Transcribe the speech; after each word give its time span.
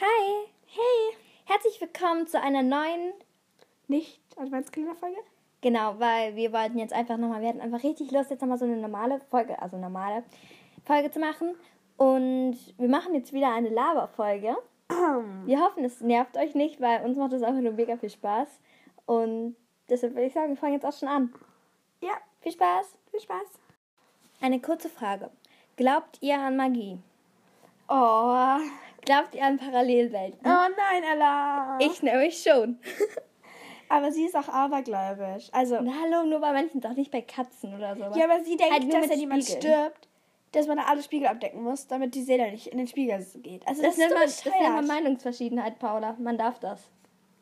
Hi, 0.00 0.46
Hey, 0.66 1.16
herzlich 1.44 1.80
willkommen 1.80 2.26
zu 2.26 2.40
einer 2.40 2.62
neuen, 2.62 3.12
nicht 3.86 4.20
Adventskalender-Folge? 4.36 5.16
genau, 5.60 5.98
weil 5.98 6.34
wir 6.36 6.52
wollten 6.52 6.78
jetzt 6.78 6.92
einfach 6.92 7.16
nochmal, 7.16 7.40
wir 7.40 7.48
hatten 7.48 7.60
einfach 7.60 7.82
richtig 7.84 8.10
Lust, 8.10 8.30
jetzt 8.30 8.40
nochmal 8.40 8.58
so 8.58 8.64
eine 8.64 8.76
normale 8.76 9.20
Folge, 9.30 9.60
also 9.62 9.76
normale 9.78 10.24
Folge 10.84 11.10
zu 11.10 11.20
machen. 11.20 11.54
Und 11.96 12.56
wir 12.76 12.88
machen 12.88 13.14
jetzt 13.14 13.32
wieder 13.32 13.52
eine 13.54 13.68
Lava-Folge. 13.68 14.56
Wir 15.46 15.60
hoffen, 15.60 15.84
es 15.84 16.00
nervt 16.00 16.36
euch 16.36 16.54
nicht, 16.54 16.80
weil 16.80 17.04
uns 17.04 17.16
macht 17.16 17.32
es 17.32 17.42
einfach 17.42 17.62
nur 17.62 17.72
mega 17.72 17.96
viel 17.96 18.10
Spaß. 18.10 18.48
Und 19.06 19.56
deshalb 19.88 20.14
würde 20.14 20.26
ich 20.26 20.32
sagen, 20.34 20.50
wir 20.50 20.56
fangen 20.56 20.74
jetzt 20.74 20.84
auch 20.84 20.92
schon 20.92 21.08
an. 21.08 21.32
Ja, 22.02 22.12
Viel 22.40 22.52
Spaß! 22.52 22.94
viel 23.10 23.20
Spaß. 23.20 23.46
Eine 24.42 24.60
kurze 24.60 24.88
Frage. 24.90 25.30
Glaubt 25.76 26.18
ihr 26.20 26.38
an 26.38 26.56
Magie? 26.56 26.98
Oh, 27.88 28.58
Glaubt 29.04 29.34
ihr 29.34 29.42
an 29.44 29.58
Parallelwelten? 29.58 30.40
oh 30.44 30.48
nein, 30.76 31.02
Ella. 31.12 31.78
Ich 31.80 32.02
nämlich 32.02 32.42
schon. 32.42 32.78
Aber 33.88 34.10
sie 34.10 34.24
ist 34.24 34.34
auch 34.34 34.48
abergläubisch. 34.48 35.48
Also, 35.52 35.78
Na, 35.80 35.92
hallo, 36.02 36.24
nur 36.26 36.40
bei 36.40 36.52
manchen, 36.52 36.80
doch 36.80 36.94
nicht 36.94 37.10
bei 37.10 37.20
Katzen 37.20 37.74
oder 37.74 37.94
so. 37.94 38.18
ja, 38.18 38.24
aber 38.24 38.42
sie 38.42 38.56
denkt, 38.56 38.72
Halt 38.72 38.92
dass 38.92 39.10
wenn 39.10 39.18
jemand 39.20 39.44
stirbt, 39.44 40.08
dass 40.52 40.66
man 40.66 40.78
da 40.78 40.84
alle 40.84 41.02
Spiegel 41.02 41.28
abdecken 41.28 41.62
muss, 41.62 41.86
damit 41.86 42.14
die 42.14 42.22
Seele 42.22 42.50
nicht 42.50 42.68
in 42.68 42.78
den 42.78 42.88
Spiegel 42.88 43.24
geht. 43.42 43.66
Also, 43.68 43.82
Das, 43.82 43.90
das, 43.90 43.98
nennt 43.98 44.14
man, 44.14 44.22
das 44.22 44.44
nennt 44.44 44.74
man. 44.74 44.86
Meinungsverschiedenheit, 44.86 45.78
Paula. 45.78 46.16
Man 46.18 46.38
darf 46.38 46.58
das. 46.58 46.80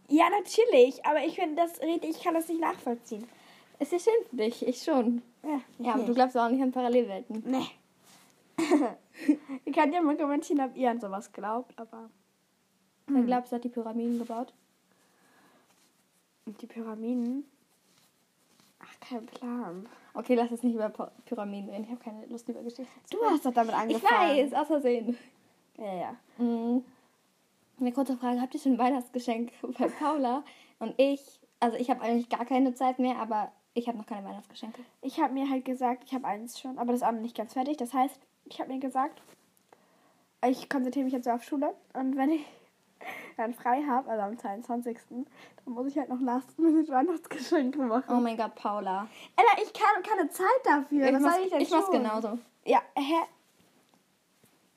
Ja, 0.09 0.25
natürlich, 0.31 1.07
aber 1.07 1.25
ich 1.25 1.37
finde 1.37 1.63
das, 1.63 1.81
ich 1.81 2.23
kann 2.23 2.35
das 2.35 2.49
nicht 2.49 2.61
nachvollziehen. 2.61 3.27
Ist 3.79 3.93
ja 3.93 3.99
schön 3.99 4.29
für 4.29 4.37
dich, 4.37 4.67
ich 4.67 4.83
schon. 4.83 5.23
Ja, 5.43 5.61
Ja, 5.79 5.95
aber 5.95 6.03
du 6.03 6.13
glaubst 6.13 6.37
auch 6.37 6.49
nicht 6.49 6.63
an 6.63 6.73
Parallelwelten. 6.73 7.45
Nee. 7.47 7.67
Ihr 9.65 9.73
könnt 9.73 9.95
ja 9.95 10.01
mal 10.01 10.17
kommentieren, 10.17 10.61
ob 10.61 10.77
ihr 10.77 10.91
an 10.91 11.01
sowas 11.01 11.33
glaubt, 11.33 11.79
aber. 11.79 12.11
Dann 13.07 13.27
glaubst 13.27 13.53
du, 13.53 13.57
hat 13.57 13.65
die 13.65 13.69
Pyramiden 13.69 14.19
gebaut? 14.19 14.55
Und 16.47 16.61
die 16.63 16.67
Pyramiden? 16.67 17.45
Ach, 18.81 19.01
kein 19.01 19.27
Plan. 19.27 19.89
Okay, 20.15 20.35
lass 20.35 20.51
uns 20.51 20.63
nicht 20.63 20.75
über 20.75 20.89
Pyramiden 21.25 21.71
reden. 21.71 21.85
Ich 21.85 21.91
habe 21.91 22.03
keine 22.03 22.27
Lust 22.27 22.49
über 22.49 22.63
Geschichte 22.63 22.93
zu 23.05 23.17
Du 23.17 23.25
hast 23.25 23.45
doch 23.47 23.53
damit 23.53 23.75
Ich 23.75 23.81
angefangen. 23.81 24.39
weiß, 24.39 24.55
aus 24.55 24.67
Versehen. 24.67 25.17
Ja, 25.79 25.95
ja. 25.95 26.17
Mhm. 26.39 26.85
Eine 27.81 27.93
kurze 27.93 28.17
Frage, 28.17 28.41
habt 28.41 28.55
ihr 28.55 28.61
schon 28.61 28.73
ein 28.73 28.79
Weihnachtsgeschenk 28.79 29.53
bei 29.79 29.89
Paula? 29.89 30.45
Und 30.79 30.95
ich, 30.99 31.41
also 31.61 31.77
ich 31.77 31.91
habe 31.91 32.01
eigentlich 32.03 32.29
gar 32.29 32.45
keine 32.45 32.75
Zeit 32.75 32.99
mehr, 32.99 33.17
aber 33.17 33.51
ich 33.75 33.89
habe 33.89 33.99
noch 33.99 34.07
keine 34.07 34.27
Weihnachtsgeschenke. 34.27 34.83
Ich 35.01 35.21
habe 35.21 35.33
mir 35.33 35.49
halt 35.49 35.65
gesagt, 35.65 36.05
ich 36.05 36.15
habe 36.15 36.27
eins 36.27 36.61
schon, 36.61 36.79
aber 36.79 36.93
das 36.93 37.03
noch 37.03 37.13
nicht 37.13 37.37
ganz 37.37 37.55
fertig. 37.55 37.77
Das 37.79 37.95
heißt, 37.95 38.21
ich 38.53 38.61
habe 38.61 38.73
mir 38.73 38.81
gesagt, 38.81 39.21
ich 40.47 40.69
konzentriere 40.69 41.05
mich 41.05 41.15
jetzt 41.15 41.29
auf 41.29 41.43
Schule 41.43 41.75
und 41.95 42.17
wenn 42.17 42.31
ich 42.31 42.45
dann 43.37 43.55
frei 43.55 43.83
habe, 43.89 44.11
also 44.11 44.23
am 44.23 44.39
22., 44.39 44.99
dann 45.11 45.27
muss 45.75 45.87
ich 45.87 45.97
halt 45.99 46.09
noch 46.09 46.21
last 46.21 46.59
minute 46.59 46.93
Weihnachtsgeschenke 46.93 47.79
machen. 47.81 48.05
Oh 48.15 48.21
mein 48.21 48.37
Gott, 48.37 48.55
Paula. 48.55 49.09
Ella, 49.37 49.63
ich 49.65 49.73
kann 49.73 50.03
keine 50.03 50.29
Zeit 50.29 50.47
dafür. 50.65 51.07
ich 51.09 51.15
Was 51.15 51.23
mach's, 51.23 51.35
soll 51.35 51.45
ich 51.45 51.51
denn 51.51 51.61
ich 51.61 51.71
mach's 51.71 51.85
tun? 51.87 51.95
genauso. 51.95 52.39
Ja, 52.65 52.83
hä? 52.95 53.21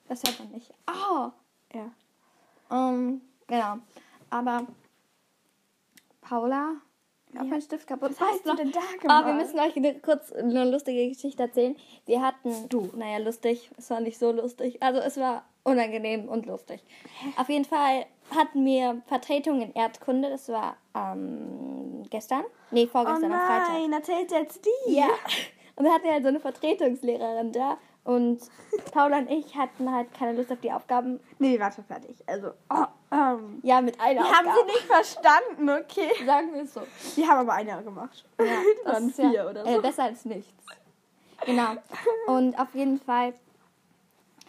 Das 0.08 0.24
hört 0.24 0.40
man 0.40 0.50
nicht. 0.52 0.72
Oh, 0.88 1.32
Ja. 1.74 1.92
Ähm, 2.72 3.22
genau. 3.48 3.78
Aber 4.30 4.66
Paula, 6.22 6.76
ich 7.36 7.40
hab 7.40 7.46
Ja. 7.46 7.52
meinen 7.52 7.62
Stift 7.62 7.88
kaputt. 7.88 8.12
Was 8.12 8.22
hast 8.22 8.46
du 8.46 8.56
denn 8.56 8.72
da 8.72 8.80
Ah, 8.80 9.02
gemacht? 9.02 9.26
wir 9.28 9.34
müssen 9.34 9.60
euch 9.60 9.76
eine, 9.76 9.96
kurz 10.00 10.32
eine 10.32 10.70
lustige 10.70 11.08
Geschichte 11.10 11.44
erzählen. 11.44 11.76
Wir 12.06 12.22
hatten, 12.22 12.68
du, 12.70 12.90
naja, 12.96 13.18
lustig. 13.20 13.70
Es 13.78 13.90
war 13.90 14.00
nicht 14.00 14.18
so 14.18 14.32
lustig. 14.32 14.82
Also 14.82 15.00
es 15.02 15.18
war 15.18 15.44
unangenehm 15.64 16.30
und 16.30 16.46
lustig. 16.46 16.82
Auf 17.38 17.50
jeden 17.50 17.66
Fall 17.66 18.06
hatten 18.36 18.66
wir 18.66 19.02
Vertretung 19.08 19.62
in 19.62 19.74
Erdkunde. 19.74 20.30
Das 20.30 20.48
war 20.50 20.78
ähm, 20.96 22.04
gestern. 22.10 22.44
Nee, 22.72 22.86
Oh 22.86 22.92
vorgestern 22.92 23.32
am 23.32 23.40
Freitag. 23.40 23.70
nein, 23.74 23.94
erzählt 23.94 24.32
jetzt 24.32 24.66
die. 24.66 24.96
Ja. 24.96 25.08
Und 25.76 25.84
wir 25.86 25.94
hatten 25.94 26.08
halt 26.10 26.24
so 26.24 26.30
eine 26.30 26.40
Vertretungslehrerin 26.40 27.52
da. 27.52 27.78
Und 28.06 28.40
Paula 28.94 29.18
und 29.18 29.30
ich 29.32 29.56
hatten 29.58 29.92
halt 29.92 30.14
keine 30.14 30.38
Lust 30.38 30.52
auf 30.52 30.60
die 30.62 30.72
Aufgaben. 30.72 31.20
Nee, 31.40 31.60
warte, 31.60 31.82
fertig. 31.84 32.16
Also, 32.28 32.52
oh, 32.70 32.86
ähm. 33.12 33.60
Ja, 33.64 33.82
mit 33.82 34.00
einer 34.00 34.22
Die 34.22 34.28
Aufgabe. 34.28 34.48
haben 34.50 34.56
sie 34.60 34.66
nicht 34.74 34.86
verstanden, 34.86 35.70
okay. 35.72 36.12
Sagen 36.26 36.54
wir 36.54 36.62
es 36.64 36.74
so. 36.74 36.82
Die 37.18 37.28
haben 37.28 37.40
aber 37.40 37.54
ein 37.54 37.68
Jahr 37.68 37.82
gemacht. 37.82 38.24
Ja, 38.40 38.46
Die 38.46 38.52
das 38.86 38.94
waren 38.94 39.10
ist 39.10 39.18
ja, 39.18 39.30
vier 39.32 39.50
oder 39.50 39.66
Äh, 39.66 39.76
so. 39.76 39.82
besser 39.82 40.04
als 40.04 40.24
nichts. 40.26 40.54
Genau. 41.46 41.74
Und 42.28 42.58
auf 42.60 42.74
jeden 42.76 43.00
Fall 43.00 43.34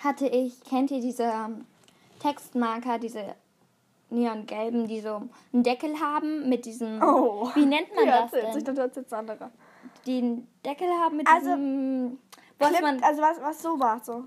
hatte 0.05 0.27
ich, 0.29 0.63
kennt 0.65 0.91
ihr 0.91 1.01
diese 1.01 1.25
ähm, 1.25 1.65
Textmarker, 2.21 2.99
diese 2.99 3.35
neongelben, 4.11 4.87
die 4.87 5.01
so 5.01 5.23
einen 5.53 5.63
Deckel 5.63 5.99
haben 6.01 6.49
mit 6.49 6.65
diesem, 6.67 7.03
Oh. 7.03 7.51
wie 7.55 7.67
nennt 7.67 7.95
man 7.95 8.05
Die 8.05 8.11
das 8.11 8.33
erzählt 8.33 8.53
sich, 8.55 8.65
denn? 8.65 8.75
dann 8.75 8.85
erzählt 8.87 9.13
andere. 9.13 9.51
Die 10.07 10.19
einen 10.19 10.49
Deckel 10.65 10.89
haben 10.89 11.17
mit 11.17 11.27
Also, 11.27 11.47
diesem, 11.57 12.19
was 12.59 12.69
Clip, 12.71 12.83
man, 12.83 13.03
also 13.03 13.23
was, 13.23 13.41
was 13.41 13.63
so 13.63 13.79
war, 13.79 14.03
so. 14.03 14.25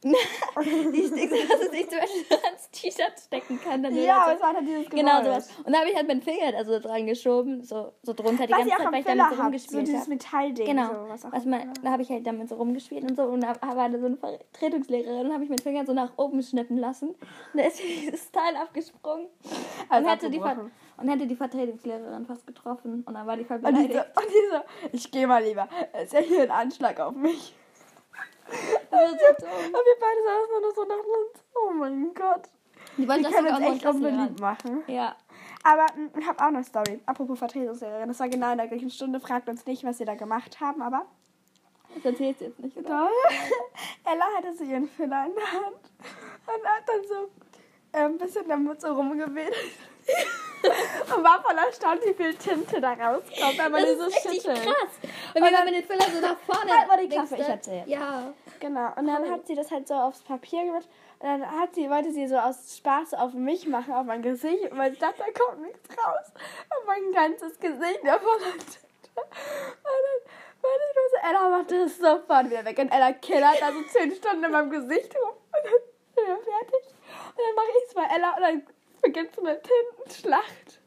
die 0.04 1.06
Sticks, 1.06 1.48
dass 1.48 1.60
es 1.60 1.70
sich 1.72 1.88
zum 1.88 1.98
Beispiel 1.98 2.36
ans 2.44 2.70
T-Shirt 2.70 3.14
stecken 3.18 3.60
kann. 3.60 3.82
Dann 3.82 3.96
Ja, 3.96 4.22
aber 4.22 4.34
es 4.34 4.40
war 4.40 4.54
halt 4.54 4.66
dieses 4.66 4.88
Genau 4.90 5.20
Geräusch. 5.22 5.42
sowas. 5.44 5.48
Und 5.64 5.72
da 5.72 5.80
habe 5.80 5.90
ich 5.90 5.96
halt 5.96 6.06
meinen 6.06 6.22
Finger 6.22 6.56
also 6.56 6.78
dran 6.78 7.06
geschoben, 7.06 7.62
so, 7.64 7.92
so 8.02 8.12
drunter 8.12 8.46
die 8.46 8.52
Was 8.52 8.60
ganze 8.60 8.76
Zeit, 8.76 8.92
weil 8.92 9.00
ich 9.00 9.06
damit 9.06 9.18
so 9.18 9.24
habt, 9.24 9.36
so 9.36 9.42
rumgespielt 9.42 9.88
dieses 9.88 10.00
habe. 10.02 10.10
Metallding. 10.10 10.66
Genau. 10.66 10.86
So, 10.86 11.08
was 11.08 11.24
auch 11.24 11.32
was 11.32 11.44
man, 11.44 11.72
da 11.82 11.90
habe 11.90 12.02
ich 12.02 12.10
halt 12.10 12.24
damit 12.24 12.48
so 12.48 12.54
rumgespielt 12.54 13.10
und 13.10 13.16
so. 13.16 13.24
Und 13.24 13.40
da 13.40 13.56
war 13.60 13.88
da 13.88 13.98
so 13.98 14.06
eine 14.06 14.16
Vertretungslehrerin 14.16 15.26
und 15.26 15.32
habe 15.32 15.42
ich 15.42 15.50
meinen 15.50 15.58
Finger 15.58 15.84
so 15.84 15.92
nach 15.92 16.12
oben 16.16 16.42
schnippen 16.44 16.78
lassen. 16.78 17.08
Und 17.08 17.18
da 17.54 17.64
ist 17.64 17.80
dieses 17.82 18.30
Teil 18.30 18.54
abgesprungen. 18.54 19.26
Also 19.88 20.06
und, 20.06 20.14
hätte 20.14 20.30
die 20.30 20.38
Ver. 20.38 20.70
Und 20.98 21.08
hätte 21.08 21.26
die 21.26 21.36
Vertretungslehrerin 21.36 22.26
fast 22.26 22.46
getroffen. 22.46 23.02
Und 23.06 23.14
dann 23.14 23.26
war 23.26 23.36
die 23.36 23.44
voll 23.44 23.56
Und 23.58 23.66
die, 23.76 23.88
beleidigt. 23.88 24.14
so, 24.14 24.20
und 24.20 24.28
die 24.30 24.50
so, 24.50 24.60
ich 24.92 25.10
gehe 25.10 25.26
mal 25.26 25.42
lieber. 25.42 25.68
Es 25.92 26.04
ist 26.04 26.12
ja 26.12 26.20
hier 26.20 26.42
ein 26.42 26.50
Anschlag 26.50 27.00
auf 27.00 27.14
mich. 27.14 27.54
Das 28.90 29.00
war 29.02 29.08
so 29.10 29.14
dumm. 29.14 29.66
Und 29.66 29.72
wir 29.72 29.96
beide 30.00 30.22
saßen 30.24 30.62
nur 30.62 30.74
so 30.74 30.84
nach 30.84 30.96
uns. 30.96 31.44
Oh 31.54 31.72
mein 31.74 32.14
Gott. 32.14 32.48
Die 32.96 33.06
wollten 33.06 33.22
Die 33.22 33.24
das 33.24 33.34
können 33.34 33.54
uns 33.54 33.74
echt 33.74 33.86
unbeliebt 33.86 34.40
machen. 34.40 34.82
Ja. 34.86 35.14
Aber 35.62 35.84
mm, 35.94 36.18
ich 36.18 36.26
habe 36.26 36.40
auch 36.40 36.46
eine 36.46 36.64
Story. 36.64 37.00
Apropos 37.04 37.38
Vertretungslehrerin. 37.38 38.08
Das 38.08 38.18
war 38.20 38.28
genau 38.30 38.52
in 38.52 38.56
der 38.56 38.68
gleichen 38.68 38.88
Stunde. 38.88 39.20
Fragt 39.20 39.50
uns 39.50 39.66
nicht, 39.66 39.84
was 39.84 39.98
sie 39.98 40.06
da 40.06 40.14
gemacht 40.14 40.60
haben, 40.60 40.80
aber. 40.80 41.04
Das 41.94 42.06
erzählst 42.06 42.40
du 42.40 42.46
jetzt 42.46 42.58
nicht, 42.60 42.76
oder? 42.78 43.10
Ella 44.04 44.24
hatte 44.36 44.54
so 44.54 44.64
ihren 44.64 44.88
Füller 44.88 45.26
in 45.26 45.34
der 45.34 45.52
Hand 45.52 45.92
und 46.46 46.66
hat 46.66 46.84
dann 46.86 47.06
so 47.06 47.28
äh, 47.92 48.04
ein 48.04 48.16
bisschen 48.16 48.48
damit 48.48 48.80
so 48.80 48.94
rumgewedelt. 48.94 49.54
und 51.16 51.24
war 51.24 51.42
voll 51.42 51.56
erstaunt, 51.56 52.04
wie 52.04 52.14
viel 52.14 52.34
Tinte 52.34 52.80
da 52.80 52.92
rauskommt, 52.92 53.58
wenn 53.58 53.72
man 53.72 53.82
Das 53.82 53.90
die 53.92 53.96
so 53.96 54.06
ist 54.06 54.16
richtig 54.16 54.42
schüttelt. 54.42 54.62
krass. 54.64 55.10
Und 55.34 55.42
wenn 55.42 55.52
man 55.52 55.66
den 55.66 55.84
Füller 55.84 56.06
so 56.12 56.20
nach 56.20 56.36
vorne... 56.38 56.76
Halt 56.76 56.88
mal 56.88 56.98
die 56.98 57.08
Klappe, 57.08 57.34
ich 57.36 57.48
äh, 57.48 57.50
erzähl. 57.50 57.82
Ja. 57.86 58.34
Genau. 58.60 58.92
Und 58.96 59.06
dann 59.06 59.30
hat 59.30 59.46
sie 59.46 59.54
das 59.54 59.70
halt 59.70 59.86
so 59.88 59.94
aufs 59.94 60.20
Papier 60.22 60.64
gemacht. 60.64 60.88
Und 61.20 61.28
dann 61.28 61.60
hat 61.60 61.74
sie, 61.74 61.88
wollte 61.90 62.12
sie 62.12 62.26
so 62.26 62.36
aus 62.36 62.76
Spaß 62.76 63.14
auf 63.14 63.32
mich 63.32 63.66
machen, 63.66 63.92
auf 63.92 64.04
mein 64.04 64.22
Gesicht. 64.22 64.70
Und 64.70 64.80
ich 64.80 64.98
dachte, 64.98 65.18
da 65.18 65.44
kommt 65.44 65.62
nichts 65.62 65.88
raus. 65.90 66.32
Und 66.34 66.86
mein 66.86 67.12
ganzes 67.12 67.58
Gesicht 67.58 68.00
voller 68.00 68.52
Tinte. 68.52 68.88
Und 69.14 69.84
dann 69.84 70.62
war 70.62 70.70
ich 70.70 70.94
nur 70.94 71.08
so, 71.10 71.28
Ella 71.28 71.48
macht 71.50 71.70
das 71.70 71.98
sofort 71.98 72.50
wieder 72.50 72.64
weg. 72.64 72.78
Und 72.78 72.88
Ella 72.90 73.12
killert 73.12 73.62
also 73.62 73.82
zehn 73.82 74.12
Stunden 74.14 74.44
in 74.44 74.50
meinem 74.50 74.70
Gesicht 74.70 75.14
rum. 75.16 75.34
Und 75.34 75.64
dann 75.64 75.72
sind 76.14 76.26
wir 76.26 76.36
fertig. 76.36 76.94
Und 77.36 77.44
dann 77.46 77.54
mache 77.54 77.66
ich 77.78 77.88
es 77.88 77.94
bei 77.94 78.04
Ella 78.14 78.34
und 78.36 78.42
dann 78.42 78.66
beginnt 79.02 79.34
so 79.34 79.42
eine 79.42 79.60
Tintenschlacht. 79.60 80.80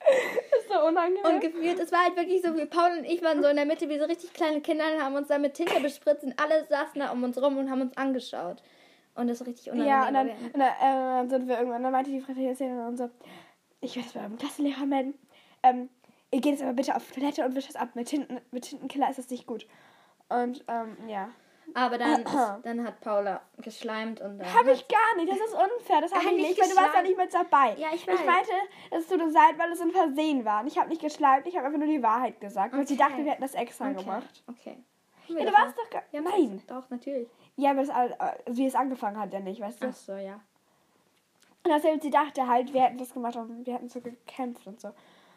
Das 0.00 0.60
ist 0.60 0.68
so 0.68 0.86
unangenehm. 0.86 1.24
Und 1.24 1.40
gefühlt, 1.40 1.78
es 1.78 1.92
war 1.92 2.04
halt 2.04 2.16
wirklich 2.16 2.42
so, 2.42 2.56
wie 2.56 2.66
Paul 2.66 2.98
und 2.98 3.04
ich 3.04 3.22
waren 3.22 3.42
so 3.42 3.48
in 3.48 3.56
der 3.56 3.66
Mitte 3.66 3.88
wie 3.88 3.98
so 3.98 4.04
richtig 4.04 4.32
kleine 4.32 4.60
Kinder 4.60 4.84
und 4.94 5.02
haben 5.02 5.16
uns 5.16 5.28
da 5.28 5.38
mit 5.38 5.54
Tinte 5.54 5.80
bespritzt 5.80 6.24
und 6.24 6.38
alle 6.40 6.64
saßen 6.64 7.00
da 7.00 7.10
um 7.10 7.22
uns 7.22 7.40
rum 7.40 7.58
und 7.58 7.70
haben 7.70 7.82
uns 7.82 7.96
angeschaut. 7.96 8.62
Und 9.14 9.28
das 9.28 9.40
ist 9.40 9.46
richtig 9.46 9.70
unangenehm. 9.70 9.90
Ja, 9.90 10.08
und 10.08 10.14
dann, 10.14 10.28
und 10.30 10.58
dann 10.58 11.26
äh, 11.26 11.28
sind 11.28 11.48
wir 11.48 11.58
irgendwann, 11.58 11.82
dann 11.82 11.92
meinte 11.92 12.10
die 12.10 12.20
Fraternität 12.20 12.70
und 12.70 12.96
so, 12.96 13.10
ich 13.80 13.96
werde 13.96 14.08
es 14.08 14.14
bei 14.14 14.20
eurem 14.20 14.38
Klassenlehrer 14.38 14.86
melden. 14.86 15.14
Ähm, 15.62 15.88
ihr 16.30 16.40
geht 16.40 16.52
jetzt 16.52 16.62
aber 16.62 16.74
bitte 16.74 16.94
auf 16.94 17.10
Toilette 17.10 17.44
und 17.44 17.54
wischt 17.54 17.68
das 17.68 17.76
ab. 17.76 17.90
Mit, 17.94 18.08
Tinten, 18.08 18.40
mit 18.50 18.64
Tintenkiller 18.64 19.10
ist 19.10 19.18
das 19.18 19.30
nicht 19.30 19.46
gut. 19.46 19.66
Und 20.28 20.64
ähm, 20.68 20.96
ja. 21.08 21.30
Aber 21.74 21.98
dann, 21.98 22.24
dann 22.62 22.84
hat 22.84 23.00
Paula 23.00 23.40
geschleimt 23.58 24.20
und 24.20 24.38
dann. 24.38 24.54
Habe 24.54 24.72
ich 24.72 24.86
gar 24.88 25.16
nicht, 25.16 25.30
das 25.30 25.38
ist 25.38 25.54
unfair. 25.54 26.00
Das 26.00 26.12
habe 26.12 26.24
ich 26.26 26.32
nicht, 26.32 26.60
weil 26.60 26.68
du 26.68 26.76
warst 26.76 26.94
ja 26.94 27.02
nicht 27.02 27.16
mit 27.16 27.32
dabei. 27.34 27.74
Ja, 27.76 27.88
ich 27.94 28.02
Ich 28.02 28.06
weiß. 28.08 28.24
meinte, 28.26 28.50
es 28.90 29.06
tut 29.06 29.20
uns 29.20 29.34
leid, 29.34 29.58
weil 29.58 29.70
es 29.72 29.80
ein 29.80 29.90
Versehen 29.90 30.44
war. 30.44 30.60
Und 30.62 30.66
ich 30.68 30.78
habe 30.78 30.88
nicht 30.88 31.00
geschleimt, 31.00 31.46
ich 31.46 31.56
habe 31.56 31.66
einfach 31.66 31.78
nur 31.78 31.88
die 31.88 32.02
Wahrheit 32.02 32.40
gesagt. 32.40 32.74
Weil 32.74 32.86
sie 32.86 32.96
dachte, 32.96 33.18
wir 33.24 33.32
hätten 33.32 33.42
das 33.42 33.54
extra 33.54 33.90
okay. 33.90 34.02
gemacht. 34.02 34.42
Okay. 34.48 34.78
Ja, 35.28 35.44
du 35.44 35.52
warst 35.52 35.76
doch 35.78 35.90
gar... 35.90 36.02
Ja, 36.10 36.22
Nein. 36.22 36.62
Doch, 36.66 36.88
natürlich. 36.88 37.28
Ja, 37.56 37.70
aber 37.72 37.80
das, 37.80 37.90
all- 37.90 38.12
äh, 38.12 38.32
wie 38.46 38.66
es 38.66 38.74
angefangen 38.74 39.18
hat, 39.18 39.32
ja 39.32 39.40
nicht, 39.40 39.60
weißt 39.60 39.82
du? 39.82 39.88
Ach 39.88 39.94
so, 39.94 40.14
ja. 40.14 40.40
Und 41.64 41.72
deshalb, 41.74 42.00
sie 42.00 42.10
dachte 42.10 42.46
halt, 42.46 42.72
wir 42.72 42.82
hätten 42.82 42.96
das 42.98 43.12
gemacht 43.12 43.36
und 43.36 43.66
wir 43.66 43.74
hätten 43.74 43.88
so 43.90 44.00
gekämpft 44.00 44.66
und 44.66 44.80
so. 44.80 44.88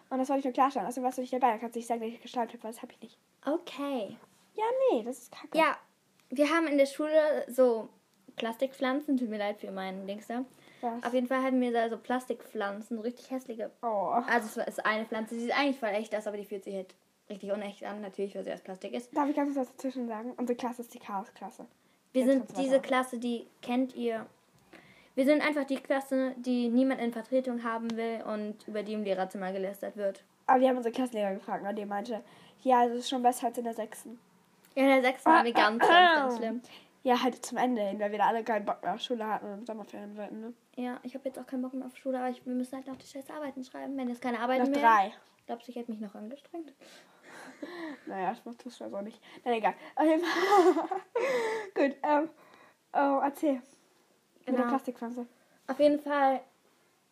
Und 0.09 0.19
das 0.19 0.29
wollte 0.29 0.39
ich 0.39 0.45
nur 0.45 0.53
klarstellen. 0.53 0.85
Also 0.85 1.01
warst 1.03 1.17
du 1.17 1.21
nicht 1.21 1.33
dabei. 1.33 1.51
Dann 1.51 1.59
kannst 1.59 1.75
du 1.75 1.79
nicht 1.79 1.87
sagen, 1.87 1.99
dass 2.01 2.09
ich 2.09 2.21
gestaltet 2.21 2.53
habe, 2.53 2.63
weil 2.63 2.71
das 2.71 2.81
habe 2.81 2.93
ich 2.93 3.01
nicht. 3.01 3.17
Okay. 3.45 4.17
Ja, 4.55 4.63
nee, 4.91 5.03
das 5.03 5.19
ist 5.19 5.31
kacke. 5.31 5.57
Ja, 5.57 5.77
wir 6.31 6.49
haben 6.49 6.67
in 6.67 6.77
der 6.77 6.85
Schule 6.85 7.45
so 7.47 7.89
Plastikpflanzen, 8.37 9.17
tut 9.17 9.29
mir 9.29 9.37
leid 9.37 9.59
für 9.59 9.71
meinen 9.71 10.07
Dings 10.07 10.27
da. 10.27 10.45
Was? 10.81 11.03
Auf 11.03 11.13
jeden 11.13 11.27
Fall 11.27 11.43
hatten 11.43 11.61
wir 11.61 11.71
da 11.71 11.89
so 11.89 11.97
Plastikpflanzen, 11.97 12.97
so 12.97 13.03
richtig 13.03 13.29
hässliche. 13.29 13.69
Oh. 13.83 14.13
Also 14.27 14.61
es 14.61 14.67
ist 14.67 14.85
eine 14.85 15.05
Pflanze, 15.05 15.35
die 15.35 15.41
sieht 15.41 15.57
eigentlich 15.57 15.79
voll 15.79 15.89
echt 15.89 16.15
aus, 16.15 16.25
aber 16.25 16.37
die 16.37 16.45
fühlt 16.45 16.63
sich 16.63 16.73
halt 16.73 16.95
richtig 17.29 17.51
unecht 17.51 17.83
an, 17.83 18.01
natürlich, 18.01 18.35
weil 18.35 18.43
sie 18.43 18.51
aus 18.51 18.61
Plastik 18.61 18.93
ist. 18.93 19.15
Darf 19.15 19.29
ich 19.29 19.35
ganz 19.35 19.53
kurz 19.53 19.67
was 19.67 19.75
dazwischen 19.75 20.07
sagen? 20.07 20.33
Unsere 20.37 20.57
Klasse 20.57 20.81
ist 20.81 20.93
die 20.93 20.99
Chaosklasse. 20.99 21.65
Wir 22.13 22.25
Jetzt 22.25 22.31
sind 22.31 22.57
diese. 22.57 22.79
Klasse, 22.79 23.19
die 23.19 23.45
kennt 23.61 23.95
ihr. 23.95 24.25
Wir 25.15 25.25
sind 25.25 25.45
einfach 25.45 25.65
die 25.65 25.75
Klasse, 25.75 26.33
die 26.37 26.69
niemand 26.69 27.01
in 27.01 27.11
Vertretung 27.11 27.63
haben 27.63 27.95
will 27.95 28.23
und 28.25 28.67
über 28.67 28.81
die 28.81 28.93
im 28.93 29.03
Lehrerzimmer 29.03 29.51
gelästert 29.51 29.97
wird. 29.97 30.23
Aber 30.47 30.61
wir 30.61 30.69
haben 30.69 30.77
unsere 30.77 30.93
Klassenlehrer 30.93 31.33
gefragt 31.33 31.65
und 31.65 31.75
die 31.75 31.85
meinte, 31.85 32.21
ja, 32.63 32.87
das 32.87 32.97
ist 32.97 33.09
schon 33.09 33.21
besser 33.21 33.47
als 33.47 33.57
in 33.57 33.65
der 33.65 33.73
sechsten. 33.73 34.19
Ja, 34.75 34.85
der 34.85 35.01
sechsten 35.01 35.29
waren 35.29 35.45
wir 35.45 35.53
ganz, 35.53 35.79
ganz, 35.79 36.15
ganz 36.15 36.37
schlimm. 36.37 36.61
Ja, 37.03 37.21
halt 37.21 37.43
zum 37.45 37.57
Ende 37.57 37.81
hin, 37.81 37.99
weil 37.99 38.11
wir 38.11 38.19
da 38.19 38.27
alle 38.27 38.43
keinen 38.43 38.63
Bock 38.65 38.83
mehr 38.83 38.93
auf 38.93 39.01
Schule 39.01 39.25
hatten 39.27 39.51
und 39.51 39.65
Sommerferien 39.65 40.15
wollten, 40.17 40.39
ne? 40.39 40.53
Ja, 40.75 40.99
ich 41.03 41.15
habe 41.15 41.27
jetzt 41.27 41.39
auch 41.39 41.47
keinen 41.47 41.63
Bock 41.63 41.73
mehr 41.73 41.87
auf 41.87 41.97
Schule, 41.97 42.19
aber 42.19 42.29
ich, 42.29 42.45
wir 42.45 42.53
müssen 42.53 42.75
halt 42.75 42.85
noch 42.87 42.95
die 42.95 43.07
scheiß 43.07 43.29
Arbeiten 43.31 43.63
schreiben. 43.63 43.97
Wenn 43.97 44.07
jetzt 44.07 44.21
keine 44.21 44.39
Arbeiten 44.39 44.63
Noch 44.63 44.69
mehr. 44.69 44.79
drei. 44.81 45.13
Glaubst 45.47 45.67
du, 45.67 45.71
ich 45.71 45.77
hätte 45.77 45.91
mich 45.91 45.99
noch 45.99 46.15
angestrengt? 46.15 46.73
Naja, 48.07 48.35
das 48.43 48.57
tust 48.57 48.79
du 48.79 48.85
also 48.85 49.01
nicht. 49.01 49.21
Na 49.45 49.55
egal. 49.55 49.75
Auf 49.95 50.05
jeden 50.05 50.23
Fall. 50.23 50.99
Gut, 51.75 51.95
ähm. 52.01 52.29
Oh, 52.93 53.19
erzähl. 53.23 53.53
Mit 53.53 54.47
der 54.47 54.53
Genau. 54.55 54.67
Plastikpflanze. 54.69 55.27
Auf 55.67 55.79
jeden 55.79 55.99
Fall, 55.99 56.41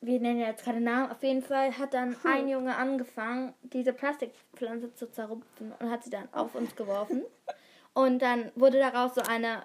wir 0.02 0.20
nennen 0.20 0.40
ja 0.40 0.48
jetzt 0.48 0.64
keine 0.64 0.82
Namen, 0.82 1.12
auf 1.12 1.22
jeden 1.24 1.42
Fall 1.42 1.78
hat 1.78 1.94
dann 1.94 2.16
ein 2.24 2.48
Junge 2.48 2.76
angefangen, 2.76 3.54
diese 3.64 3.94
Plastikpflanze 3.94 4.94
zu 4.94 5.12
zerrupfen 5.12 5.74
und 5.80 5.90
hat 5.90 6.04
sie 6.04 6.10
dann 6.10 6.32
auf 6.34 6.56
uns 6.56 6.76
geworfen. 6.76 7.24
Und 7.94 8.22
dann 8.22 8.52
wurde 8.56 8.78
daraus 8.78 9.16
so 9.16 9.22
eine 9.22 9.64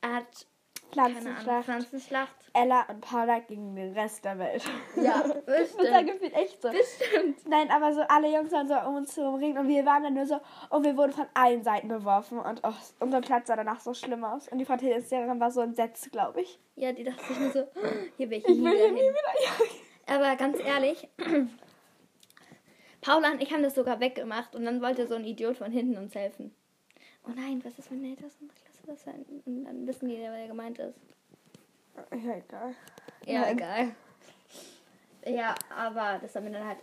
Art, 0.00 0.46
Pflanzenschlacht. 0.92 1.64
Pflanzenschlacht. 1.64 2.34
Ella 2.54 2.82
und 2.88 3.00
Paula 3.00 3.40
gegen 3.40 3.76
den 3.76 3.92
Rest 3.92 4.24
der 4.24 4.38
Welt. 4.38 4.64
Ja, 4.96 5.22
Das 5.46 5.76
war 5.76 5.84
bestimmt. 5.84 6.06
gefühlt 6.12 6.34
echt 6.34 6.62
so. 6.62 6.70
Bestimmt. 6.70 7.46
Nein, 7.48 7.70
aber 7.70 7.92
so 7.92 8.00
alle 8.02 8.32
Jungs 8.34 8.50
waren 8.52 8.68
so 8.68 8.74
um 8.88 8.96
uns 8.96 9.14
zu 9.14 9.22
umringen 9.22 9.58
und 9.58 9.68
wir 9.68 9.84
waren 9.84 10.02
dann 10.02 10.14
nur 10.14 10.26
so 10.26 10.40
und 10.70 10.84
wir 10.84 10.96
wurden 10.96 11.12
von 11.12 11.26
allen 11.34 11.62
Seiten 11.62 11.88
beworfen 11.88 12.38
und 12.38 12.60
oh, 12.64 12.72
unser 13.00 13.20
Platz 13.20 13.48
sah 13.48 13.56
danach 13.56 13.80
so 13.80 13.92
schlimm 13.94 14.24
aus. 14.24 14.48
Und 14.48 14.58
die 14.58 14.64
Frau 14.64 14.76
Tennislehrerin 14.76 15.38
war 15.40 15.50
so 15.50 15.60
entsetzt, 15.60 16.10
glaube 16.10 16.40
ich. 16.40 16.58
Ja, 16.76 16.92
die 16.92 17.04
dachte 17.04 17.22
sich 17.24 17.38
nur 17.38 17.50
so, 17.50 17.64
hier 18.16 18.30
will 18.30 18.38
ich, 18.38 18.48
Ich 18.48 18.56
nie 18.58 18.64
will 18.64 18.72
wieder 18.72 18.84
hier 18.84 18.92
nie 18.92 19.00
wieder. 19.00 19.34
Ja. 19.44 20.14
Aber 20.16 20.36
ganz 20.36 20.58
ehrlich, 20.58 21.08
Paula 23.00 23.30
und 23.30 23.42
ich 23.42 23.52
haben 23.52 23.62
das 23.62 23.74
sogar 23.74 24.00
weggemacht 24.00 24.56
und 24.56 24.64
dann 24.64 24.80
wollte 24.80 25.06
so 25.06 25.14
ein 25.14 25.24
Idiot 25.24 25.56
von 25.58 25.70
hinten 25.70 25.98
uns 25.98 26.14
helfen. 26.14 26.54
Oh 27.26 27.30
nein, 27.36 27.60
was 27.64 27.78
ist, 27.78 27.90
wenn 27.90 28.02
der 28.02 28.12
unserer 28.12 28.28
Klasse 28.28 28.67
das 28.88 29.02
sein? 29.02 29.24
Und 29.44 29.64
dann 29.64 29.86
wissen 29.86 30.08
die, 30.08 30.16
wer 30.16 30.46
gemeint 30.46 30.78
ist. 30.78 30.98
Ja, 32.12 32.36
egal. 32.36 32.74
Ja, 33.26 33.40
Nein. 33.40 33.56
egal. 33.56 33.94
Ja, 35.26 35.54
aber 35.76 36.18
das 36.20 36.34
haben 36.34 36.46
wir 36.46 36.52
dann 36.52 36.66
halt 36.66 36.78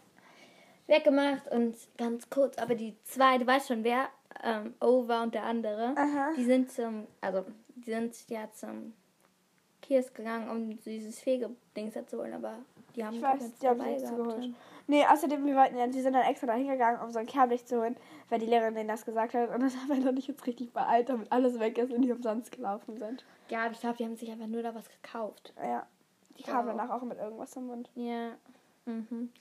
weggemacht 0.87 1.47
und 1.51 1.75
ganz 1.97 2.29
kurz, 2.29 2.57
aber 2.57 2.75
die 2.75 2.95
zwei, 3.03 3.37
du 3.37 3.47
weißt 3.47 3.69
schon 3.69 3.83
wer, 3.83 4.09
ähm, 4.43 4.75
Over 4.79 5.23
und 5.23 5.33
der 5.33 5.43
andere, 5.43 5.95
Aha. 5.97 6.33
die 6.37 6.43
sind 6.43 6.71
zum, 6.71 7.07
also 7.21 7.45
die 7.75 7.91
sind 7.91 8.29
ja 8.29 8.51
zum 8.51 8.93
Kiosk 9.81 10.15
gegangen, 10.15 10.49
um 10.49 10.79
dieses 10.81 11.19
Fegebdings 11.19 11.95
zu 12.07 12.19
holen, 12.19 12.33
aber 12.33 12.59
die 12.95 13.03
haben 13.05 13.15
Ich 13.15 13.21
weiß, 13.21 13.53
die 13.59 13.67
haben 13.67 13.77
nichts 13.83 14.09
geholt. 14.09 14.53
Nee, 14.87 15.03
außerdem, 15.05 15.45
wir 15.45 15.55
wollten 15.55 15.77
ja, 15.77 15.87
die 15.87 16.01
sind 16.01 16.13
dann 16.13 16.23
extra 16.23 16.47
da 16.47 16.53
hingegangen, 16.53 17.01
um 17.01 17.09
so 17.11 17.17
ein 17.17 17.25
Kerblicht 17.25 17.67
zu 17.67 17.79
holen, 17.81 17.97
weil 18.29 18.39
die 18.39 18.45
Lehrerin 18.45 18.75
denen 18.75 18.87
das 18.87 19.03
gesagt 19.03 19.33
hat. 19.33 19.49
Und 19.49 19.61
das 19.61 19.75
haben 19.75 19.89
wir 19.89 19.97
noch 19.97 20.11
nicht 20.11 20.27
jetzt 20.27 20.45
richtig 20.45 20.73
beeilt, 20.73 21.09
damit 21.09 21.31
alles 21.31 21.59
weg 21.59 21.77
ist 21.77 21.91
und 21.91 22.03
die 22.03 22.11
umsonst 22.11 22.51
gelaufen 22.51 22.97
sind. 22.97 23.25
Ja, 23.49 23.69
ich 23.71 23.79
glaube, 23.79 23.97
die 23.97 24.05
haben 24.05 24.15
sich 24.15 24.29
einfach 24.31 24.47
nur 24.47 24.61
da 24.61 24.75
was 24.75 24.87
gekauft. 24.89 25.53
Ja. 25.57 25.87
Die 26.37 26.43
kamen 26.43 26.67
Wow. 26.67 26.75
danach 26.77 26.89
auch 26.95 27.01
mit 27.03 27.17
irgendwas 27.17 27.55
im 27.55 27.67
Mund. 27.67 27.89
Ja. 27.95 28.31
Mhm. 28.85 29.31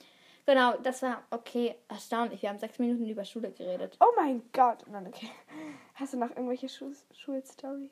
Genau, 0.47 0.73
das 0.77 1.01
war 1.01 1.23
okay, 1.31 1.75
erstaunlich. 1.89 2.41
Wir 2.41 2.49
haben 2.49 2.59
sechs 2.59 2.77
Minuten 2.79 3.07
über 3.07 3.25
Schule 3.25 3.51
geredet. 3.51 3.97
Oh 3.99 4.13
mein 4.15 4.43
Gott. 4.53 4.83
Nein, 4.89 5.07
okay. 5.07 5.29
Hast 5.95 6.13
du 6.13 6.17
noch 6.17 6.29
irgendwelche 6.29 6.69
Schul 6.69 6.95
Schulstory? 7.13 7.91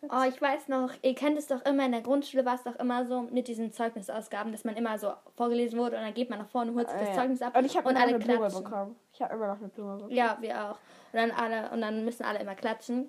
Wird- 0.00 0.12
Oh, 0.12 0.22
ich 0.28 0.40
weiß 0.40 0.68
noch, 0.68 0.92
ihr 1.02 1.14
kennt 1.14 1.36
es 1.38 1.48
doch 1.48 1.64
immer, 1.64 1.84
in 1.86 1.92
der 1.92 2.02
Grundschule 2.02 2.44
war 2.44 2.54
es 2.54 2.62
doch 2.62 2.76
immer 2.76 3.04
so 3.06 3.22
mit 3.22 3.48
diesen 3.48 3.72
Zeugnisausgaben, 3.72 4.52
dass 4.52 4.64
man 4.64 4.76
immer 4.76 4.96
so 4.98 5.12
vorgelesen 5.36 5.78
wurde 5.78 5.96
und 5.96 6.02
dann 6.02 6.14
geht 6.14 6.30
man 6.30 6.38
nach 6.38 6.48
vorne, 6.48 6.72
holt 6.72 6.88
sich 6.88 6.96
Ah, 6.96 7.00
das 7.00 7.08
ja. 7.10 7.14
Zeugnis 7.16 7.42
ab 7.42 7.56
Und 7.56 7.64
ich 7.64 7.76
habe 7.76 7.88
und 7.88 7.96
immer 7.96 8.00
noch 8.00 8.06
alle 8.06 8.14
eine 8.16 8.24
Blume 8.24 8.38
klatschen. 8.38 8.64
bekommen. 8.64 8.96
Ich 9.12 9.22
habe 9.22 9.34
immer 9.34 9.46
noch 9.48 9.58
eine 9.58 9.68
Blume 9.68 9.94
bekommen. 9.96 10.12
Ja, 10.14 10.38
wir 10.40 10.64
auch. 10.70 10.78
Und 11.12 11.14
dann 11.18 11.30
alle 11.32 11.70
und 11.70 11.80
dann 11.80 12.04
müssen 12.04 12.22
alle 12.24 12.38
immer 12.38 12.54
klatschen. 12.54 13.00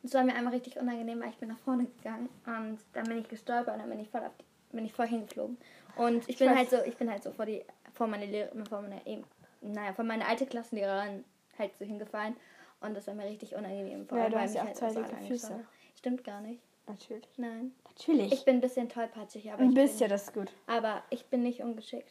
Und 0.00 0.04
es 0.04 0.14
war 0.14 0.22
mir 0.22 0.34
einmal 0.34 0.52
richtig 0.54 0.78
unangenehm, 0.78 1.20
weil 1.20 1.30
ich 1.30 1.38
bin 1.38 1.48
nach 1.48 1.58
vorne 1.58 1.86
gegangen 1.86 2.28
und 2.46 2.78
dann 2.92 3.04
bin 3.04 3.18
ich 3.18 3.28
gestolpert 3.28 3.74
und 3.74 3.80
dann 3.80 3.90
bin 3.90 3.98
ich 3.98 4.08
voll 4.10 4.20
auf 4.20 4.36
die, 4.36 4.44
bin 4.76 4.84
ich 4.84 4.92
voll 4.92 5.08
hingeflogen. 5.08 5.58
Und 5.96 6.28
ich 6.28 6.38
bin 6.38 6.50
weiß. 6.50 6.56
halt 6.56 6.70
so, 6.70 6.76
ich 6.86 6.96
bin 6.96 7.10
halt 7.10 7.22
so 7.24 7.32
vor 7.32 7.46
die 7.46 7.64
vor 7.94 8.06
meine 8.06 8.26
Lehrerin, 8.26 8.64
vor 8.64 8.80
meine 8.80 9.04
eben, 9.06 9.24
naja, 9.60 9.92
vor 9.92 10.04
meine 10.04 10.24
alte 10.24 10.46
Klassenlehrerin 10.46 11.24
halt 11.58 11.76
so 11.80 11.84
hingefallen 11.84 12.36
und 12.80 12.94
das 12.94 13.06
war 13.06 13.14
mir 13.14 13.24
richtig 13.26 13.54
unangenehm. 13.54 14.06
Vor 14.06 14.18
Ja, 14.18 14.24
allem, 14.24 14.32
du 14.32 14.38
weil 14.38 14.44
hast 14.44 14.54
ja 14.54 14.64
mich 14.64 14.82
auch 14.82 14.90
zwei 14.90 15.04
Füße. 15.26 15.64
Stimmt 15.96 16.24
gar 16.24 16.40
nicht. 16.40 16.60
Natürlich. 16.86 17.28
Nein. 17.36 17.72
Natürlich. 17.84 18.32
Ich 18.32 18.44
bin 18.44 18.56
ein 18.56 18.60
bisschen 18.60 18.88
tollpatschig, 18.88 19.52
aber 19.52 19.62
ein 19.62 19.70
ich 19.70 19.74
bisschen, 19.74 19.98
bin, 20.00 20.08
das 20.08 20.22
ist 20.24 20.34
gut. 20.34 20.52
aber 20.66 21.02
ich 21.10 21.26
bin 21.26 21.42
nicht 21.42 21.60
ungeschickt. 21.62 22.10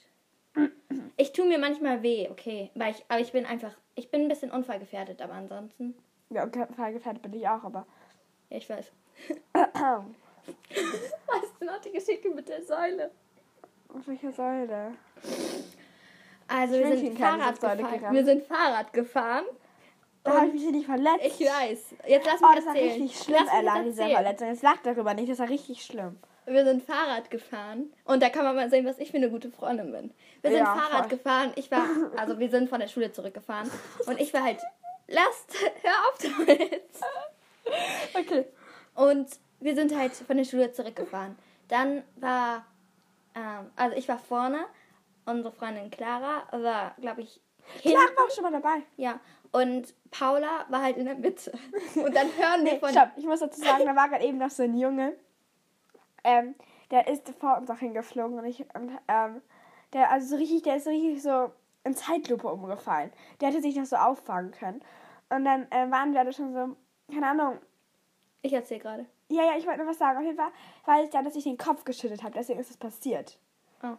Ich 1.17 1.33
tue 1.33 1.45
mir 1.47 1.57
manchmal 1.59 2.03
weh, 2.03 2.27
okay, 2.29 2.71
weil 2.75 2.91
ich, 2.93 3.03
aber 3.07 3.19
ich 3.19 3.31
bin 3.31 3.45
einfach, 3.45 3.75
ich 3.95 4.09
bin 4.11 4.23
ein 4.23 4.27
bisschen 4.27 4.51
unfallgefährdet, 4.51 5.21
aber 5.21 5.33
ansonsten, 5.33 5.95
Ja, 6.29 6.43
und 6.43 6.51
gefährdet 6.51 7.21
bin 7.21 7.33
ich 7.33 7.47
auch, 7.47 7.63
aber. 7.63 7.85
ja, 8.49 8.57
ich 8.57 8.69
weiß. 8.69 8.91
Weißt 9.53 11.53
du 11.59 11.65
noch 11.65 11.79
die 11.81 11.91
Geschichte 11.91 12.29
mit 12.29 12.47
der 12.49 12.63
Säule? 12.63 13.11
Auf 13.89 14.07
welcher 14.07 14.31
Säule? 14.31 14.93
Also 16.47 16.75
Ich 16.75 16.83
wir 16.83 16.97
sind 16.97 17.17
Fahrrad 17.19 17.55
gefahren. 17.59 18.13
Wir 18.13 18.25
sind 18.25 18.43
Fahrrad 18.43 18.93
gefahren. 18.93 19.45
Da 20.23 20.35
habe 20.35 20.47
ich 20.47 20.53
mich 20.53 20.71
nicht 20.71 20.85
verletzt. 20.85 21.25
Ich 21.25 21.39
weiß. 21.39 21.79
Jetzt 22.07 22.25
lass 22.25 22.41
mich 22.41 22.49
Oh, 22.51 22.55
das 22.55 22.65
war 22.65 22.75
erzählen. 22.75 23.01
richtig 23.01 23.23
schlimm, 23.23 23.47
Ella, 23.57 23.83
diese. 23.83 24.03
Verletzung. 24.09 24.47
Jetzt 24.49 24.63
lach 24.63 24.77
darüber 24.83 25.13
nicht, 25.13 25.29
das 25.31 25.39
war 25.39 25.49
richtig 25.49 25.83
schlimm. 25.85 26.17
Wir 26.45 26.63
sind 26.65 26.83
Fahrrad 26.83 27.29
gefahren 27.29 27.93
und 28.05 28.21
da 28.23 28.29
kann 28.29 28.45
man 28.45 28.55
mal 28.55 28.69
sehen, 28.69 28.85
was 28.85 28.99
ich 28.99 29.11
für 29.11 29.17
eine 29.17 29.29
gute 29.29 29.49
Freundin 29.51 29.91
bin. 29.91 30.13
Wir 30.41 30.51
sind 30.51 30.59
Ja, 30.59 30.75
Fahrrad 30.75 30.99
voll. 31.07 31.17
gefahren. 31.17 31.51
Ich 31.55 31.69
war, 31.71 31.85
also 32.15 32.39
wir 32.39 32.49
sind 32.49 32.69
von 32.69 32.79
der 32.79 32.87
Schule 32.87 33.11
zurückgefahren 33.11 33.69
und 34.07 34.19
ich 34.21 34.33
war 34.33 34.43
halt, 34.43 34.59
lasst, 35.07 35.53
hör 35.81 35.91
auf 36.09 36.17
damit. 36.21 36.81
Okay. 38.13 38.45
Und 38.95 39.27
wir 39.59 39.75
sind 39.75 39.95
halt 39.97 40.13
von 40.13 40.37
der 40.37 40.45
Schule 40.45 40.71
zurückgefahren. 40.71 41.37
Dann 41.67 42.03
war, 42.15 42.65
ähm, 43.35 43.69
also 43.75 43.95
ich 43.97 44.07
war 44.07 44.17
vorne, 44.17 44.65
unsere 45.25 45.51
Freundin 45.51 45.89
Clara 45.91 46.43
war, 46.51 46.95
glaube 47.01 47.21
ich, 47.23 47.41
hinten. 47.81 47.97
Klar, 47.97 48.09
war 48.15 48.25
auch 48.25 48.31
schon 48.31 48.43
mal 48.43 48.51
dabei. 48.53 48.83
Ja, 48.95 49.19
und 49.51 49.93
Paula 50.11 50.65
war 50.69 50.81
halt 50.81 50.97
in 50.97 51.05
der 51.05 51.15
Mitte. 51.15 51.51
Und 51.95 52.15
dann 52.15 52.27
hören 52.37 52.63
wir 52.65 52.73
Nee, 52.73 52.79
von... 52.79 52.89
stopp, 52.89 53.09
ich 53.15 53.25
muss 53.25 53.39
dazu 53.39 53.59
sagen, 53.61 53.85
da 53.85 53.95
war 53.95 54.09
gerade 54.09 54.25
eben 54.25 54.37
noch 54.37 54.49
so 54.49 54.63
ein 54.63 54.77
Junge. 54.77 55.13
Ähm, 56.23 56.55
der 56.91 57.07
ist 57.07 57.29
vor 57.39 57.57
uns 57.57 57.69
auch 57.69 57.79
hingeflogen 57.79 58.37
und 58.37 58.45
ich, 58.45 58.61
und, 58.75 58.91
ähm, 59.07 59.41
der, 59.93 60.11
also 60.11 60.27
so 60.27 60.35
richtig, 60.35 60.63
der 60.63 60.77
ist 60.77 60.83
so 60.85 60.89
richtig 60.89 61.21
so 61.21 61.51
in 61.83 61.95
Zeitlupe 61.95 62.47
umgefallen. 62.47 63.11
Der 63.39 63.49
hätte 63.49 63.61
sich 63.61 63.75
noch 63.75 63.85
so 63.85 63.95
auffangen 63.95 64.51
können. 64.51 64.81
Und 65.29 65.45
dann 65.45 65.69
äh, 65.71 65.89
waren 65.91 66.13
wir 66.13 66.19
alle 66.21 66.33
schon 66.33 66.53
so, 66.53 66.75
keine 67.13 67.27
Ahnung, 67.27 67.57
Ich 68.41 68.53
erzähle 68.53 68.79
gerade. 68.81 69.05
ja, 69.29 69.43
ja, 69.43 69.57
ich 69.57 69.65
wollte 69.65 69.79
nur 69.79 69.89
was 69.89 69.97
sagen. 69.97 70.17
Auf 70.17 70.23
jeden 70.25 70.37
Fall 70.37 70.51
weiß 70.85 71.05
ich 71.05 71.09
dann, 71.11 71.25
dass 71.25 71.35
ich 71.35 71.43
den 71.43 71.57
Kopf 71.57 71.83
geschüttet 71.83 72.23
habe, 72.23 72.33
deswegen 72.33 72.59
ist 72.59 72.69
es 72.71 72.77
passiert. 72.77 73.37
Oh. 73.83 73.95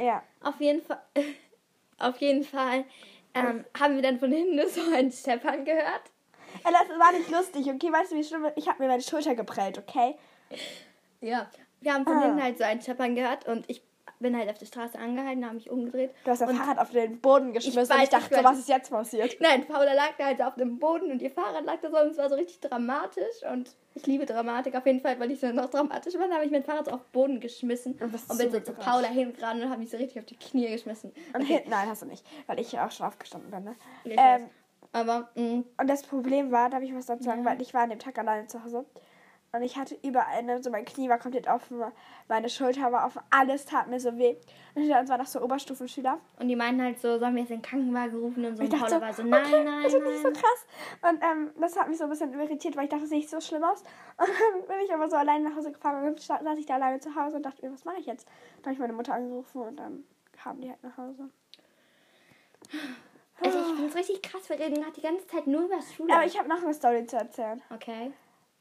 Ja. 0.00 0.22
Auf 0.42 0.60
jeden 0.60 0.82
Fall, 0.82 1.00
auf 1.98 2.16
jeden 2.18 2.44
Fall 2.44 2.84
ähm, 3.34 3.64
haben 3.78 3.94
wir 3.96 4.02
dann 4.02 4.18
von 4.18 4.32
hinten 4.32 4.60
so 4.68 4.80
einen 4.94 5.10
Steppern 5.12 5.64
gehört. 5.64 6.02
Ey, 6.64 6.72
das 6.72 6.98
war 6.98 7.12
nicht 7.12 7.30
lustig, 7.30 7.66
okay? 7.72 7.92
Weißt 7.92 8.12
du, 8.12 8.16
wie 8.16 8.24
schlimm? 8.24 8.46
Ich 8.56 8.68
habe 8.68 8.82
mir 8.82 8.88
meine 8.88 9.02
Schulter 9.02 9.34
geprellt, 9.34 9.78
okay? 9.78 10.16
Ja. 11.20 11.48
Wir 11.80 11.94
haben 11.94 12.04
von 12.04 12.16
Ah. 12.16 12.22
hinten 12.22 12.42
halt 12.42 12.58
so 12.58 12.64
einen 12.64 12.80
Steppern 12.82 13.14
gehört 13.14 13.46
und 13.46 13.64
ich 13.70 13.82
bin 14.20 14.36
halt 14.36 14.48
auf 14.50 14.58
der 14.58 14.66
Straße 14.66 14.98
angehalten, 14.98 15.44
habe 15.44 15.54
mich 15.54 15.70
umgedreht. 15.70 16.10
Du 16.24 16.30
hast 16.30 16.40
das 16.42 16.50
und 16.50 16.56
Fahrrad 16.56 16.78
auf 16.78 16.90
den 16.90 17.20
Boden 17.20 17.52
geschmissen 17.52 17.80
und 17.80 17.88
weiß, 17.88 18.04
ich 18.04 18.08
dachte, 18.10 18.34
ich 18.34 18.36
so, 18.38 18.44
was 18.44 18.58
ist 18.58 18.68
jetzt 18.68 18.90
passiert? 18.90 19.36
Nein, 19.40 19.66
Paula 19.66 19.92
lag 19.94 20.10
da 20.18 20.26
halt 20.26 20.42
auf 20.42 20.54
dem 20.54 20.78
Boden 20.78 21.10
und 21.10 21.22
ihr 21.22 21.30
Fahrrad 21.30 21.64
lag 21.64 21.80
da 21.80 21.90
so 21.90 21.98
und 21.98 22.10
es 22.10 22.18
war 22.18 22.28
so 22.28 22.34
richtig 22.36 22.60
dramatisch 22.60 23.42
und 23.50 23.74
ich 23.94 24.06
liebe 24.06 24.26
Dramatik 24.26 24.76
auf 24.76 24.86
jeden 24.86 25.00
Fall, 25.00 25.18
weil 25.18 25.30
ich 25.30 25.40
so 25.40 25.48
noch 25.52 25.70
dramatisch 25.70 26.14
war, 26.14 26.28
habe 26.30 26.44
ich 26.44 26.50
mein 26.50 26.62
Fahrrad 26.62 26.84
so 26.86 26.92
auf 26.92 27.00
den 27.02 27.12
Boden 27.12 27.40
geschmissen 27.40 27.94
Und 27.94 28.14
und 28.30 28.38
bin 28.38 28.50
so 28.50 28.60
zu. 28.60 28.72
Paula 28.74 29.08
hingerannt 29.08 29.62
und 29.62 29.70
habe 29.70 29.80
mich 29.80 29.90
so 29.90 29.96
richtig 29.96 30.18
auf 30.20 30.26
die 30.26 30.36
Knie 30.36 30.68
geschmissen. 30.68 31.12
Und 31.34 31.42
Okay, 31.42 31.64
nein, 31.68 31.88
hast 31.88 32.02
du 32.02 32.06
nicht, 32.06 32.24
weil 32.46 32.60
ich 32.60 32.70
ja 32.72 32.86
auch 32.86 32.90
schon 32.90 33.06
aufgestanden 33.06 33.50
bin, 33.50 33.64
ne? 33.64 33.74
ich 34.04 34.12
Ähm, 34.12 34.18
weiß. 34.18 34.50
aber 34.92 35.30
mm, 35.34 35.40
mh, 35.40 35.62
und 35.78 35.86
das 35.88 36.02
Problem 36.02 36.52
war, 36.52 36.68
darf 36.68 36.82
ich 36.82 36.94
was 36.94 37.06
dazu 37.06 37.24
sagen, 37.24 37.42
Ja. 37.44 37.50
weil 37.50 37.62
ich 37.62 37.72
war 37.74 37.82
an 37.82 37.90
dem 37.90 37.98
Tag 37.98 38.18
alleine 38.18 38.46
zu 38.46 38.62
Hause. 38.62 38.84
Und 39.52 39.62
ich 39.62 39.76
hatte 39.76 39.98
überall, 40.04 40.44
ne, 40.44 40.62
so 40.62 40.70
mein 40.70 40.84
Knie 40.84 41.08
war 41.08 41.18
komplett 41.18 41.48
offen, 41.48 41.82
meine 42.28 42.48
Schulter 42.48 42.92
war 42.92 43.04
offen, 43.04 43.20
alles 43.30 43.64
tat 43.64 43.88
mir 43.88 43.98
so 43.98 44.16
weh. 44.16 44.36
Und 44.76 44.82
hinter 44.82 45.00
uns 45.00 45.10
war 45.10 45.18
noch 45.18 45.26
so 45.26 45.42
Oberstufenschüler. 45.42 46.20
Und 46.38 46.46
die 46.46 46.54
meinten 46.54 46.80
halt 46.82 47.00
so, 47.00 47.18
sollen 47.18 47.34
wir 47.34 47.40
jetzt 47.42 47.50
den 47.50 47.60
Krankenwagen 47.60 48.16
rufen? 48.16 48.44
Und 48.44 48.56
so. 48.56 48.62
Und 48.62 48.70
Paula 48.70 48.88
so, 48.88 49.00
war 49.00 49.12
so, 49.12 49.22
nein, 49.24 49.44
okay, 49.44 49.64
nein, 49.64 49.82
das 49.82 49.92
ist 49.92 50.00
nein. 50.00 50.12
nicht 50.12 50.22
so 50.22 50.30
krass. 50.30 50.66
Und 51.02 51.22
ähm, 51.24 51.50
das 51.60 51.76
hat 51.76 51.88
mich 51.88 51.98
so 51.98 52.04
ein 52.04 52.10
bisschen 52.10 52.32
irritiert, 52.32 52.76
weil 52.76 52.84
ich 52.84 52.90
dachte, 52.90 53.02
das 53.02 53.10
sieht 53.10 53.28
so 53.28 53.40
schlimm 53.40 53.64
aus. 53.64 53.80
Und 54.18 54.28
dann 54.28 54.66
bin 54.68 54.84
ich 54.84 54.94
aber 54.94 55.10
so 55.10 55.16
alleine 55.16 55.48
nach 55.48 55.56
Hause 55.56 55.72
gefahren 55.72 56.04
und 56.04 56.30
dann 56.30 56.44
saß 56.44 56.58
ich 56.58 56.66
da 56.66 56.74
alleine 56.74 57.00
zu 57.00 57.14
Hause 57.14 57.36
und 57.36 57.42
dachte 57.42 57.64
mir, 57.64 57.72
was 57.72 57.84
mache 57.84 57.98
ich 57.98 58.06
jetzt? 58.06 58.28
Dann 58.58 58.66
habe 58.66 58.74
ich 58.74 58.78
meine 58.78 58.92
Mutter 58.92 59.14
angerufen 59.14 59.62
und 59.62 59.76
dann 59.76 60.04
kamen 60.32 60.60
die 60.60 60.68
halt 60.68 60.82
nach 60.82 60.96
Hause. 60.96 61.30
Also 63.40 63.58
ich 63.58 63.66
finde 63.66 63.86
es 63.86 63.96
richtig 63.96 64.22
krass, 64.22 64.48
wir 64.48 64.58
reden 64.58 64.74
gerade 64.74 64.92
die 64.92 65.00
ganze 65.00 65.26
Zeit 65.26 65.46
nur 65.46 65.62
über 65.62 65.80
Schule. 65.80 66.12
Aber 66.14 66.26
ich 66.26 66.38
habe 66.38 66.48
noch 66.48 66.62
eine 66.62 66.74
Story 66.74 67.06
zu 67.06 67.16
erzählen. 67.16 67.62
okay. 67.74 68.12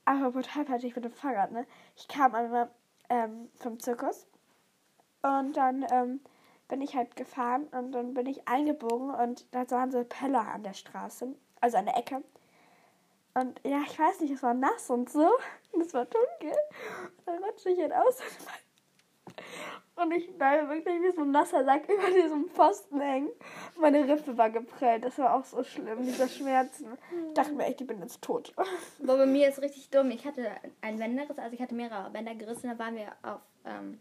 Aber 0.09 0.41
total 0.41 0.83
ich 0.83 0.95
mit 0.95 1.05
dem 1.05 1.11
Fahrrad, 1.11 1.51
ne? 1.51 1.67
Ich 1.95 2.07
kam 2.07 2.33
einmal 2.33 2.71
ähm, 3.09 3.47
vom 3.57 3.79
Zirkus 3.79 4.25
und 5.21 5.53
dann 5.55 5.85
ähm, 5.91 6.19
bin 6.67 6.81
ich 6.81 6.95
halt 6.95 7.15
gefahren 7.15 7.67
und 7.67 7.91
dann 7.91 8.15
bin 8.15 8.25
ich 8.25 8.47
eingebogen 8.47 9.11
und 9.11 9.45
da 9.53 9.69
waren 9.69 9.91
so 9.91 10.03
Pöller 10.03 10.47
an 10.47 10.63
der 10.63 10.73
Straße, 10.73 11.35
also 11.61 11.77
an 11.77 11.85
der 11.85 11.95
Ecke. 11.95 12.23
Und 13.35 13.61
ja, 13.63 13.81
ich 13.85 13.99
weiß 13.99 14.21
nicht, 14.21 14.33
es 14.33 14.41
war 14.41 14.55
nass 14.55 14.89
und 14.89 15.11
so. 15.11 15.29
Und 15.73 15.81
es 15.85 15.93
war 15.93 16.05
dunkel. 16.05 16.57
Und 17.17 17.27
dann 17.27 17.43
rutsche 17.43 17.69
ich 17.69 17.79
halt 17.79 17.93
aus 17.93 18.19
und 18.19 18.47
ich 20.15 20.37
bleibe 20.37 20.69
wirklich 20.69 21.01
wie 21.01 21.15
so 21.15 21.21
ein 21.21 21.31
nasser 21.31 21.63
Sack 21.63 21.83
über 21.89 22.09
diesem 22.09 22.49
Pfosten 22.49 22.99
hängen. 22.99 23.29
Meine 23.79 24.07
Rippe 24.07 24.37
war 24.37 24.49
geprellt. 24.49 25.03
Das 25.03 25.17
war 25.17 25.35
auch 25.35 25.43
so 25.43 25.63
schlimm, 25.63 26.03
dieser 26.03 26.27
Schmerzen. 26.27 26.97
Ich 27.27 27.33
dachte 27.33 27.53
mir 27.53 27.65
echt, 27.65 27.81
ich 27.81 27.87
bin 27.87 27.99
jetzt 27.99 28.21
tot. 28.21 28.53
Aber 29.03 29.17
bei 29.17 29.25
mir 29.25 29.49
ist 29.49 29.61
richtig 29.61 29.89
dumm. 29.89 30.11
Ich 30.11 30.25
hatte 30.25 30.49
ein 30.81 30.97
Bänderriss, 30.97 31.37
also 31.37 31.53
ich 31.53 31.61
hatte 31.61 31.75
mehrere 31.75 32.09
Bänder 32.11 32.35
gerissen. 32.35 32.69
Da 32.69 32.79
waren 32.79 32.95
wir 32.95 33.07
auf, 33.23 33.41
ähm, 33.65 33.99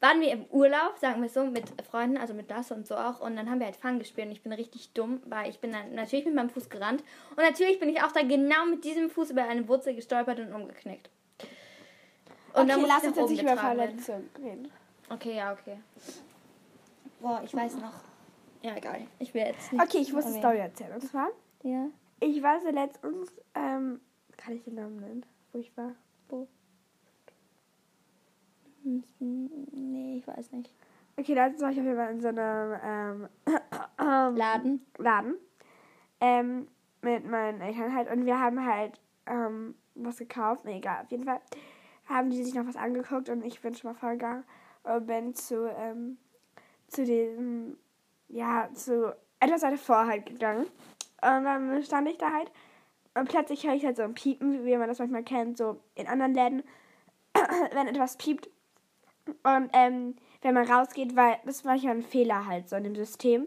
waren 0.00 0.20
wir 0.20 0.32
im 0.32 0.46
Urlaub, 0.46 0.98
sagen 1.00 1.22
wir 1.22 1.28
so, 1.28 1.44
mit 1.44 1.64
Freunden, 1.88 2.16
also 2.16 2.34
mit 2.34 2.50
das 2.50 2.72
und 2.72 2.86
so 2.86 2.96
auch. 2.96 3.20
Und 3.20 3.36
dann 3.36 3.48
haben 3.48 3.60
wir 3.60 3.66
halt 3.66 3.76
Fang 3.76 3.98
gespielt 3.98 4.26
und 4.26 4.32
ich 4.32 4.42
bin 4.42 4.52
richtig 4.52 4.92
dumm, 4.92 5.22
weil 5.26 5.48
ich 5.48 5.60
bin 5.60 5.72
dann 5.72 5.94
natürlich 5.94 6.24
mit 6.24 6.34
meinem 6.34 6.50
Fuß 6.50 6.70
gerannt. 6.70 7.04
Und 7.30 7.42
natürlich 7.42 7.78
bin 7.78 7.88
ich 7.88 8.02
auch 8.02 8.12
da 8.12 8.22
genau 8.22 8.66
mit 8.68 8.84
diesem 8.84 9.10
Fuß 9.10 9.30
über 9.30 9.44
eine 9.44 9.68
Wurzel 9.68 9.94
gestolpert 9.94 10.40
und 10.40 10.52
umgeknickt. 10.52 11.08
Und 12.54 12.70
okay, 12.70 12.80
muss 12.80 12.88
lass 12.88 13.04
uns 13.04 13.16
jetzt 13.16 13.30
nicht 13.30 13.42
über. 13.42 13.56
Verletzungen 13.56 14.30
reden. 14.38 14.72
Okay, 15.10 15.36
ja, 15.36 15.52
okay. 15.52 15.78
Boah, 17.20 17.40
ich 17.44 17.54
weiß 17.54 17.76
noch. 17.76 17.92
Ja, 18.62 18.76
egal. 18.76 19.06
Ich 19.18 19.34
will 19.34 19.42
jetzt 19.42 19.72
nicht. 19.72 19.82
Okay, 19.82 19.98
ich 19.98 20.12
muss 20.12 20.24
eine. 20.26 20.38
Story 20.38 20.58
erzählen. 20.58 20.92
Und 20.92 21.02
zwar, 21.02 21.28
Ja. 21.62 21.86
ich 22.20 22.42
war 22.42 22.60
so 22.60 22.70
letztens, 22.70 23.32
ähm, 23.54 24.00
kann 24.36 24.54
ich 24.54 24.62
den 24.64 24.74
Namen 24.76 24.96
nennen, 24.96 25.26
wo 25.52 25.58
ich 25.58 25.76
war? 25.76 25.94
Wo? 26.28 26.46
Nee, 29.20 30.16
ich 30.18 30.26
weiß 30.26 30.52
nicht. 30.52 30.72
Okay, 31.16 31.34
letztens 31.34 31.62
war 31.62 31.70
ich 31.70 31.78
auf 31.78 31.84
jeden 31.84 31.96
Fall 31.96 32.10
in 32.12 32.20
so 32.20 32.28
einem 32.28 32.78
ähm, 32.82 33.28
Laden. 34.36 34.86
Laden 34.98 35.36
ähm, 36.20 36.68
mit 37.02 37.26
meinen 37.28 37.60
Eltern 37.60 37.94
halt 37.94 38.10
und 38.10 38.24
wir 38.26 38.40
haben 38.40 38.64
halt 38.64 39.00
ähm, 39.26 39.74
was 39.94 40.18
gekauft. 40.18 40.64
Nee, 40.64 40.78
egal, 40.78 41.02
auf 41.02 41.10
jeden 41.10 41.24
Fall 41.24 41.40
haben 42.08 42.30
die 42.30 42.42
sich 42.42 42.54
noch 42.54 42.66
was 42.66 42.76
angeguckt 42.76 43.28
und 43.28 43.44
ich 43.44 43.60
bin 43.60 43.74
schon 43.74 43.92
mal 43.92 43.98
vorgegangen 43.98 44.42
und 44.42 44.46
bin 45.00 45.34
zu, 45.34 45.68
ähm, 45.76 46.18
zu 46.88 47.04
diesem, 47.04 47.76
ja, 48.28 48.68
zu 48.74 49.14
etwas 49.40 49.62
weiter 49.62 49.78
vor 49.78 50.06
halt 50.06 50.26
gegangen. 50.26 50.66
Und 51.22 51.44
dann 51.44 51.82
stand 51.82 52.08
ich 52.08 52.18
da 52.18 52.32
halt 52.32 52.50
und 53.14 53.28
plötzlich 53.28 53.66
höre 53.66 53.74
ich 53.74 53.84
halt 53.84 53.96
so 53.96 54.02
ein 54.02 54.14
Piepen, 54.14 54.64
wie 54.64 54.76
man 54.76 54.88
das 54.88 54.98
manchmal 54.98 55.22
kennt, 55.22 55.58
so 55.58 55.80
in 55.94 56.06
anderen 56.06 56.34
Läden, 56.34 56.62
wenn 57.72 57.86
etwas 57.86 58.16
piept. 58.16 58.48
Und 59.26 59.70
ähm, 59.72 60.16
wenn 60.40 60.54
man 60.54 60.68
rausgeht, 60.68 61.14
weil 61.14 61.38
das 61.44 61.56
ist 61.56 61.64
manchmal 61.64 61.96
ein 61.96 62.02
Fehler 62.02 62.46
halt 62.46 62.68
so 62.68 62.76
in 62.76 62.84
dem 62.84 62.96
System. 62.96 63.42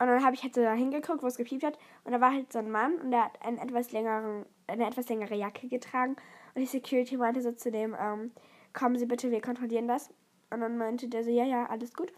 Und 0.00 0.06
dann 0.06 0.24
habe 0.24 0.34
ich 0.34 0.42
halt 0.42 0.54
so 0.54 0.62
da 0.62 0.72
hingeguckt, 0.72 1.22
wo 1.22 1.26
es 1.26 1.36
gepiept 1.36 1.64
hat. 1.64 1.78
Und 2.04 2.12
da 2.12 2.20
war 2.20 2.32
halt 2.32 2.52
so 2.52 2.60
ein 2.60 2.70
Mann 2.70 2.94
und 2.94 3.10
der 3.10 3.26
hat 3.26 3.42
einen 3.42 3.58
etwas 3.58 3.92
längeren, 3.92 4.46
eine 4.66 4.86
etwas 4.86 5.08
längere 5.08 5.34
Jacke 5.34 5.68
getragen. 5.68 6.16
Und 6.54 6.62
die 6.62 6.66
Security 6.66 7.16
meinte 7.16 7.42
so 7.42 7.52
zu 7.52 7.70
dem, 7.70 7.96
ähm, 7.98 8.32
kommen 8.72 8.96
Sie 8.96 9.06
bitte, 9.06 9.30
wir 9.30 9.40
kontrollieren 9.40 9.88
das. 9.88 10.10
Und 10.50 10.60
dann 10.60 10.78
meinte 10.78 11.08
der 11.08 11.24
so, 11.24 11.30
ja, 11.30 11.44
ja, 11.44 11.66
alles 11.66 11.94
gut. 11.94 12.12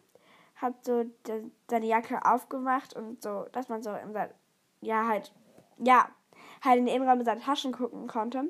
Hat 0.56 0.84
so 0.84 1.04
de, 1.26 1.44
seine 1.68 1.86
Jacke 1.86 2.24
aufgemacht 2.24 2.94
und 2.94 3.22
so, 3.22 3.46
dass 3.52 3.68
man 3.68 3.82
so 3.82 3.90
sein, 3.90 4.30
ja, 4.80 5.06
halt, 5.06 5.32
ja, 5.78 6.08
halt 6.62 6.78
in 6.78 6.86
den 6.86 6.94
Innenraum 6.94 7.20
in 7.20 7.24
seine 7.24 7.40
Taschen 7.40 7.72
gucken 7.72 8.06
konnte. 8.06 8.44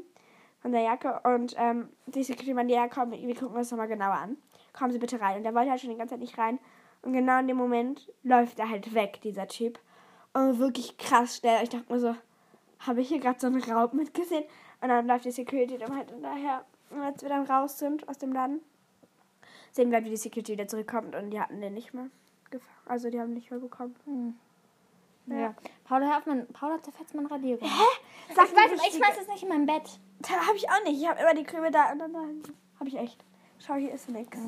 Von 0.60 0.72
der 0.72 0.82
Jacke. 0.82 1.20
Und 1.24 1.54
ähm, 1.56 1.88
die 2.06 2.22
Security 2.22 2.52
meinte, 2.52 2.74
ja, 2.74 2.88
komm, 2.88 3.12
wir 3.12 3.34
gucken 3.34 3.56
uns 3.56 3.70
nochmal 3.70 3.88
genauer 3.88 4.14
an. 4.14 4.36
Kommen 4.72 4.92
Sie 4.92 4.98
bitte 4.98 5.20
rein. 5.20 5.38
Und 5.38 5.44
der 5.44 5.54
wollte 5.54 5.70
halt 5.70 5.80
schon 5.80 5.90
die 5.90 5.96
ganze 5.96 6.14
Zeit 6.14 6.20
nicht 6.20 6.36
rein. 6.36 6.58
Und 7.02 7.12
genau 7.14 7.38
in 7.38 7.48
dem 7.48 7.56
Moment 7.56 8.12
läuft 8.22 8.58
er 8.58 8.68
halt 8.68 8.94
weg, 8.94 9.20
dieser 9.22 9.48
Typ. 9.48 9.78
Und 10.34 10.58
wirklich 10.58 10.98
krass 10.98 11.36
schnell. 11.36 11.62
Ich 11.62 11.70
dachte 11.70 11.90
mir 11.90 11.98
so, 11.98 12.14
habe 12.80 13.00
ich 13.00 13.08
hier 13.08 13.20
gerade 13.20 13.40
so 13.40 13.46
einen 13.46 13.62
Raub 13.62 13.94
mitgesehen? 13.94 14.44
Und 14.80 14.88
dann 14.88 15.06
läuft 15.06 15.24
die 15.24 15.30
Security 15.30 15.78
dann 15.78 15.96
halt 15.96 16.10
hinterher. 16.10 16.64
Als 17.00 17.22
wir 17.22 17.28
dann 17.28 17.46
raus 17.46 17.78
sind 17.78 18.08
aus 18.08 18.18
dem 18.18 18.32
Laden, 18.32 18.60
sehen 19.72 19.90
wir, 19.90 20.04
wie 20.04 20.10
die 20.10 20.16
Security 20.16 20.52
wieder 20.52 20.68
zurückkommt. 20.68 21.14
Und 21.14 21.30
die 21.30 21.40
hatten 21.40 21.60
den 21.60 21.74
nicht 21.74 21.94
mehr 21.94 22.06
gefangen. 22.50 22.76
Also 22.86 23.10
die 23.10 23.20
haben 23.20 23.32
nicht 23.34 23.50
mehr 23.50 23.60
bekommen. 23.60 24.38
Ja. 25.26 25.36
ja. 25.38 25.54
Paula, 25.84 26.08
hör 26.08 26.18
auf, 26.18 26.26
mein, 26.26 26.46
Paula 26.48 26.82
zerfetzt 26.82 27.14
mein 27.14 27.26
Radiergummi. 27.26 27.70
Hä? 27.70 28.34
Sag 28.34 28.46
ich, 28.48 28.56
weiß, 28.56 28.72
ich 28.88 28.96
schmeiß 28.96 29.18
es 29.20 29.28
nicht 29.28 29.42
in 29.42 29.48
mein 29.48 29.66
Bett. 29.66 29.98
Da 30.20 30.46
habe 30.46 30.56
ich 30.56 30.68
auch 30.68 30.82
nicht. 30.84 31.00
Ich 31.00 31.08
habe 31.08 31.20
immer 31.20 31.34
die 31.34 31.44
Krümel 31.44 31.70
da 31.70 31.92
und 31.92 31.98
dann 31.98 32.14
habe 32.14 32.88
ich 32.88 32.96
echt. 32.96 33.22
Schau, 33.58 33.74
hier 33.74 33.92
ist 33.92 34.08
nichts. 34.08 34.38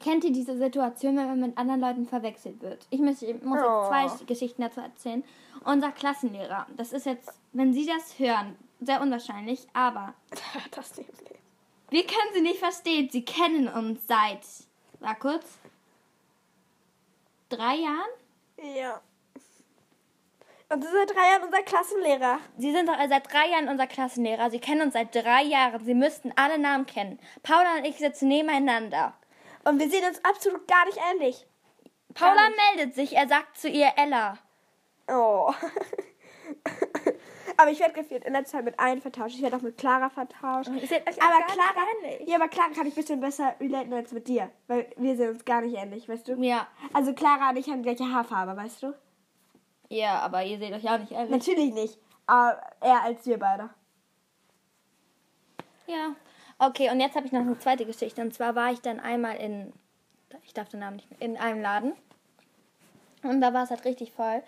Kennt 0.00 0.22
ihr 0.24 0.32
diese 0.32 0.56
Situation, 0.56 1.16
wenn 1.16 1.26
man 1.28 1.40
mit 1.40 1.58
anderen 1.58 1.80
Leuten 1.80 2.06
verwechselt 2.06 2.60
wird? 2.60 2.86
Ich 2.90 3.00
muss, 3.00 3.22
ich 3.22 3.42
muss 3.42 3.58
Oh. 3.62 3.88
zwei 3.88 4.06
Geschichten 4.26 4.60
dazu 4.62 4.80
erzählen. 4.80 5.24
Unser 5.64 5.92
Klassenlehrer, 5.92 6.66
das 6.76 6.92
ist 6.92 7.06
jetzt, 7.06 7.32
wenn 7.52 7.72
Sie 7.72 7.86
das 7.86 8.18
hören, 8.18 8.54
sehr 8.80 9.00
unwahrscheinlich, 9.00 9.66
aber 9.72 10.12
Das 10.72 10.96
Leben. 10.96 11.08
Wir 11.90 12.06
können 12.06 12.34
Sie 12.34 12.40
nicht 12.40 12.58
verstehen. 12.58 13.08
Sie 13.10 13.24
kennen 13.24 13.68
uns 13.68 14.06
seit, 14.06 14.40
war 15.00 15.14
kurz, 15.14 15.44
drei 17.48 17.76
Jahren? 17.76 18.10
Ja. 18.76 19.00
Und 20.70 20.82
das 20.82 20.90
ist 20.90 20.96
seit 20.96 21.16
drei 21.16 21.30
Jahren 21.30 21.42
unser 21.44 21.62
Klassenlehrer. 21.62 22.38
Sie 22.58 22.72
sind 22.72 22.88
doch 22.88 22.96
seit 23.08 23.32
drei 23.32 23.48
Jahren 23.48 23.68
unser 23.68 23.86
Klassenlehrer. 23.86 24.50
Sie 24.50 24.58
kennen 24.58 24.82
uns 24.82 24.94
seit 24.94 25.14
drei 25.14 25.42
Jahren. 25.42 25.84
Sie 25.84 25.94
müssten 25.94 26.32
alle 26.36 26.58
Namen 26.58 26.86
kennen. 26.86 27.20
Paula 27.42 27.76
und 27.78 27.84
ich 27.84 27.98
sitzen 27.98 28.28
nebeneinander. 28.28 29.14
Und 29.64 29.78
wir 29.78 29.88
sehen 29.88 30.04
uns 30.06 30.24
absolut 30.24 30.66
gar 30.66 30.84
nicht 30.86 30.98
ähnlich. 31.12 31.46
Paula 32.14 32.34
Gar 32.34 32.48
nicht. 32.48 32.58
meldet 32.76 32.94
sich. 32.94 33.12
Er 33.14 33.28
sagt 33.28 33.56
zu 33.58 33.68
ihr 33.68 33.92
Ella. 33.96 34.38
Oh. 35.08 35.52
aber 37.56 37.70
ich 37.70 37.80
werde 37.80 37.94
gefühlt 37.94 38.24
in 38.24 38.32
letzter 38.32 38.58
Zeit 38.58 38.64
mit 38.64 38.78
allen 38.78 39.00
vertauscht. 39.00 39.36
Ich 39.36 39.42
werde 39.42 39.56
auch 39.56 39.62
mit 39.62 39.76
Clara 39.78 40.10
vertauscht. 40.10 40.68
Aber 40.68 40.80
Clara, 40.80 41.86
ähnlich. 42.02 42.28
ja, 42.28 42.36
aber 42.36 42.48
Clara 42.48 42.70
kann 42.70 42.86
ich 42.86 42.94
ein 42.94 42.96
bisschen 42.96 43.20
besser 43.20 43.54
relaten 43.60 43.92
als 43.92 44.12
mit 44.12 44.28
dir. 44.28 44.50
Weil 44.66 44.90
wir 44.96 45.16
sehen 45.16 45.30
uns 45.30 45.44
gar 45.44 45.60
nicht 45.60 45.76
ähnlich, 45.76 46.08
weißt 46.08 46.28
du? 46.28 46.34
Ja. 46.42 46.66
Also 46.92 47.12
Clara 47.12 47.50
und 47.50 47.56
ich 47.56 47.68
haben 47.68 47.82
die 47.82 47.94
gleiche 47.94 48.12
Haarfarbe, 48.12 48.56
weißt 48.56 48.82
du? 48.82 48.94
Ja, 49.88 50.20
aber 50.20 50.44
ihr 50.44 50.58
seht 50.58 50.72
euch 50.72 50.88
auch 50.88 50.98
nicht 50.98 51.12
ähnlich. 51.12 51.30
Natürlich 51.30 51.72
nicht. 51.74 51.98
Aber 52.26 52.60
eher 52.80 53.02
als 53.02 53.26
wir 53.26 53.38
beide. 53.38 53.70
Ja. 55.86 56.14
Okay, 56.58 56.90
und 56.90 57.00
jetzt 57.00 57.16
habe 57.16 57.26
ich 57.26 57.32
noch 57.32 57.40
eine 57.40 57.58
zweite 57.58 57.84
Geschichte. 57.84 58.22
Und 58.22 58.32
zwar 58.32 58.54
war 58.54 58.72
ich 58.72 58.80
dann 58.80 59.00
einmal 59.00 59.36
in, 59.36 59.72
ich 60.44 60.54
darf 60.54 60.68
den 60.68 60.80
Namen 60.80 60.96
nicht 60.96 61.10
mehr, 61.10 61.20
in 61.20 61.36
einem 61.36 61.60
Laden. 61.60 61.92
Und 63.22 63.40
da 63.40 63.52
war 63.52 63.64
es 63.64 63.70
halt 63.70 63.84
richtig 63.84 64.12
voll. 64.12 64.42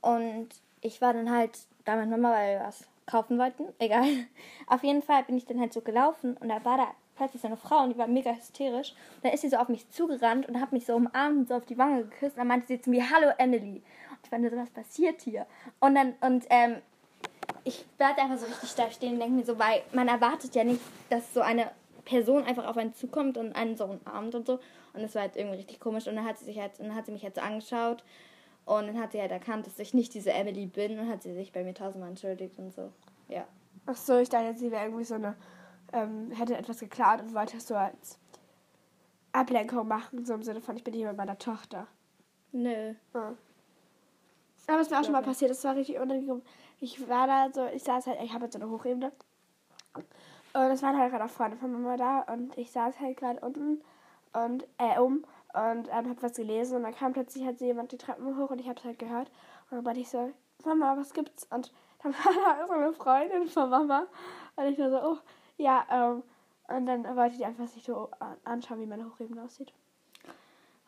Und 0.00 0.48
ich 0.80 1.00
war 1.00 1.12
dann 1.12 1.30
halt 1.30 1.58
da 1.84 1.96
mit 1.96 2.08
Mama, 2.08 2.30
weil 2.32 2.58
wir 2.58 2.66
was 2.66 2.86
kaufen 3.06 3.38
wollten. 3.38 3.64
Egal. 3.78 4.06
Auf 4.66 4.82
jeden 4.82 5.02
Fall 5.02 5.24
bin 5.24 5.36
ich 5.36 5.46
dann 5.46 5.60
halt 5.60 5.72
so 5.72 5.80
gelaufen 5.80 6.36
und 6.38 6.48
da 6.48 6.64
war 6.64 6.76
da 6.76 6.86
plötzlich 7.16 7.42
so 7.42 7.48
eine 7.48 7.56
Frau 7.56 7.82
und 7.82 7.90
die 7.90 7.98
war 7.98 8.06
mega 8.06 8.32
hysterisch. 8.32 8.94
Und 9.16 9.24
da 9.24 9.30
ist 9.30 9.42
sie 9.42 9.48
so 9.48 9.56
auf 9.56 9.68
mich 9.68 9.88
zugerannt 9.90 10.48
und 10.48 10.60
hat 10.60 10.72
mich 10.72 10.86
so 10.86 10.94
umarmt 10.94 11.36
und 11.36 11.48
so 11.48 11.54
auf 11.54 11.66
die 11.66 11.78
Wange 11.78 12.04
geküsst. 12.04 12.36
Und 12.36 12.38
dann 12.38 12.48
meinte 12.48 12.66
sie 12.68 12.80
zu 12.80 12.90
mir, 12.90 13.08
hallo 13.10 13.32
Emily. 13.38 13.82
Und 14.10 14.18
ich 14.24 14.38
nur 14.38 14.50
so, 14.50 14.56
was 14.56 14.70
passiert 14.70 15.20
hier? 15.20 15.46
Und 15.80 15.94
dann, 15.94 16.14
und 16.20 16.46
ähm, 16.50 16.76
ich 17.64 17.84
bleibe 17.98 18.20
einfach 18.20 18.38
so 18.38 18.46
richtig 18.46 18.70
steif 18.70 18.92
stehen 18.92 19.14
und 19.14 19.20
denke 19.20 19.34
mir 19.34 19.44
so, 19.44 19.58
weil 19.58 19.82
man 19.92 20.08
erwartet 20.08 20.54
ja 20.54 20.64
nicht, 20.64 20.80
dass 21.10 21.34
so 21.34 21.40
eine 21.40 21.70
Person 22.04 22.44
einfach 22.44 22.66
auf 22.66 22.76
einen 22.76 22.94
zukommt 22.94 23.36
und 23.36 23.54
einen 23.54 23.76
so 23.76 23.84
umarmt 23.84 24.34
und 24.34 24.46
so. 24.46 24.58
Und 24.94 25.02
das 25.02 25.14
war 25.14 25.22
halt 25.22 25.36
irgendwie 25.36 25.56
richtig 25.56 25.80
komisch. 25.80 26.06
Und 26.06 26.16
dann 26.16 26.24
hat 26.24 26.38
sie 26.38 26.46
sich 26.46 26.58
halt, 26.58 26.78
und 26.80 26.88
dann 26.88 26.96
hat 26.96 27.06
sie 27.06 27.12
mich 27.12 27.22
halt 27.22 27.34
so 27.34 27.40
angeschaut 27.40 28.04
und 28.64 28.86
dann 28.86 29.00
hat 29.00 29.12
sie 29.12 29.20
halt 29.20 29.32
erkannt, 29.32 29.66
dass 29.66 29.78
ich 29.78 29.94
nicht 29.94 30.14
diese 30.14 30.32
Emily 30.32 30.66
bin 30.66 30.98
und 30.98 31.08
hat 31.08 31.22
sie 31.22 31.34
sich 31.34 31.52
bei 31.52 31.64
mir 31.64 31.74
tausendmal 31.74 32.10
entschuldigt 32.10 32.58
und 32.58 32.72
so. 32.72 32.92
Ja. 33.28 33.44
Ach 33.86 33.96
so, 33.96 34.18
ich 34.18 34.28
dachte, 34.28 34.54
sie 34.56 34.70
wäre 34.70 34.84
irgendwie 34.84 35.04
so 35.04 35.14
eine, 35.14 35.36
ähm, 35.92 36.30
hätte 36.30 36.56
etwas 36.56 36.78
geklaut 36.78 37.20
und 37.20 37.34
wollte 37.34 37.56
es 37.56 37.66
so 37.66 37.74
als 37.74 38.18
Ablenkung 39.32 39.88
machen, 39.88 40.24
so 40.24 40.34
im 40.34 40.42
Sinne 40.42 40.60
von, 40.60 40.76
ich 40.76 40.84
bin 40.84 40.94
hier 40.94 41.08
mit 41.08 41.16
meiner 41.16 41.38
Tochter. 41.38 41.86
Nö. 42.52 42.94
Ja. 43.14 43.34
Aber 44.68 44.80
es 44.80 44.90
mir 44.90 45.00
auch 45.00 45.04
schon 45.04 45.12
mal 45.12 45.22
passiert, 45.22 45.50
das 45.50 45.64
war 45.64 45.74
richtig 45.74 45.98
unangenehm. 45.98 46.42
Ich 46.80 47.08
war 47.08 47.26
da 47.26 47.48
so, 47.52 47.66
ich 47.66 47.82
saß 47.82 48.06
halt, 48.06 48.20
ich 48.22 48.32
habe 48.32 48.44
jetzt 48.44 48.52
so 48.52 48.60
eine 48.60 48.70
Hochebene. 48.70 49.12
Und 49.94 50.70
es 50.70 50.82
waren 50.82 50.96
halt 50.96 51.10
gerade 51.10 51.24
auch 51.24 51.30
Freunde 51.30 51.56
von 51.56 51.72
Mama 51.72 51.96
da 51.96 52.20
und 52.32 52.56
ich 52.58 52.70
saß 52.70 53.00
halt 53.00 53.16
gerade 53.16 53.40
unten 53.40 53.82
und 54.32 54.66
äh, 54.78 54.98
um 54.98 55.24
und 55.54 55.88
ähm, 55.90 56.08
hab 56.08 56.22
was 56.22 56.34
gelesen 56.34 56.76
und 56.76 56.82
dann 56.84 56.94
kam 56.94 57.12
plötzlich 57.12 57.44
halt 57.44 57.58
so 57.58 57.64
jemand 57.64 57.92
die 57.92 57.98
Treppen 57.98 58.38
hoch 58.38 58.50
und 58.50 58.60
ich 58.60 58.68
hab's 58.68 58.84
halt 58.84 58.98
gehört 58.98 59.30
und 59.70 59.76
dann 59.76 59.84
meinte 59.84 60.00
ich 60.00 60.08
so, 60.08 60.30
Mama, 60.64 60.96
was 60.96 61.12
gibt's? 61.12 61.46
Und 61.50 61.72
dann 62.02 62.12
war 62.24 62.32
da 62.32 62.66
so 62.66 62.72
eine 62.72 62.92
Freundin 62.92 63.46
von 63.48 63.70
Mama 63.70 64.06
und 64.56 64.64
ich 64.66 64.78
war 64.78 64.90
so, 64.90 65.02
oh, 65.02 65.18
ja, 65.56 65.84
ähm, 65.90 66.22
und 66.68 66.86
dann 66.86 67.04
wollte 67.16 67.36
die 67.36 67.44
einfach 67.44 67.66
sich 67.66 67.82
so 67.82 68.08
anschauen, 68.44 68.80
wie 68.80 68.86
meine 68.86 69.04
Hochebene 69.04 69.42
aussieht. 69.42 69.72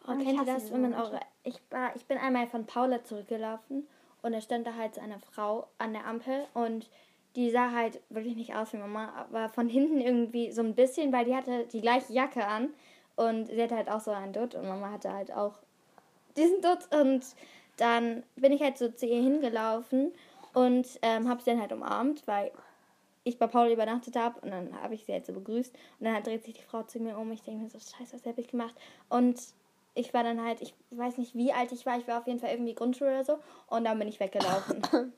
Oh, 0.07 0.13
kennt 0.13 0.33
ihr 0.33 0.45
das, 0.45 0.73
wenn 0.73 0.83
man 0.83 0.95
eure. 0.95 1.21
Ich, 1.43 1.61
war, 1.71 1.95
ich 1.97 2.05
bin 2.07 2.19
einmal 2.19 2.47
von 2.47 2.67
Paula 2.67 3.03
zurückgelaufen 3.05 3.87
und 4.23 4.33
da 4.33 4.41
stand 4.41 4.67
da 4.67 4.75
halt 4.75 4.95
so 4.95 5.01
eine 5.01 5.19
Frau 5.19 5.69
an 5.79 5.93
der 5.93 6.07
Ampel 6.07 6.47
und 6.55 6.89
die 7.37 7.51
sah 7.51 7.73
halt 7.73 8.01
wirklich 8.11 8.37
nicht 8.37 8.55
aus 8.55 8.73
wie 8.73 8.77
Mama, 8.77 9.13
aber 9.17 9.49
von 9.49 9.69
hinten 9.69 10.01
irgendwie 10.01 10.53
so 10.53 10.63
ein 10.63 10.75
bisschen, 10.75 11.13
weil 11.13 11.25
die 11.25 11.35
hatte 11.35 11.67
die 11.67 11.81
gleiche 11.81 12.13
Jacke 12.13 12.47
an 12.47 12.71
und 13.17 13.47
sie 13.47 13.63
hatte 13.63 13.77
halt 13.77 13.91
auch 13.91 14.01
so 14.01 14.11
einen 14.11 14.33
Dutt 14.33 14.55
und 14.55 14.67
Mama 14.67 14.91
hatte 14.91 15.13
halt 15.13 15.33
auch 15.33 15.59
diesen 16.37 16.61
Dutt 16.61 16.89
und 16.95 17.25
dann 17.77 18.23
bin 18.37 18.53
ich 18.53 18.63
halt 18.63 18.79
so 18.79 18.89
zu 18.89 19.07
ihr 19.07 19.23
hingelaufen 19.23 20.13
und 20.53 20.87
ähm, 21.03 21.29
habe 21.29 21.43
sie 21.43 21.51
dann 21.51 21.61
halt 21.61 21.73
umarmt, 21.73 22.27
weil 22.27 22.53
ich 23.25 23.39
bei 23.39 23.47
Paul 23.47 23.69
übernachtet 23.69 24.17
habe 24.17 24.41
und 24.41 24.51
dann 24.51 24.81
habe 24.83 24.95
ich 24.95 25.05
sie 25.05 25.13
halt 25.13 25.27
so 25.27 25.33
begrüßt 25.33 25.75
und 25.99 26.05
dann 26.05 26.23
dreht 26.23 26.45
sich 26.45 26.55
die 26.55 26.63
Frau 26.63 26.83
zu 26.83 27.01
mir 27.01 27.19
um. 27.19 27.33
Ich 27.33 27.43
denke 27.43 27.65
mir 27.65 27.71
so, 27.71 27.79
scheiße, 27.79 28.15
was 28.15 28.27
habe 28.27 28.41
ich 28.41 28.49
gemacht? 28.49 28.75
Und 29.09 29.41
ich 29.95 30.13
war 30.13 30.23
dann 30.23 30.45
halt, 30.45 30.61
ich 30.61 30.75
weiß 30.91 31.19
nicht, 31.19 31.35
wie 31.35 31.53
alt 31.53 31.73
ich 31.73 31.87
war, 31.87 31.99
ich 31.99 32.07
war 32.07 32.19
auf 32.19 32.27
jeden 32.27 32.41
Fall 32.41 32.51
irgendwie 32.51 32.75
Grundschule 32.75 33.11
oder 33.11 33.25
so 33.25 33.39
und 33.69 33.85
dann 33.85 33.99
bin 33.99 34.09
ich 34.09 34.21
weggelaufen. 34.21 34.83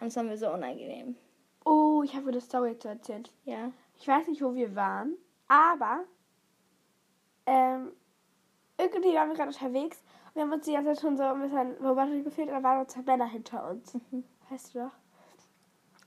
und 0.00 0.06
es 0.06 0.16
war 0.16 0.22
mir 0.22 0.36
so 0.36 0.50
unangenehm. 0.50 1.16
Oh, 1.64 2.02
ich 2.04 2.14
habe 2.14 2.28
eine 2.28 2.40
Story 2.40 2.78
zu 2.78 2.88
erzählen. 2.88 3.24
Ja. 3.44 3.72
Ich 3.98 4.06
weiß 4.06 4.28
nicht, 4.28 4.42
wo 4.42 4.54
wir 4.54 4.76
waren, 4.76 5.16
aber 5.48 6.04
ähm, 7.46 7.92
irgendwie 8.78 9.14
waren 9.14 9.28
wir 9.28 9.36
gerade 9.36 9.48
unterwegs 9.48 10.02
und 10.28 10.34
wir 10.36 10.42
haben 10.42 10.52
uns 10.52 10.66
die 10.66 10.72
ganze 10.72 10.92
Zeit 10.92 11.00
schon 11.00 11.16
so 11.16 11.22
ein 11.22 11.40
bisschen 11.40 11.78
beobachtet 11.78 12.24
gefühlt 12.24 12.48
und 12.48 12.54
da 12.54 12.62
waren 12.62 12.88
zwei 12.88 13.02
Männer 13.02 13.26
hinter 13.26 13.70
uns. 13.70 13.94
Mhm. 13.94 14.24
Weißt 14.50 14.74
du 14.74 14.80
doch? 14.80 14.92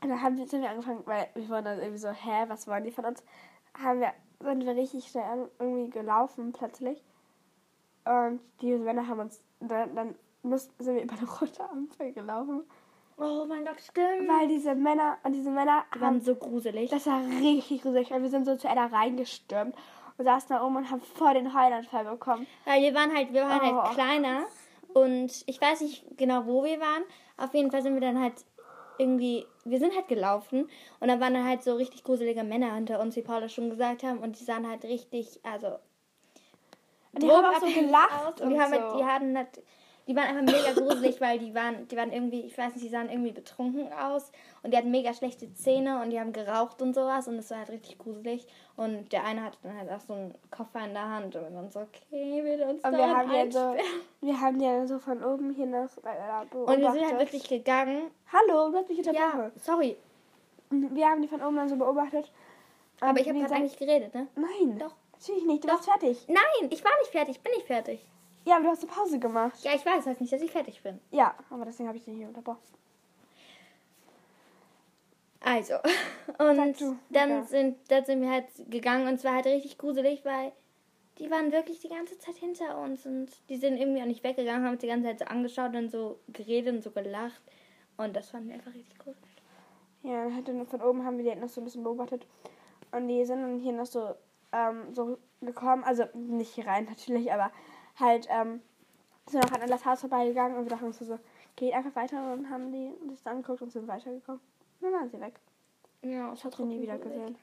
Und 0.01 0.10
dann 0.10 0.22
haben 0.22 0.38
wir, 0.38 0.48
sind 0.48 0.62
wir 0.62 0.69
angefangen, 0.69 1.01
weil 1.05 1.27
wir 1.34 1.50
waren 1.50 1.65
dann 1.65 1.79
irgendwie 1.79 1.98
so, 1.98 2.10
hä, 2.10 2.46
was 2.48 2.67
wollen 2.67 2.84
die 2.84 2.91
von 2.91 3.05
uns? 3.05 3.24
Haben 3.74 4.00
wir, 4.00 4.13
sind 4.39 4.65
wir 4.65 4.75
richtig 4.75 5.08
schnell 5.08 5.50
irgendwie 5.60 5.89
gelaufen 5.89 6.53
plötzlich. 6.53 7.03
Und 8.05 8.39
die 8.62 8.77
Männer 8.77 9.08
haben 9.08 9.19
uns, 9.19 9.43
dann, 9.60 9.93
dann 9.96 10.15
mussten, 10.41 10.81
sind 10.81 10.96
wir 10.96 11.03
über 11.03 11.15
eine 11.17 11.29
rote 11.29 11.69
Ampel 11.69 12.13
gelaufen. 12.13 12.63
Oh 13.17 13.46
mein 13.46 13.65
Gott, 13.65 13.81
stimmt. 13.81 14.29
Weil 14.29 14.48
diese 14.48 14.74
Männer, 14.75 15.17
und 15.24 15.34
diese 15.34 15.51
Männer 15.51 15.84
die 15.93 16.00
waren 16.00 16.22
so 16.22 16.36
gruselig. 16.36 16.89
Das 16.89 17.05
war 17.05 17.22
richtig 17.41 17.81
gruselig. 17.81 18.12
Und 18.12 18.22
wir 18.22 18.29
sind 18.29 18.46
so 18.46 18.55
zu 18.55 18.69
einer 18.69 18.91
reingestürmt 18.91 19.75
und 20.19 20.25
saßen 20.25 20.49
da 20.49 20.63
oben 20.63 20.75
und 20.75 20.91
haben 20.91 21.01
vor 21.01 21.33
den 21.33 21.53
Heulanfall 21.53 22.03
bekommen. 22.03 22.45
Ja, 22.65 22.73
wir 22.73 22.93
waren 22.93 23.15
halt, 23.15 23.31
wir 23.31 23.41
waren 23.41 23.61
halt 23.61 23.73
oh. 23.73 23.83
halt 23.83 23.93
kleiner. 23.93 24.43
Und 24.93 25.43
ich 25.45 25.61
weiß 25.61 25.81
nicht 25.81 26.03
genau, 26.17 26.45
wo 26.45 26.63
wir 26.63 26.79
waren. 26.79 27.03
Auf 27.38 27.53
jeden 27.53 27.71
Fall 27.71 27.81
sind 27.81 27.93
wir 27.93 28.01
dann 28.01 28.21
halt 28.21 28.33
irgendwie, 28.97 29.45
wir 29.63 29.79
sind 29.79 29.95
halt 29.95 30.09
gelaufen 30.09 30.69
und 30.99 31.07
da 31.07 31.21
waren 31.21 31.33
dann 31.33 31.47
halt 31.47 31.63
so 31.63 31.75
richtig 31.75 32.03
gruselige 32.03 32.43
Männer 32.43 32.75
hinter 32.75 32.99
uns, 32.99 33.15
wie 33.15 33.21
Paula 33.21 33.47
schon 33.47 33.69
gesagt 33.69 34.03
haben, 34.03 34.19
und 34.19 34.38
die 34.38 34.43
sahen 34.43 34.67
halt 34.69 34.83
richtig, 34.83 35.39
also. 35.43 35.79
Die 37.13 37.31
haben 37.31 37.45
auch 37.45 37.59
so 37.59 37.65
gelacht. 37.65 38.41
Und, 38.41 38.51
die, 38.51 38.59
haben 38.59 38.71
so. 38.71 38.79
halt, 38.79 38.99
die 38.99 39.03
hatten 39.03 39.38
halt, 39.38 39.63
die 40.09 40.15
waren 40.15 40.35
einfach 40.35 40.41
mega 40.41 40.73
gruselig, 40.73 41.21
weil 41.21 41.37
die 41.37 41.53
waren, 41.53 41.87
die 41.87 41.95
waren 41.95 42.11
irgendwie, 42.11 42.41
ich 42.41 42.57
weiß 42.57 42.73
nicht, 42.73 42.83
die 42.83 42.89
sahen 42.89 43.11
irgendwie 43.11 43.31
betrunken 43.31 43.93
aus 43.93 44.31
und 44.63 44.73
die 44.73 44.77
hatten 44.77 44.89
mega 44.89 45.13
schlechte 45.13 45.53
Zähne 45.53 46.01
und 46.01 46.09
die 46.09 46.19
haben 46.19 46.33
geraucht 46.33 46.81
und 46.81 46.95
sowas 46.95 47.27
und 47.27 47.37
das 47.37 47.51
war 47.51 47.59
halt 47.59 47.69
richtig 47.69 47.99
gruselig. 47.99 48.47
Und 48.75 49.13
der 49.13 49.23
eine 49.23 49.43
hatte 49.43 49.59
dann 49.61 49.77
halt 49.77 49.91
auch 49.91 49.99
so 49.99 50.13
einen 50.13 50.33
Koffer 50.49 50.83
in 50.83 50.93
der 50.93 51.07
Hand 51.07 51.35
und 51.35 51.43
wir 51.43 51.53
waren 51.53 51.69
so, 51.69 51.81
okay, 51.81 52.41
wir 52.43 52.67
uns 52.67 52.83
und 52.83 52.97
wir 52.97 53.07
haben 53.07 53.31
ja 53.31 53.51
so, 53.51 53.75
wir 54.21 54.41
haben 54.41 54.59
ja 54.59 54.87
so 54.87 54.97
von 54.97 55.23
oben 55.23 55.53
hier 55.53 55.67
nach 55.67 55.95
äh, 55.97 56.55
Und 56.55 56.81
wir 56.81 56.91
sind 56.91 57.05
halt 57.05 57.19
wirklich 57.19 57.47
gegangen. 57.47 58.09
Hallo, 58.33 58.71
du 58.71 58.77
hast 58.77 58.89
mich 58.89 58.97
unterbrochen. 58.97 59.39
Ja, 59.39 59.51
sorry. 59.59 59.95
Wir 60.71 61.07
haben 61.07 61.21
die 61.21 61.27
von 61.27 61.41
oben 61.43 61.55
dann 61.55 61.69
so 61.69 61.75
beobachtet. 61.75 62.31
Aber 62.99 63.19
ich 63.19 63.29
habe 63.29 63.39
gerade 63.39 63.53
eigentlich 63.53 63.77
geredet, 63.77 64.15
ne? 64.15 64.27
Nein. 64.35 64.79
Doch. 64.79 64.95
Natürlich 65.13 65.45
nicht, 65.45 65.63
du 65.63 65.67
Doch. 65.67 65.75
warst 65.75 65.89
fertig. 65.89 66.25
Nein, 66.27 66.69
ich 66.71 66.83
war 66.83 66.91
nicht 66.99 67.11
fertig, 67.11 67.41
bin 67.41 67.51
nicht 67.53 67.67
fertig. 67.67 68.03
Ja, 68.45 68.56
aber 68.56 68.65
du 68.65 68.69
hast 68.71 68.84
eine 68.84 68.91
Pause 68.91 69.19
gemacht. 69.19 69.60
Ja, 69.63 69.73
ich 69.75 69.86
weiß, 69.86 70.06
heißt 70.06 70.21
nicht, 70.21 70.34
dass 70.34 70.41
ich 70.41 70.52
fertig 70.52 70.82
bin. 70.82 70.99
Ja, 71.12 71.36
aber 71.49 71.65
deswegen 71.65 71.88
habe 71.88 71.97
ich 71.97 72.06
dich 72.06 72.15
hier 72.15 72.28
unterbrochen. 72.28 72.60
Also, 75.41 75.75
und 76.39 76.58
dann, 77.10 77.30
ja. 77.30 77.43
sind, 77.43 77.78
dann 77.89 78.06
sind 78.06 78.21
wir 78.21 78.30
halt 78.30 78.47
gegangen 78.69 79.08
und 79.08 79.15
es 79.15 79.23
war 79.23 79.36
halt 79.36 79.45
richtig 79.45 79.78
gruselig, 79.78 80.25
weil 80.25 80.52
die 81.17 81.30
waren 81.30 81.52
wirklich 81.52 81.80
die 81.80 81.89
ganze 81.89 82.17
Zeit 82.17 82.36
hinter 82.36 82.78
uns 82.78 83.06
und 83.06 83.30
die 83.49 83.58
sind 83.58 83.78
irgendwie 83.78 84.02
auch 84.02 84.06
nicht 84.06 84.23
weggegangen, 84.23 84.63
haben 84.63 84.73
uns 84.73 84.82
die 84.82 84.88
ganze 84.88 85.10
Zeit 85.10 85.19
so 85.19 85.25
angeschaut 85.25 85.75
und 85.75 85.91
so 85.91 86.19
geredet 86.30 86.73
und 86.73 86.82
so 86.82 86.91
gelacht. 86.91 87.41
Und 87.97 88.15
das 88.15 88.30
fanden 88.30 88.47
wir 88.47 88.56
einfach 88.56 88.73
richtig 88.73 88.97
gruselig. 88.97 89.30
Ja, 90.04 90.30
dann 90.45 90.65
von 90.65 90.82
oben 90.82 91.06
haben 91.06 91.17
wir 91.17 91.25
die 91.25 91.32
halt 91.32 91.41
noch 91.41 91.49
so 91.49 91.60
ein 91.60 91.65
bisschen 91.65 91.84
beobachtet. 91.84 92.25
Und 92.91 93.10
die 93.10 93.25
sind 93.25 93.41
dann 93.41 93.60
hier 93.60 93.73
noch 93.73 93.86
so, 93.86 94.15
ähm, 94.54 94.93
so 94.93 95.17
gekommen, 95.41 95.84
also 95.84 96.06
nicht 96.13 96.54
hier 96.54 96.67
rein 96.67 96.86
natürlich, 96.89 97.32
aber 97.32 97.52
halt 97.99 98.27
ähm, 98.29 98.62
sind 99.27 99.43
auch 99.45 99.51
an 99.51 99.69
das 99.69 99.85
Haus 99.85 100.01
vorbeigegangen 100.01 100.57
und 100.57 100.65
wir 100.65 100.69
dachten 100.69 100.85
uns 100.85 100.99
so, 100.99 101.19
geht 101.55 101.73
einfach 101.73 101.95
weiter 101.95 102.33
und 102.33 102.49
haben 102.49 102.71
die 102.71 103.09
sich 103.09 103.21
dann 103.23 103.38
angeguckt 103.38 103.62
und 103.62 103.71
sind 103.71 103.88
weitergekommen. 103.88 104.41
dann 104.81 104.93
waren 104.93 105.09
sie 105.09 105.19
weg. 105.19 105.39
Ja, 106.01 106.33
ich 106.33 106.43
hatte 106.43 106.65
nie 106.65 106.81
wieder 106.81 106.97
gesehen. 106.97 107.38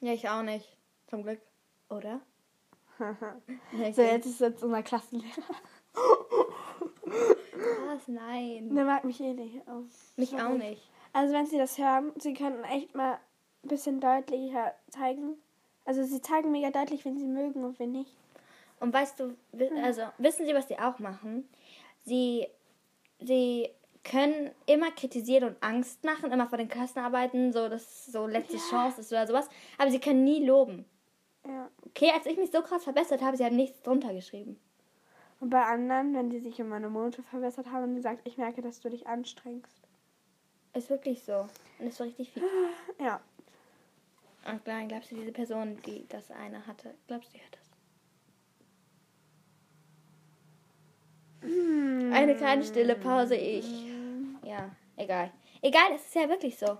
Ja, 0.00 0.12
ich 0.12 0.28
auch 0.28 0.42
nicht. 0.42 0.76
Zum 1.08 1.22
Glück. 1.22 1.40
Oder? 1.88 2.20
okay. 2.98 3.92
So, 3.92 4.02
jetzt 4.02 4.26
ist 4.26 4.40
jetzt 4.40 4.62
unser 4.62 4.82
Klassenlehrer. 4.82 5.42
Was? 7.86 8.08
Nein. 8.08 8.74
Der 8.74 8.84
mag 8.84 9.04
mich 9.04 9.20
eh 9.20 9.32
nicht. 9.32 9.62
Oh, 9.66 9.82
mich 10.16 10.34
auch 10.40 10.54
nicht. 10.54 10.82
Also, 11.12 11.34
wenn 11.34 11.46
Sie 11.46 11.58
das 11.58 11.78
hören, 11.78 12.12
Sie 12.16 12.34
könnten 12.34 12.64
echt 12.64 12.94
mal 12.94 13.18
ein 13.62 13.68
bisschen 13.68 14.00
deutlicher 14.00 14.74
zeigen. 14.88 15.34
Also, 15.84 16.04
Sie 16.04 16.20
zeigen 16.20 16.52
mega 16.52 16.70
deutlich, 16.70 17.04
wenn 17.04 17.18
Sie 17.18 17.26
mögen 17.26 17.64
und 17.64 17.78
wenn 17.78 17.92
nicht. 17.92 18.16
Und 18.80 18.92
weißt 18.92 19.20
du, 19.20 19.36
also 19.82 20.02
wissen 20.18 20.46
Sie, 20.46 20.54
was 20.54 20.66
die 20.66 20.78
auch 20.78 20.98
machen? 20.98 21.48
Sie, 22.04 22.46
sie 23.20 23.70
können 24.02 24.50
immer 24.66 24.90
kritisieren 24.90 25.50
und 25.50 25.62
Angst 25.62 26.02
machen, 26.04 26.32
immer 26.32 26.48
vor 26.48 26.58
den 26.58 26.68
Klassenarbeiten, 26.68 27.52
so 27.52 27.68
dass 27.68 28.06
so 28.06 28.26
letzte 28.26 28.56
ja. 28.56 28.62
Chance 28.70 29.02
ist 29.02 29.12
oder 29.12 29.26
sowas. 29.26 29.48
Aber 29.78 29.90
sie 29.90 30.00
können 30.00 30.24
nie 30.24 30.44
loben. 30.44 30.86
Ja. 31.46 31.70
Okay, 31.86 32.10
als 32.14 32.26
ich 32.26 32.38
mich 32.38 32.50
so 32.50 32.62
krass 32.62 32.84
verbessert 32.84 33.22
habe, 33.22 33.36
sie 33.36 33.44
haben 33.44 33.56
nichts 33.56 33.82
drunter 33.82 34.14
geschrieben. 34.14 34.58
Und 35.40 35.50
bei 35.50 35.62
anderen, 35.62 36.14
wenn 36.14 36.30
die 36.30 36.38
sich 36.38 36.58
in 36.58 36.68
meine 36.68 36.90
Monate 36.90 37.22
verbessert 37.22 37.70
haben 37.70 37.84
und 37.84 37.94
gesagt, 37.96 38.20
ich 38.24 38.36
merke, 38.36 38.60
dass 38.60 38.80
du 38.80 38.90
dich 38.90 39.06
anstrengst. 39.06 39.80
Ist 40.74 40.90
wirklich 40.90 41.22
so. 41.22 41.48
Und 41.78 41.88
ist 41.88 41.96
so 41.96 42.04
richtig 42.04 42.32
viel. 42.32 42.42
Ja. 42.98 43.20
Und 44.46 44.64
klar, 44.64 44.84
glaubst 44.86 45.10
du, 45.10 45.16
diese 45.16 45.32
Person, 45.32 45.80
die 45.84 46.06
das 46.08 46.30
eine 46.30 46.66
hatte, 46.66 46.94
glaubst 47.06 47.32
du, 47.32 47.38
die 47.38 47.44
hat 47.44 47.52
das? 47.52 47.69
Eine 51.42 52.36
kleine 52.36 52.64
stille 52.64 52.96
Pause, 52.96 53.36
ich. 53.36 53.66
Ja, 54.44 54.70
egal. 54.96 55.30
Egal, 55.62 55.92
es 55.94 56.06
ist 56.06 56.14
ja 56.14 56.28
wirklich 56.28 56.58
so. 56.58 56.78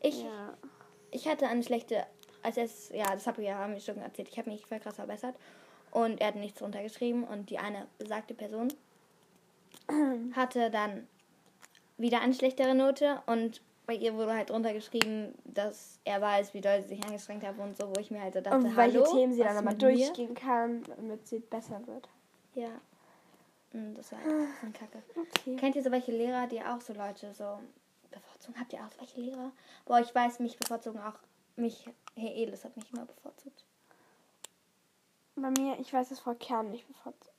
Ich, 0.00 0.22
ja. 0.22 0.56
ich 1.10 1.26
hatte 1.28 1.46
eine 1.46 1.62
schlechte, 1.62 2.06
also 2.42 2.60
es, 2.60 2.90
ja, 2.90 3.12
das 3.12 3.26
habe 3.26 3.42
ich 3.42 3.48
ja, 3.48 3.58
haben 3.58 3.74
wir 3.74 3.80
schon 3.80 3.98
erzählt. 3.98 4.28
Ich 4.28 4.38
habe 4.38 4.50
mich 4.50 4.66
voll 4.66 4.78
krass 4.78 4.96
verbessert 4.96 5.34
und 5.90 6.20
er 6.20 6.28
hat 6.28 6.36
nichts 6.36 6.62
runtergeschrieben 6.62 7.24
und 7.24 7.50
die 7.50 7.58
eine 7.58 7.86
besagte 7.98 8.34
Person 8.34 8.68
hatte 10.36 10.70
dann 10.70 11.06
wieder 11.96 12.20
eine 12.20 12.34
schlechtere 12.34 12.74
Note 12.74 13.20
und 13.26 13.60
bei 13.86 13.94
ihr 13.94 14.14
wurde 14.14 14.34
halt 14.34 14.50
runtergeschrieben, 14.50 15.34
dass 15.46 15.98
er 16.04 16.20
weiß, 16.20 16.52
wie 16.52 16.60
doll 16.60 16.82
sie 16.82 16.90
sich 16.90 17.04
angestrengt 17.04 17.42
hat 17.42 17.58
und 17.58 17.76
so, 17.76 17.88
wo 17.88 17.98
ich 17.98 18.10
mir 18.10 18.20
halt 18.20 18.34
so 18.34 18.40
dachte, 18.40 18.58
und 18.58 18.76
welche 18.76 18.98
Hallo, 18.98 19.12
Themen 19.12 19.32
sie 19.32 19.42
dann 19.42 19.56
nochmal 19.56 19.76
durchgehen 19.76 20.34
kann, 20.34 20.82
damit 20.84 21.26
sie 21.26 21.38
besser 21.38 21.80
wird. 21.86 22.06
Ja, 22.54 22.68
das 23.72 24.12
war 24.12 24.18
halt 24.20 24.48
ein 24.62 24.72
Kacke. 24.72 25.02
Okay. 25.14 25.56
Kennt 25.56 25.76
ihr 25.76 25.82
so 25.82 25.90
welche 25.90 26.12
Lehrer, 26.12 26.46
die 26.46 26.62
auch 26.62 26.80
so 26.80 26.94
Leute 26.94 27.34
so 27.34 27.58
bevorzugen? 28.10 28.58
Habt 28.58 28.72
ihr 28.72 28.80
auch 28.80 28.98
welche 28.98 29.20
Lehrer? 29.20 29.52
Boah, 29.84 30.00
ich 30.00 30.14
weiß, 30.14 30.40
mich 30.40 30.58
bevorzugen 30.58 31.00
auch. 31.00 31.14
Mich, 31.56 31.88
Herr 32.16 32.34
Elis 32.34 32.64
hat 32.64 32.76
mich 32.76 32.90
immer 32.92 33.04
bevorzugt. 33.04 33.64
Bei 35.36 35.50
mir, 35.50 35.78
ich 35.78 35.92
weiß, 35.92 36.08
dass 36.08 36.20
Frau 36.20 36.34
Kern 36.34 36.70
mich 36.70 36.86
bevorzugt 36.86 37.32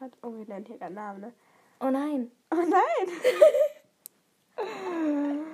hat. 0.00 0.12
Oh, 0.22 0.36
wir 0.36 0.46
nennen 0.46 0.66
hier 0.66 0.78
gerade 0.78 0.94
Namen, 0.94 1.20
ne? 1.20 1.32
Oh 1.80 1.90
nein. 1.90 2.30
Oh 2.50 2.56
nein! 2.56 3.08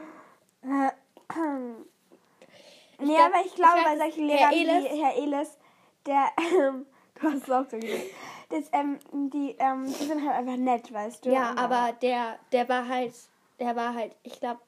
nee, 2.99 3.15
glaub, 3.15 3.27
aber 3.27 3.45
ich 3.45 3.55
glaube, 3.55 3.79
ich 3.79 3.85
bei 3.85 3.97
solchen 3.97 4.27
Lehrern 4.27 4.51
Herr 4.51 4.93
wie 4.93 5.03
Herr 5.03 5.17
Elis, 5.17 5.59
der, 6.07 6.31
ähm, 6.39 6.87
du 7.15 7.23
hast 7.23 7.45
es 7.45 7.51
auch 7.51 7.69
so 7.71 7.79
gesagt 7.79 8.11
das, 8.51 8.65
ähm, 8.73 8.99
die, 9.33 9.57
ähm, 9.59 9.87
die 9.87 10.05
sind 10.05 10.27
halt 10.27 10.37
einfach 10.39 10.57
nett, 10.57 10.93
weißt 10.93 11.25
du? 11.27 11.31
Ja, 11.31 11.55
aber 11.57 11.93
der, 12.03 12.39
der 12.53 12.69
war 12.69 12.87
halt, 12.89 13.13
der 13.59 13.77
war 13.77 13.95
halt, 13.95 14.15
ich 14.23 14.39
glaube, 14.41 14.61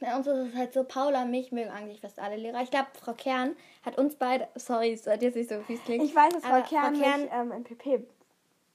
Bei 0.00 0.16
uns 0.16 0.26
ist 0.26 0.48
es 0.48 0.54
halt 0.56 0.72
so, 0.72 0.82
Paula 0.82 1.22
und 1.22 1.30
mich 1.30 1.52
mögen 1.52 1.70
eigentlich 1.70 2.00
fast 2.00 2.18
alle 2.18 2.36
Lehrer. 2.36 2.60
Ich 2.62 2.70
glaube, 2.70 2.88
Frau 3.00 3.12
Kern 3.12 3.54
hat 3.84 3.98
uns 3.98 4.16
beide, 4.16 4.48
sorry, 4.56 4.92
es 4.92 5.06
hat 5.06 5.22
jetzt 5.22 5.36
nicht 5.36 5.48
so 5.48 5.60
fies 5.60 5.82
klingt. 5.84 6.02
Ich 6.04 6.14
weiß, 6.14 6.32
dass 6.32 6.42
Frau 6.42 6.60
Kern, 6.62 6.96
Frau 6.96 7.02
Kern 7.02 7.20
mich 7.20 7.30
ähm, 7.32 7.52
in 7.52 7.64
PP. 7.64 8.06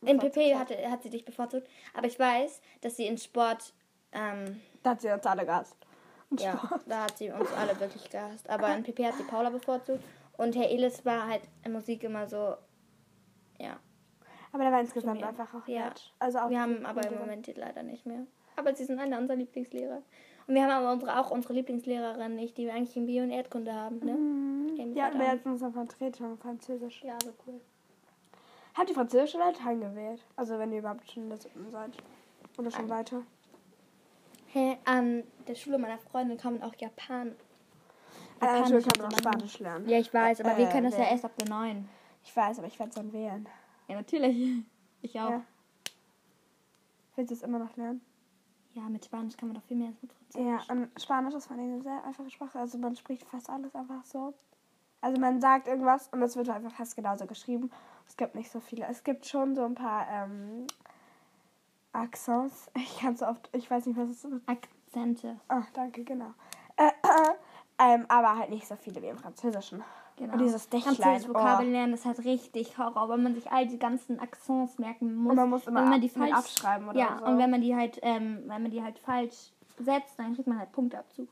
in 0.03 0.19
PP 0.19 0.56
hatte, 0.56 0.89
hat 0.89 1.03
sie 1.03 1.10
dich 1.10 1.25
bevorzugt, 1.25 1.67
aber 1.93 2.08
ich 2.08 2.17
weiß, 2.17 2.62
dass 2.82 2.95
sie 2.95 3.08
in 3.08 3.17
Sport, 3.17 3.73
ähm, 4.13 4.62
Da 4.84 4.91
hat 4.91 5.01
sie 5.01 5.10
uns 5.12 5.25
alle 5.25 5.45
gehasst. 5.45 5.75
Ja, 6.38 6.58
Sport. 6.58 6.82
da 6.86 7.03
hat 7.03 7.17
sie 7.17 7.30
uns 7.32 7.51
alle 7.53 7.77
wirklich 7.80 8.10
gehasst. 8.10 8.49
Aber 8.49 8.73
in 8.73 8.84
PP 8.84 9.06
hat 9.06 9.15
sie 9.17 9.23
Paula 9.23 9.49
bevorzugt 9.49 10.03
und 10.38 10.56
Herr 10.56 10.69
Elis 10.69 11.03
war 11.06 11.27
halt 11.27 11.41
in 11.65 11.73
Musik 11.73 12.03
immer 12.03 12.27
so, 12.27 12.56
ja. 13.59 13.77
Aber 14.53 14.63
der 14.63 14.71
war 14.71 14.79
insgesamt 14.81 15.19
mir. 15.21 15.27
einfach 15.27 15.53
auch 15.53 15.67
Ja. 15.67 15.85
nett. 15.85 16.13
Also 16.19 16.39
auch 16.39 16.49
Wir 16.49 16.61
haben 16.61 16.85
aber 16.85 17.05
im 17.07 17.19
Moment 17.19 17.47
die 17.47 17.53
leider 17.53 17.83
nicht 17.83 18.05
mehr. 18.05 18.25
Aber 18.55 18.73
sie 18.73 18.85
sind 18.85 18.99
einer 18.99 19.17
unserer 19.19 19.37
Lieblingslehrer. 19.37 20.01
Und 20.47 20.55
wir 20.55 20.63
haben 20.63 20.71
aber 20.71 20.93
unsere, 20.93 21.19
auch 21.19 21.29
unsere 21.31 21.53
Lieblingslehrerin 21.53 22.35
nicht, 22.35 22.57
die 22.57 22.65
wir 22.65 22.73
eigentlich 22.73 22.95
in 22.95 23.05
Bio 23.05 23.23
und 23.23 23.31
Erdkunde 23.31 23.73
haben, 23.73 23.99
ne? 23.99 24.13
Mhm. 24.13 24.93
Ja, 24.95 25.11
wir 25.13 25.27
hatten 25.27 25.49
unsere 25.51 25.71
Vertretung 25.71 26.37
Französisch. 26.37 27.03
Ja, 27.03 27.17
so 27.23 27.33
cool. 27.45 27.59
Habt 28.75 28.89
ihr 28.89 28.95
Französisch 28.95 29.35
oder 29.35 29.47
Latein 29.47 29.81
gewählt? 29.81 30.23
Also 30.35 30.57
wenn 30.57 30.71
ihr 30.71 30.79
überhaupt 30.79 31.11
schon 31.11 31.23
in 31.23 31.29
der 31.29 31.37
siebten 31.39 31.69
seid. 31.71 31.91
Oder 32.57 32.71
schon 32.71 32.89
weiter. 32.89 33.23
Hä, 34.47 34.77
an 34.85 35.23
der 35.47 35.55
Schule 35.55 35.77
meiner 35.77 35.97
Freundin 35.97 36.37
man 36.43 36.63
auch 36.63 36.75
Japan. 36.75 37.35
An 38.39 38.47
einer 38.47 38.57
Japanisch 38.59 38.83
Schule 38.83 38.93
kann 38.93 39.03
man 39.03 39.13
auch 39.13 39.17
Spanisch 39.17 39.59
lernen. 39.59 39.89
Ja, 39.89 39.99
ich 39.99 40.13
weiß, 40.13 40.41
aber 40.41 40.57
wir 40.57 40.67
Äh, 40.67 40.71
können 40.71 40.85
das 40.85 40.93
ja 40.97 41.03
nee. 41.05 41.11
erst 41.11 41.25
ab 41.25 41.31
der 41.39 41.49
9. 41.49 41.89
Ich 42.27 42.35
weiß, 42.35 42.59
aber 42.59 42.67
ich 42.67 42.77
werde 42.77 42.89
es 42.89 42.95
dann 42.95 43.13
wählen. 43.13 43.47
Ja, 43.87 43.95
natürlich. 43.95 44.63
Ich 45.03 45.19
auch. 45.19 45.29
Ja. 45.29 45.43
Willst 47.15 47.29
du 47.29 47.35
es 47.35 47.43
immer 47.43 47.59
noch 47.59 47.75
lernen? 47.77 48.01
Ja, 48.73 48.89
mit 48.89 49.05
Spanisch 49.05 49.37
kann 49.37 49.49
man 49.49 49.55
doch 49.55 49.63
viel 49.63 49.77
mehr 49.77 49.89
als 49.89 50.01
mit 50.01 50.11
Französisch. 50.11 50.67
Ja, 50.67 50.73
und 50.73 50.89
Spanisch 50.99 51.35
ist 51.35 51.45
vor 51.45 51.55
allem 51.55 51.71
eine 51.71 51.81
sehr 51.83 52.03
einfache 52.03 52.29
Sprache. 52.31 52.57
Also 52.59 52.79
man 52.79 52.95
spricht 52.95 53.23
fast 53.27 53.47
alles 53.47 53.75
einfach 53.75 54.03
so. 54.05 54.33
Also 54.99 55.21
man 55.21 55.39
sagt 55.39 55.67
irgendwas 55.67 56.07
und 56.07 56.21
es 56.23 56.35
wird 56.35 56.49
einfach 56.49 56.73
fast 56.73 56.95
genauso 56.95 57.27
geschrieben. 57.27 57.69
Es 58.07 58.17
gibt 58.17 58.33
nicht 58.33 58.49
so 58.49 58.59
viele. 58.59 58.87
Es 58.87 59.03
gibt 59.03 59.27
schon 59.27 59.55
so 59.55 59.63
ein 59.63 59.75
paar 59.75 60.07
ähm, 60.09 60.65
Accents. 61.93 62.71
Ich 62.75 62.97
kann 62.97 63.15
so 63.15 63.27
oft, 63.27 63.49
ich 63.53 63.69
weiß 63.69 63.85
nicht, 63.85 63.97
was 63.97 64.09
es 64.09 64.25
ist. 64.25 64.49
Akzente. 64.49 65.39
Ah, 65.47 65.61
danke, 65.73 66.03
genau. 66.03 66.33
Äh, 66.75 66.87
äh, 66.87 67.33
ähm, 67.77 68.05
aber 68.09 68.35
halt 68.35 68.49
nicht 68.49 68.67
so 68.67 68.75
viele 68.75 68.99
wie 69.03 69.09
im 69.09 69.19
Französischen. 69.19 69.83
Genau. 70.17 70.34
Und 70.34 70.39
dieses 70.39 70.67
Dächlein. 70.67 70.95
Französisch 70.95 71.30
Oh. 71.30 71.34
Vokabeln 71.36 71.71
lernen 71.71 71.93
ist 71.93 72.06
halt 72.06 72.25
richtig 72.25 72.77
Horror, 72.77 73.08
weil 73.08 73.19
man 73.19 73.36
sich 73.36 73.51
all 73.51 73.67
die 73.67 73.77
ganzen 73.77 74.19
Accents 74.19 74.80
merken 74.80 75.15
muss. 75.15 75.32
Und 75.32 75.36
man 75.38 75.49
muss 75.49 75.67
immer 75.67 75.82
wenn 75.82 75.89
man 75.89 76.01
die 76.01 76.10
falsch 76.10 76.34
abschreiben 76.34 76.89
oder 76.89 76.99
ja, 76.99 77.17
so. 77.19 77.25
und 77.25 77.38
wenn 77.38 77.51
man 77.51 77.62
die 77.62 77.75
halt, 77.75 77.99
ähm, 78.01 78.43
wenn 78.47 78.63
man 78.63 78.71
die 78.71 78.82
halt 78.82 78.97
falsch 78.97 79.51
setzt, 79.80 80.17
dann 80.17 80.34
kriegt 80.34 80.47
man 80.47 80.58
halt 80.58 80.71
Punktabzug. 80.71 81.27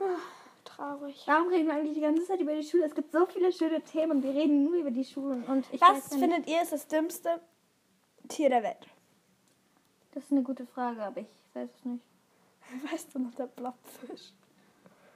Traurig. 0.64 1.22
Warum 1.26 1.48
reden 1.48 1.68
wir 1.68 1.74
eigentlich 1.74 1.94
die 1.94 2.00
ganze 2.00 2.24
Zeit 2.24 2.40
über 2.40 2.54
die 2.54 2.64
Schule? 2.64 2.84
Es 2.84 2.94
gibt 2.94 3.12
so 3.12 3.24
viele 3.26 3.52
schöne 3.52 3.80
Themen 3.82 4.16
und 4.16 4.22
wir 4.24 4.34
reden 4.34 4.64
nur 4.64 4.74
über 4.74 4.90
die 4.90 5.04
Schulen. 5.04 5.44
Und 5.44 5.64
ich 5.72 5.80
Was 5.80 5.90
weiß 5.90 6.10
ja 6.10 6.18
findet 6.18 6.48
ihr 6.48 6.60
ist 6.60 6.72
das 6.72 6.88
dümmste 6.88 7.40
Tier 8.28 8.48
der 8.50 8.64
Welt? 8.64 8.88
Das 10.12 10.24
ist 10.24 10.32
eine 10.32 10.42
gute 10.42 10.66
Frage, 10.66 11.02
aber 11.02 11.20
ich 11.20 11.28
weiß 11.54 11.70
es 11.72 11.84
nicht. 11.84 12.02
Weißt 12.92 13.14
du 13.14 13.20
noch, 13.20 13.34
der 13.34 13.46
Blobfisch? 13.46 14.32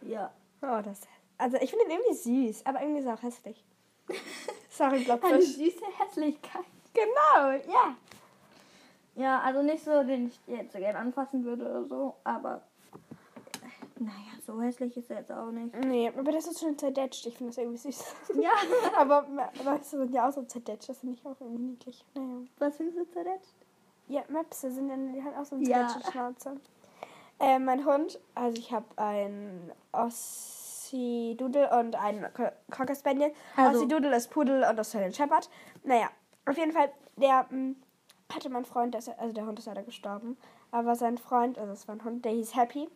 Ja. 0.02 0.32
Oh, 0.62 0.80
das 0.84 1.00
Also 1.40 1.56
ich 1.58 1.70
finde 1.70 1.86
ihn 1.86 1.90
irgendwie 1.92 2.14
süß, 2.52 2.66
aber 2.66 2.80
irgendwie 2.82 3.00
ist 3.00 3.06
er 3.06 3.14
auch 3.14 3.22
hässlich. 3.22 3.64
Sorry, 4.70 4.96
Eine 4.96 5.04
Blobfisch. 5.04 5.54
süße 5.56 5.84
Hässlichkeit. 5.98 6.64
genau, 6.94 7.50
ja. 7.72 7.96
Ja, 9.16 9.40
also 9.40 9.62
nicht 9.62 9.84
so, 9.84 10.02
den 10.04 10.28
ich 10.28 10.40
jetzt 10.46 10.72
so 10.72 10.78
gerne 10.78 10.98
anfassen 10.98 11.44
würde 11.44 11.64
oder 11.64 11.84
so, 11.84 12.14
aber 12.24 12.62
äh, 13.62 14.02
naja, 14.02 14.14
so 14.46 14.60
hässlich 14.62 14.96
ist 14.96 15.10
er 15.10 15.18
jetzt 15.18 15.32
auch 15.32 15.50
nicht. 15.50 15.74
Nee, 15.84 16.08
aber 16.16 16.30
das 16.32 16.46
ist 16.46 16.60
schon 16.60 16.78
zerdetscht. 16.78 17.26
Ich 17.26 17.36
finde 17.36 17.50
das 17.50 17.58
irgendwie 17.58 17.78
süß. 17.78 18.04
Ja. 18.40 18.52
aber 18.98 19.26
Leute 19.64 19.84
sind 19.84 20.14
ja 20.14 20.28
auch 20.28 20.32
so 20.32 20.42
zerdetscht. 20.42 20.88
Das 20.88 20.98
finde 20.98 21.16
ich 21.18 21.26
auch 21.26 21.36
irgendwie 21.40 21.62
niedlich. 21.62 22.04
Naja. 22.14 22.42
Was 22.58 22.76
findest 22.76 22.98
du 22.98 23.04
zuletzt? 23.10 23.54
Ja, 24.08 24.22
Möpse 24.28 24.70
sind 24.70 24.88
dann 24.88 25.12
die 25.12 25.22
halt 25.22 25.36
auch 25.36 25.44
so 25.44 25.56
eine 25.56 25.64
Ja. 25.68 25.86
zerdetschte 25.88 26.12
Schnauze. 26.12 26.56
Äh, 27.40 27.58
mein 27.58 27.84
Hund, 27.84 28.18
also 28.34 28.58
ich 28.58 28.72
habe 28.72 28.84
einen 28.96 29.70
Ossi-Doodle 30.94 31.70
und 31.78 31.94
einen 31.96 32.32
Co- 32.34 32.50
Cocker 32.70 32.94
Spaniel. 32.94 33.32
Also- 33.56 33.78
Ossi-Doodle 33.80 34.16
ist 34.16 34.30
Pudel 34.30 34.64
und 34.68 34.78
Australian 34.78 35.12
Shepherd. 35.12 35.48
Naja, 35.84 36.08
auf 36.46 36.56
jeden 36.56 36.72
Fall, 36.72 36.90
der 37.16 37.46
mh, 37.50 37.74
hatte 38.34 38.50
mein 38.50 38.64
Freund, 38.64 38.94
der 38.94 39.02
also 39.18 39.32
der 39.34 39.46
Hund 39.46 39.58
ist 39.58 39.66
leider 39.66 39.82
gestorben, 39.82 40.36
aber 40.70 40.94
sein 40.94 41.18
Freund, 41.18 41.58
also 41.58 41.72
es 41.72 41.86
war 41.88 41.94
ein 41.96 42.04
Hund, 42.04 42.24
der 42.24 42.32
hieß 42.32 42.54
Happy. 42.56 42.88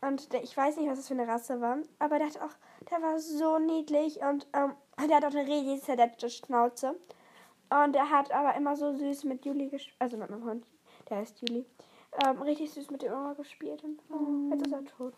Und 0.00 0.32
der, 0.32 0.44
ich 0.44 0.56
weiß 0.56 0.76
nicht, 0.76 0.88
was 0.88 0.98
das 0.98 1.08
für 1.08 1.14
eine 1.14 1.26
Rasse 1.26 1.60
war, 1.60 1.78
aber 1.98 2.18
der 2.18 2.28
hat 2.28 2.40
auch, 2.40 2.54
der 2.88 3.02
war 3.02 3.18
so 3.18 3.58
niedlich 3.58 4.20
und 4.22 4.46
ähm, 4.52 4.72
der 5.08 5.16
hat 5.16 5.24
auch 5.24 5.36
eine 5.36 5.46
richtig 5.46 5.82
zerdetschte 5.82 6.30
Schnauze. 6.30 6.94
Und 7.70 7.96
er 7.96 8.08
hat 8.08 8.30
aber 8.32 8.54
immer 8.54 8.76
so 8.76 8.92
süß 8.94 9.24
mit 9.24 9.44
Juli 9.44 9.68
gespielt, 9.68 9.96
also 9.98 10.16
mit 10.16 10.30
meinem 10.30 10.44
Hund, 10.44 10.66
der 11.10 11.18
heißt 11.18 11.40
Juli, 11.40 11.66
ähm, 12.24 12.40
richtig 12.42 12.70
süß 12.72 12.90
mit 12.90 13.02
dem 13.02 13.12
immer 13.12 13.34
gespielt. 13.34 13.82
Und 13.82 14.00
oh, 14.10 14.50
jetzt 14.54 14.66
ist 14.68 14.72
er 14.72 14.84
tot. 14.84 15.14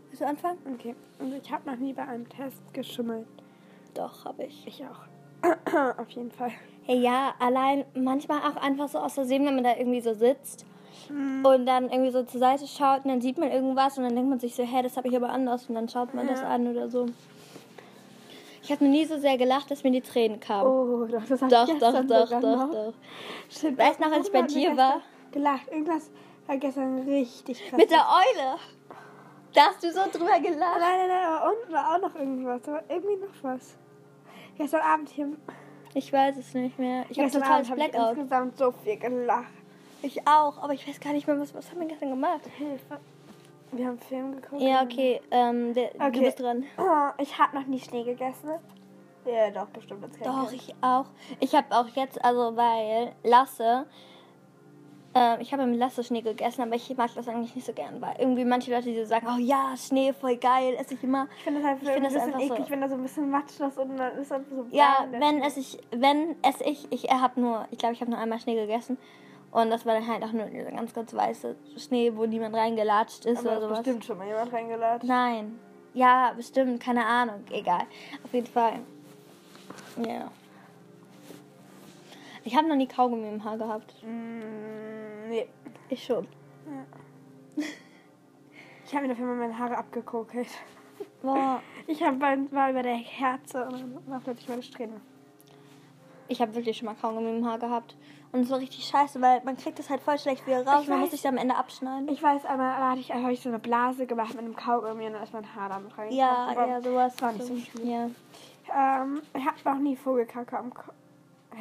Willst 0.09 0.23
du 0.23 0.27
anfangen? 0.27 0.59
Okay, 0.75 0.95
also 1.19 1.35
ich 1.43 1.51
habe 1.53 1.71
noch 1.71 1.77
nie 1.79 1.93
bei 1.93 2.07
einem 2.07 2.29
Test 2.29 2.63
geschummelt. 2.73 3.27
Doch, 3.95 4.25
habe 4.25 4.45
ich. 4.45 4.67
Ich 4.67 4.83
auch. 4.85 5.07
Auf 5.99 6.09
jeden 6.11 6.31
Fall. 6.31 6.51
Hey, 6.85 6.99
ja, 7.01 7.35
allein 7.39 7.85
manchmal 7.95 8.41
auch 8.41 8.57
einfach 8.57 8.89
so 8.89 8.99
aus 8.99 9.15
Versehen, 9.15 9.45
wenn 9.45 9.55
man 9.57 9.65
da 9.65 9.77
irgendwie 9.77 10.01
so 10.01 10.15
sitzt 10.15 10.65
und 11.11 11.67
dann 11.67 11.91
irgendwie 11.91 12.11
so 12.11 12.23
zur 12.23 12.41
Seite 12.41 12.67
schaut 12.67 13.05
und 13.05 13.11
dann 13.11 13.21
sieht 13.21 13.39
man 13.39 13.51
irgendwas 13.51 13.99
und 13.99 14.05
dann 14.05 14.15
denkt 14.15 14.31
man 14.31 14.39
sich 14.39 14.55
so, 14.55 14.63
hä, 14.63 14.83
das 14.83 14.97
habe 14.97 15.09
ich 15.09 15.17
aber 15.17 15.29
anders 15.31 15.67
und 15.69 15.75
dann 15.75 15.89
schaut 15.89 16.15
man 16.15 16.27
das 16.27 16.41
Ja. 16.41 16.49
an 16.49 16.67
oder 16.69 16.89
so. 16.89 17.07
Ich 18.63 18.73
habe 18.73 18.85
noch 18.85 18.91
nie 18.91 19.05
so 19.05 19.19
sehr 19.19 19.37
gelacht, 19.39 19.71
dass 19.71 19.85
mir 19.85 19.93
die 19.93 20.01
Tränen 20.01 20.41
kamen. 20.41 20.69
Oh, 20.69 21.07
doch, 21.07 21.25
das 21.29 21.41
doch, 21.41 21.49
doch, 21.49 21.79
doch, 21.79 22.07
doch, 22.07 22.41
noch. 22.41 22.71
doch. 22.73 22.95
Stimmt, 23.49 23.79
Weißt 23.79 24.01
du 24.01 24.05
noch, 24.05 24.13
als 24.13 24.27
ich 24.27 24.33
bei 24.33 24.43
dir 24.43 24.77
war? 24.77 25.03
Gelacht. 25.31 25.69
Irgendwas 25.71 26.11
war 26.47 26.57
gestern 26.57 27.01
richtig 27.09 27.61
krass. 27.69 27.79
Mit 27.79 27.91
der 27.91 27.99
Eule. 28.07 28.57
Da 29.55 29.63
hast 29.69 29.83
du 29.83 29.91
so 29.91 30.01
drüber 30.13 30.39
gelacht. 30.41 30.79
Nein, 30.81 30.99
nein, 30.99 31.09
nein, 31.09 31.27
aber 31.27 31.51
unten 31.51 31.73
war 31.73 31.95
auch 31.95 32.01
noch 32.01 32.15
irgendwas. 32.15 32.63
Da 32.63 32.73
war 32.73 32.83
irgendwie 32.89 33.17
noch 33.17 33.29
was. 33.43 33.77
Gestern 34.57 34.81
Abend 34.83 35.09
hier. 35.09 35.29
Ich 35.95 36.13
weiß 36.13 36.37
es 36.37 36.53
nicht 36.55 36.79
mehr. 36.79 37.05
Ich 37.09 37.19
habe 37.19 37.31
totales 37.31 37.71
Abend 37.71 37.71
habe 37.71 37.81
ich 37.81 37.91
Blackout. 37.91 38.17
insgesamt 38.19 38.59
so 38.59 38.73
viel 38.73 38.97
gelacht. 38.99 39.47
Ich 40.03 40.27
auch, 40.29 40.59
aber 40.63 40.75
ich 40.75 40.87
weiß 40.87 41.01
gar 41.01 41.13
nicht 41.13 41.27
mehr, 41.27 41.39
was, 41.41 41.55
was 41.55 41.71
haben 41.71 41.81
wir 41.81 41.87
gestern 41.89 42.11
gemacht. 42.11 42.41
Hilfe. 42.59 42.99
Wir 43.73 43.87
haben 43.87 43.99
Film 43.99 44.41
geguckt. 44.41 44.61
Ja, 44.63 44.83
okay, 44.83 45.21
ähm, 45.31 45.73
der, 45.75 45.91
du 45.91 46.05
Okay. 46.05 46.21
bist 46.21 46.39
dran. 46.39 46.65
Oh, 46.79 47.11
ich 47.23 47.39
habe 47.39 47.57
noch 47.59 47.67
nie 47.67 47.81
Schnee 47.81 48.05
gegessen. 48.05 48.51
Ja, 49.25 49.51
doch, 49.51 49.67
bestimmt. 49.69 50.05
Doch, 50.23 50.53
ich 50.53 50.73
auch. 50.83 51.07
Ich 51.41 51.55
habe 51.55 51.67
auch 51.75 51.89
jetzt, 51.89 52.23
also 52.25 52.57
weil 52.57 53.13
Lasse, 53.25 53.87
ähm, 55.17 55.41
ich 55.41 55.53
habe 55.53 55.67
mit 55.67 55.79
Lasse 55.79 56.05
Schnee 56.05 56.21
gegessen, 56.23 56.63
aber 56.63 56.75
ich 56.75 56.95
mag 56.97 57.11
das 57.15 57.27
eigentlich 57.29 57.55
nicht 57.55 57.67
so 57.67 57.73
gern, 57.73 58.01
weil 58.01 58.15
irgendwie 58.19 58.45
manche 58.45 58.71
Leute, 58.71 58.85
die 58.91 58.97
so 58.97 59.05
sagen, 59.07 59.27
oh 59.35 59.39
ja, 59.39 59.75
Schnee, 59.77 60.13
voll 60.13 60.37
geil, 60.37 60.75
esse 60.79 60.95
ich 60.95 61.03
immer. 61.03 61.27
Ich 61.39 61.45
finde 61.45 61.61
das 61.61 61.69
halt 61.71 61.83
Ich 61.83 61.89
finde 61.89 62.09
ein 62.09 62.15
das 62.15 62.25
bisschen 62.25 62.33
so- 62.49 62.55
eklig, 62.55 62.71
wenn 62.71 62.81
da 62.81 62.89
so 62.89 62.95
ein 62.95 63.03
bisschen 63.03 63.31
Matsch 63.31 63.61
ist 63.61 63.79
und 63.79 63.97
dann 63.97 64.17
ist 64.19 64.31
das 64.31 64.43
so 64.51 64.67
Ja, 64.71 65.07
der 65.11 65.21
wenn 65.21 65.39
Schnee. 65.39 65.47
es 65.47 65.57
ich, 65.57 65.79
wenn 65.91 66.37
es 66.43 66.61
ich, 66.61 66.93
ich 66.93 67.11
habe 67.11 67.41
nur, 67.41 67.67
ich 67.71 67.79
glaube, 67.79 67.95
ich 67.95 68.01
habe 68.01 68.11
nur 68.11 68.21
einmal 68.21 68.39
Schnee 68.41 68.55
gegessen. 68.55 68.99
Und 69.53 69.71
das 69.71 69.87
war 69.87 69.95
dann 69.95 70.07
halt 70.07 70.23
auch 70.23 70.33
nur 70.33 70.45
dieser 70.47 70.71
ganz, 70.73 70.93
ganz 70.93 71.15
weiße 71.15 71.57
Schnee, 71.79 72.13
wo 72.15 72.27
niemand 72.27 72.55
reingelatscht 72.55 73.25
ist 73.25 73.39
Aber 73.39 73.53
oder 73.53 73.61
sowas. 73.63 73.79
bestimmt 73.79 74.05
schon 74.05 74.19
mal 74.19 74.27
jemand 74.27 74.53
reingeladen. 74.53 75.09
Nein. 75.09 75.59
Ja, 75.95 76.33
bestimmt, 76.37 76.79
keine 76.83 77.07
Ahnung. 77.07 77.37
Egal. 77.51 77.85
Auf 78.23 78.35
jeden 78.35 78.49
Fall. 78.49 78.81
Ja. 80.07 80.31
Ich 82.45 82.55
habe 82.57 82.69
noch 82.69 82.77
nie 82.77 82.87
Kaugummi 82.87 83.29
im 83.29 83.43
Haar 83.45 83.57
gehabt. 83.57 83.95
Mm, 84.03 84.86
nee. 85.29 85.49
Ich 85.89 86.05
schon. 86.05 86.27
Ich 88.85 88.95
habe 88.95 89.03
mir 89.03 89.09
dafür 89.09 89.27
mal 89.27 89.37
meine 89.37 89.59
Haare 89.59 89.77
abgekokelt. 89.79 90.49
Boah. 91.23 91.61
Ich 91.87 92.03
hab, 92.03 92.21
war, 92.21 92.37
war 92.53 92.71
über 92.71 92.83
der 92.83 92.97
Herze 92.97 93.65
und 93.65 93.73
dann 93.73 94.03
war 94.07 94.21
plötzlich 94.21 94.49
meine 94.49 94.63
Strähne. 94.63 95.01
Ich 96.29 96.41
habe 96.41 96.55
wirklich 96.55 96.77
schon 96.77 96.87
mal 96.87 96.95
Kaugummi 96.95 97.39
im 97.39 97.47
Haar 97.47 97.59
gehabt. 97.59 97.97
Und 98.33 98.41
es 98.41 98.51
war 98.51 98.59
richtig 98.59 98.85
scheiße, 98.85 99.21
weil 99.21 99.43
man 99.45 99.57
kriegt 99.57 99.79
das 99.79 99.89
halt 99.89 100.01
voll 100.01 100.19
schlecht 100.19 100.47
wieder 100.47 100.67
raus. 100.67 100.83
Ich 100.83 100.89
Man 100.89 100.99
weiß. 100.99 101.11
muss 101.11 101.21
sich 101.21 101.29
am 101.29 101.37
Ende 101.37 101.55
abschneiden. 101.55 102.09
Ich 102.09 102.23
weiß 102.23 102.45
einmal, 102.45 102.77
hatte 102.77 103.01
ich, 103.01 103.13
hab 103.13 103.31
ich 103.31 103.41
so 103.41 103.49
eine 103.49 103.59
Blase 103.61 104.07
gemacht 104.07 104.35
mit 104.35 104.41
einem 104.45 104.57
Kaugummi 104.57 105.07
und 105.07 105.13
dann 105.13 105.23
ist 105.23 105.33
mein 105.33 105.55
Haar 105.55 105.69
damit 105.69 105.97
rein. 105.97 106.13
ja, 106.13 106.53
ja, 106.53 106.81
sowas. 106.81 107.21
war 107.23 107.33
nicht 107.33 107.47
so 107.47 107.57
schlimm. 107.57 107.89
Ja. 107.89 108.11
Ähm, 109.03 109.23
ich 109.35 109.47
habe 109.47 109.57
noch 109.65 109.79
nie 109.79 109.97
Vogelkacke 109.97 110.59
am 110.59 110.75
Kopf. 110.75 110.93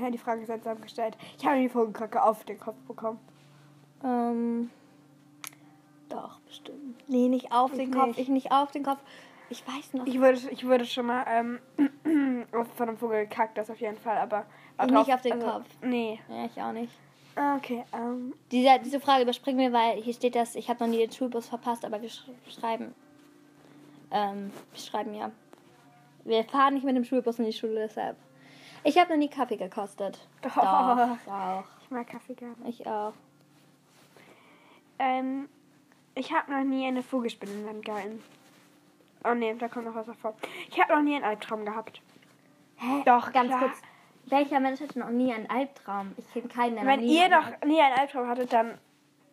Ja, 0.02 0.10
die 0.10 0.18
Frage 0.18 0.42
ist 0.42 0.48
seltsam 0.48 0.82
gestellt. 0.82 1.16
Ich 1.38 1.46
habe 1.46 1.58
nie 1.58 1.70
Vogelkacke 1.70 2.22
auf 2.22 2.44
den 2.44 2.60
Kopf 2.60 2.78
bekommen. 2.88 3.20
Ähm, 4.06 4.70
doch, 6.10 6.40
bestimmt. 6.42 7.04
Nee, 7.10 7.28
nicht 7.28 7.52
auf 7.52 7.72
Ich 7.72 7.78
den 7.78 7.92
Kopf. 7.92 8.08
nicht. 8.08 8.20
Ich 8.20 8.28
nicht 8.30 8.52
auf 8.52 8.72
den 8.72 8.84
Kopf. 8.84 9.00
Ich 9.50 9.68
weiß 9.68 9.94
noch. 9.94 10.06
Ich 10.06 10.20
würde, 10.20 10.40
ich 10.52 10.66
würde 10.66 10.86
schon 10.86 11.06
mal 11.08 11.26
ähm, 11.28 11.60
von 12.76 12.88
einem 12.90 12.98
Vogel 12.98 13.26
gekackt, 13.28 13.58
das 13.58 13.70
auf 13.70 13.80
jeden 13.80 13.98
Fall, 13.98 14.18
aber. 14.18 14.46
aber 14.78 14.92
Nicht 15.00 15.14
auf 15.14 15.22
den 15.22 15.40
Kopf. 15.40 15.66
Nee. 15.82 16.20
ja, 16.30 16.46
ich 16.46 16.62
auch 16.62 16.72
nicht. 16.72 16.94
Ah, 17.36 17.58
Okay, 17.58 17.84
ähm. 17.94 18.34
Diese, 18.52 18.80
diese 18.84 19.00
Frage 19.00 19.24
überspringen 19.24 19.60
wir, 19.60 19.74
weil 19.74 20.02
hier 20.02 20.14
steht 20.14 20.36
das, 20.36 20.56
ich 20.56 20.70
habe 20.70 20.84
noch 20.84 20.90
nie 20.90 20.98
den 21.00 21.12
Schulbus 21.12 21.48
verpasst, 21.50 21.84
aber 21.86 22.02
wir 22.02 22.10
sch 22.10 22.24
schreiben. 22.50 22.96
Ähm, 24.12 24.52
wir 24.72 24.80
schreiben 24.80 25.14
ja. 25.14 25.32
Wir 26.24 26.44
fahren 26.46 26.76
nicht 26.76 26.86
mit 26.86 26.96
dem 26.96 27.04
Schulbus 27.04 27.38
in 27.40 27.46
die 27.46 27.54
Schule, 27.54 27.82
deshalb. 27.88 28.18
Ich 28.84 28.98
habe 28.98 29.12
noch 29.12 29.18
nie 29.18 29.28
Kaffee 29.30 29.58
gekostet. 29.58 30.20
Doch. 30.42 30.56
Doch, 30.56 30.64
auch. 31.28 31.64
Ich 31.82 31.92
mag 31.92 32.08
Kaffee 32.08 32.36
gerne. 32.36 32.56
Ich 32.68 32.86
auch. 32.88 33.14
Ähm, 35.00 35.50
ich 36.16 36.32
habe 36.32 36.52
noch 36.52 36.64
nie 36.64 36.88
eine 36.88 37.04
Vogelspinne 37.04 37.52
in 37.52 37.68
Hand 37.68 37.86
gehalten. 37.86 38.24
Oh 39.24 39.34
nee, 39.34 39.54
da 39.56 39.68
kommt 39.68 39.86
noch 39.86 39.96
was 39.96 40.06
davor. 40.06 40.36
Ich 40.70 40.80
habe 40.80 40.94
noch 40.94 41.02
nie 41.02 41.16
einen 41.16 41.26
Albtraum 41.26 41.66
gehabt. 41.66 42.02
Hä? 42.78 43.02
Doch, 43.06 43.32
ganz 43.34 43.50
klar. 43.50 43.60
kurz. 43.62 43.82
Welcher 44.28 44.60
Mensch 44.60 44.82
hatte 44.82 44.98
noch 45.00 45.10
nie 45.10 45.34
einen 45.34 45.50
Albtraum? 45.50 46.14
Ich 46.18 46.32
kenne 46.34 46.48
keinen, 46.48 46.76
der 46.76 46.84
noch 46.84 46.92
Wenn 46.92 47.00
nie 47.02 47.20
ihr 47.20 47.30
doch 47.30 47.68
nie 47.68 47.80
einen 47.82 47.98
Albtraum 47.98 48.28
hattet, 48.28 48.54
dann 48.54 48.78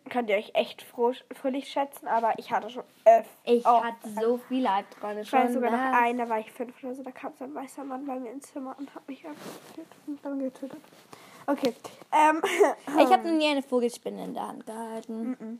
könnt 0.09 0.29
ihr 0.29 0.35
euch 0.37 0.51
echt 0.53 0.81
froh, 0.81 1.13
fröhlich 1.33 1.67
schätzen, 1.69 2.07
aber 2.07 2.37
ich 2.37 2.51
hatte 2.51 2.69
schon 2.69 2.83
öfter. 3.05 3.29
Ich 3.45 3.65
oft. 3.65 3.83
hatte 3.83 4.09
so 4.21 4.37
viele 4.37 4.69
Albträume 4.69 5.21
Ich 5.21 5.29
schon. 5.29 5.39
weiß 5.39 5.53
sogar 5.53 5.71
noch 5.71 5.79
was? 5.79 5.95
einen, 6.03 6.17
da 6.19 6.29
war 6.29 6.39
ich 6.39 6.51
fünf 6.51 6.83
oder 6.83 6.93
so, 6.93 7.03
da 7.03 7.11
kam 7.11 7.33
so 7.37 7.45
ein 7.45 7.55
weißer 7.55 7.83
Mann 7.83 8.05
bei 8.05 8.19
mir 8.19 8.31
ins 8.31 8.51
Zimmer 8.51 8.75
und 8.77 8.93
hat 8.93 9.07
mich 9.07 9.25
abgetötet 9.25 9.87
und 10.05 10.23
dann 10.23 10.39
getötet. 10.39 10.81
Okay. 11.47 11.73
Ähm, 12.11 12.41
Ich 12.99 13.11
habe 13.11 13.27
noch 13.27 13.37
nie 13.37 13.47
eine 13.49 13.63
Vogelspinne 13.63 14.23
in 14.25 14.33
der 14.33 14.47
Hand 14.47 14.65
gehalten. 14.65 15.59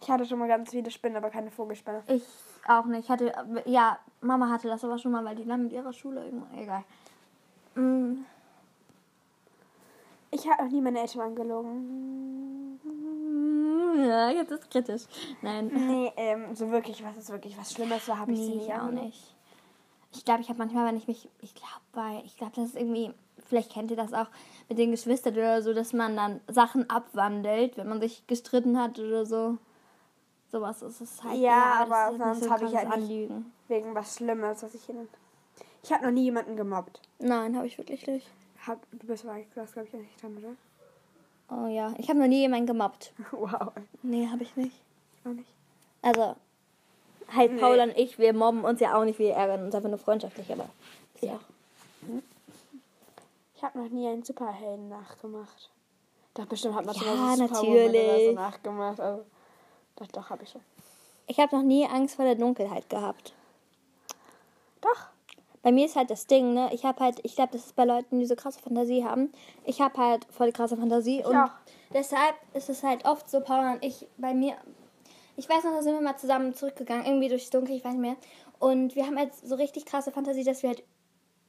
ich 0.00 0.10
hatte 0.10 0.26
schon 0.26 0.38
mal 0.38 0.48
ganz 0.48 0.70
viele 0.70 0.90
Spinnen, 0.90 1.16
aber 1.16 1.30
keine 1.30 1.50
Vogelspinne. 1.50 2.02
Ich 2.08 2.24
auch 2.68 2.84
nicht. 2.86 3.04
Ich 3.04 3.10
hatte, 3.10 3.32
ja, 3.66 3.98
Mama 4.20 4.48
hatte 4.50 4.68
das 4.68 4.84
aber 4.84 4.98
schon 4.98 5.12
mal, 5.12 5.24
weil 5.24 5.36
die 5.36 5.44
dann 5.46 5.64
mit 5.64 5.72
ihrer 5.72 5.92
Schule 5.92 6.24
irgendwo. 6.24 6.46
Egal. 6.56 6.84
Mm, 7.74 8.24
Ich 10.30 10.48
habe 10.48 10.64
noch 10.64 10.70
nie 10.72 10.80
meine 10.80 11.00
Eltern 11.00 11.20
angelogen. 11.22 12.80
Ja, 14.06 14.30
jetzt 14.30 14.50
ist 14.50 14.70
kritisch. 14.70 15.02
Nein. 15.42 15.68
Nee, 15.72 16.12
ähm, 16.16 16.54
so 16.54 16.70
wirklich, 16.70 17.04
was 17.04 17.16
ist 17.16 17.30
wirklich 17.30 17.56
was 17.56 17.72
Schlimmes, 17.72 18.04
so 18.06 18.18
habe 18.18 18.32
ich 18.32 18.38
sie 18.38 18.48
Nee, 18.48 18.56
nie 18.56 18.64
ich 18.64 18.74
auch 18.74 18.90
nicht. 18.90 19.34
Ich 20.12 20.24
glaube, 20.24 20.40
ich 20.42 20.48
habe 20.48 20.58
manchmal, 20.58 20.86
wenn 20.86 20.96
ich 20.96 21.06
mich, 21.08 21.28
ich 21.40 21.54
glaube, 21.54 21.80
weil, 21.92 22.24
ich 22.24 22.36
glaube, 22.36 22.52
das 22.56 22.66
ist 22.66 22.76
irgendwie, 22.76 23.12
vielleicht 23.46 23.72
kennt 23.72 23.90
ihr 23.90 23.96
das 23.96 24.12
auch 24.12 24.26
mit 24.68 24.78
den 24.78 24.90
Geschwistern 24.90 25.34
oder 25.34 25.62
so, 25.62 25.72
dass 25.74 25.92
man 25.92 26.16
dann 26.16 26.40
Sachen 26.48 26.88
abwandelt, 26.90 27.76
wenn 27.76 27.88
man 27.88 28.00
sich 28.00 28.26
gestritten 28.26 28.80
hat 28.80 28.98
oder 28.98 29.26
so. 29.26 29.58
Sowas 30.50 30.82
ist 30.82 31.00
es 31.00 31.22
halt. 31.22 31.38
Ja, 31.40 31.80
das 31.86 31.90
aber 31.90 32.12
ist 32.12 32.18
sonst 32.18 32.44
so 32.44 32.50
hab 32.50 32.62
ich 32.62 32.74
halt 32.74 32.88
nicht- 32.88 32.96
Anlügen. 32.96 33.52
Wegen 33.68 33.94
was 33.94 34.16
Schlimmes, 34.16 34.62
was 34.62 34.74
ich 34.74 34.88
ihnen. 34.88 35.08
Ich 35.82 35.92
habe 35.92 36.04
noch 36.04 36.12
nie 36.12 36.24
jemanden 36.24 36.56
gemobbt. 36.56 37.00
Nein, 37.18 37.56
habe 37.56 37.66
ich 37.66 37.76
wirklich 37.78 38.06
nicht. 38.06 38.26
Hab, 38.66 38.78
du 38.92 39.06
bist 39.06 39.24
aber, 39.26 39.38
das 39.54 39.72
glaube 39.72 39.88
ich, 39.88 39.94
nicht 39.94 40.22
dran, 40.22 40.36
oder? 40.38 40.54
Oh 41.50 41.66
ja, 41.66 41.92
ich 41.98 42.08
habe 42.08 42.18
noch 42.18 42.26
nie 42.26 42.40
jemanden 42.40 42.66
gemobbt. 42.66 43.12
Wow. 43.32 43.72
Nee, 44.02 44.28
habe 44.30 44.42
ich 44.44 44.54
nicht. 44.56 44.72
Ich 45.20 45.26
auch 45.30 45.34
nicht. 45.34 45.48
Also, 46.02 46.36
halt 47.34 47.52
Nee. 47.52 47.60
Paul 47.60 47.80
und 47.80 47.96
ich, 47.96 48.18
wir 48.18 48.32
mobben 48.32 48.64
uns 48.64 48.80
ja 48.80 48.96
auch 48.96 49.04
nicht, 49.04 49.18
wir 49.18 49.34
ärgern 49.34 49.64
uns 49.64 49.74
einfach 49.74 49.88
nur 49.90 49.98
freundschaftlich, 49.98 50.50
aber 50.52 50.68
ja. 51.20 51.38
Ich 52.02 52.08
habe 53.64 53.78
noch 53.82 53.88
nie 53.90 54.06
einen 54.08 54.22
Superhelden 54.22 54.88
nachgemacht. 54.88 55.70
Doch, 56.34 56.46
bestimmt 56.46 56.74
hat 56.74 56.84
man 56.84 56.94
Ja, 56.94 57.02
schon 57.02 57.18
mal 57.18 57.36
so 57.36 57.46
Superwoman 57.46 57.74
oder 57.74 57.90
so 57.90 58.08
natürlich. 58.10 58.34
nachgemacht. 58.34 59.00
Also, 59.00 59.24
doch, 59.96 60.06
doch, 60.08 60.30
habe 60.30 60.42
ich 60.44 60.50
schon. 60.50 60.60
Ich 61.26 61.38
habe 61.40 61.56
noch 61.56 61.62
nie 61.62 61.86
Angst 61.86 62.16
vor 62.16 62.24
der 62.24 62.34
Dunkelheit 62.34 62.88
gehabt. 62.90 63.32
Doch. 64.80 65.08
Bei 65.62 65.72
mir 65.72 65.86
ist 65.86 65.96
halt 65.96 66.10
das 66.10 66.26
Ding, 66.26 66.52
ne? 66.52 66.68
Ich 66.74 66.84
habe 66.84 67.02
halt, 67.02 67.20
ich 67.22 67.36
glaube, 67.36 67.52
das 67.52 67.64
ist 67.66 67.76
bei 67.76 67.86
Leuten, 67.86 68.18
die 68.20 68.26
so 68.26 68.36
krasse 68.36 68.60
Fantasie 68.60 69.02
haben. 69.02 69.32
Ich 69.64 69.80
habe 69.80 69.96
halt 69.96 70.26
voll 70.26 70.48
die 70.48 70.52
krasse 70.52 70.76
Fantasie 70.76 71.24
und 71.24 71.34
auch. 71.34 71.48
deshalb 71.94 72.34
ist 72.52 72.68
es 72.68 72.82
halt 72.82 73.06
oft 73.06 73.30
so, 73.30 73.40
Paul 73.40 73.72
und 73.72 73.82
ich, 73.84 74.06
bei 74.18 74.34
mir, 74.34 74.56
ich 75.36 75.48
weiß 75.48 75.64
noch, 75.64 75.72
da 75.72 75.82
sind 75.82 75.94
wir 75.94 76.02
mal 76.02 76.18
zusammen 76.18 76.54
zurückgegangen, 76.54 77.06
irgendwie 77.06 77.30
durchs 77.30 77.48
Dunkel, 77.48 77.76
ich 77.76 77.84
weiß 77.84 77.92
nicht 77.92 78.02
mehr. 78.02 78.16
Und 78.58 78.94
wir 78.94 79.06
haben 79.06 79.16
halt 79.18 79.34
so 79.34 79.54
richtig 79.54 79.86
krasse 79.86 80.12
Fantasie, 80.12 80.44
dass 80.44 80.62
wir 80.62 80.68
halt 80.70 80.82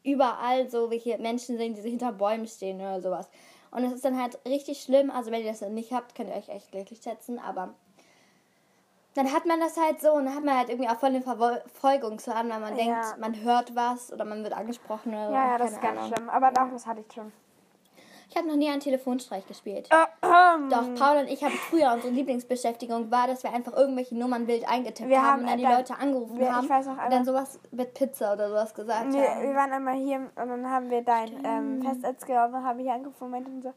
überall 0.05 0.69
so 0.69 0.89
welche 0.91 1.17
Menschen 1.17 1.57
sehen, 1.57 1.73
die 1.73 1.81
so 1.81 1.89
hinter 1.89 2.11
Bäumen 2.11 2.47
stehen 2.47 2.79
oder 2.79 3.01
sowas. 3.01 3.29
Und 3.71 3.83
es 3.83 3.91
ist 3.93 4.05
dann 4.05 4.21
halt 4.21 4.39
richtig 4.47 4.81
schlimm. 4.81 5.11
Also 5.11 5.31
wenn 5.31 5.41
ihr 5.41 5.49
das 5.49 5.59
dann 5.59 5.73
nicht 5.73 5.91
habt, 5.91 6.15
könnt 6.15 6.29
ihr 6.29 6.35
euch 6.35 6.49
echt 6.49 6.71
glücklich 6.71 7.01
schätzen. 7.03 7.39
Aber 7.39 7.73
dann 9.15 9.31
hat 9.33 9.45
man 9.45 9.59
das 9.59 9.77
halt 9.77 9.99
so 10.01 10.11
und 10.11 10.25
dann 10.25 10.35
hat 10.35 10.43
man 10.45 10.57
halt 10.57 10.69
irgendwie 10.69 10.89
auch 10.89 10.97
voll 10.99 11.11
den 11.11 11.23
Verfolgungswahn, 11.23 12.49
weil 12.49 12.59
man 12.59 12.77
Ja. 12.77 12.83
denkt, 12.83 13.19
man 13.19 13.41
hört 13.41 13.75
was 13.75 14.11
oder 14.13 14.25
man 14.25 14.43
wird 14.43 14.53
angesprochen 14.53 15.13
oder 15.13 15.27
so. 15.27 15.33
Ja, 15.33 15.47
ja, 15.51 15.57
das 15.57 15.71
ist 15.71 15.81
ganz 15.81 15.99
Ahnung. 15.99 16.13
schlimm. 16.13 16.29
Aber 16.29 16.51
doch, 16.51 16.69
das 16.71 16.85
hatte 16.85 17.01
ich 17.05 17.13
schon. 17.13 17.31
Ich 18.29 18.35
habe 18.35 18.47
noch 18.47 18.55
nie 18.55 18.69
einen 18.69 18.79
Telefonstreich 18.79 19.45
gespielt. 19.47 19.89
Ähm, 20.21 20.69
Doch, 20.69 20.93
Paul 20.95 21.17
und 21.19 21.27
ich 21.29 21.43
haben 21.43 21.53
früher 21.53 21.93
unsere 21.93 22.11
Lieblingsbeschäftigung 22.13 23.11
war, 23.11 23.27
dass 23.27 23.43
wir 23.43 23.53
einfach 23.53 23.73
irgendwelche 23.73 24.15
Nummern 24.17 24.47
wild 24.47 24.67
eingetippt 24.67 25.09
Wir 25.09 25.21
haben, 25.21 25.41
und 25.41 25.47
dann 25.49 25.57
die 25.57 25.63
dann- 25.63 25.77
Leute 25.77 25.95
angerufen 25.97 26.39
wir- 26.39 26.55
haben 26.55 26.67
noch 26.67 27.03
und 27.05 27.11
dann 27.11 27.25
sowas 27.25 27.59
mit 27.71 27.93
Pizza 27.93 28.33
oder 28.33 28.49
sowas 28.49 28.73
gesagt 28.73 29.13
wir, 29.13 29.29
haben. 29.35 29.41
wir 29.41 29.53
waren 29.55 29.71
einmal 29.71 29.95
hier 29.95 30.17
und 30.17 30.35
dann 30.35 30.69
haben 30.69 30.89
wir 30.89 31.01
dein 31.03 31.43
ähm, 31.45 31.81
Festnetz 31.83 32.25
genommen 32.25 32.55
und 32.55 32.63
haben 32.65 32.79
hier 32.79 32.93
angerufen 32.93 33.33
und 33.33 33.61
so, 33.63 33.73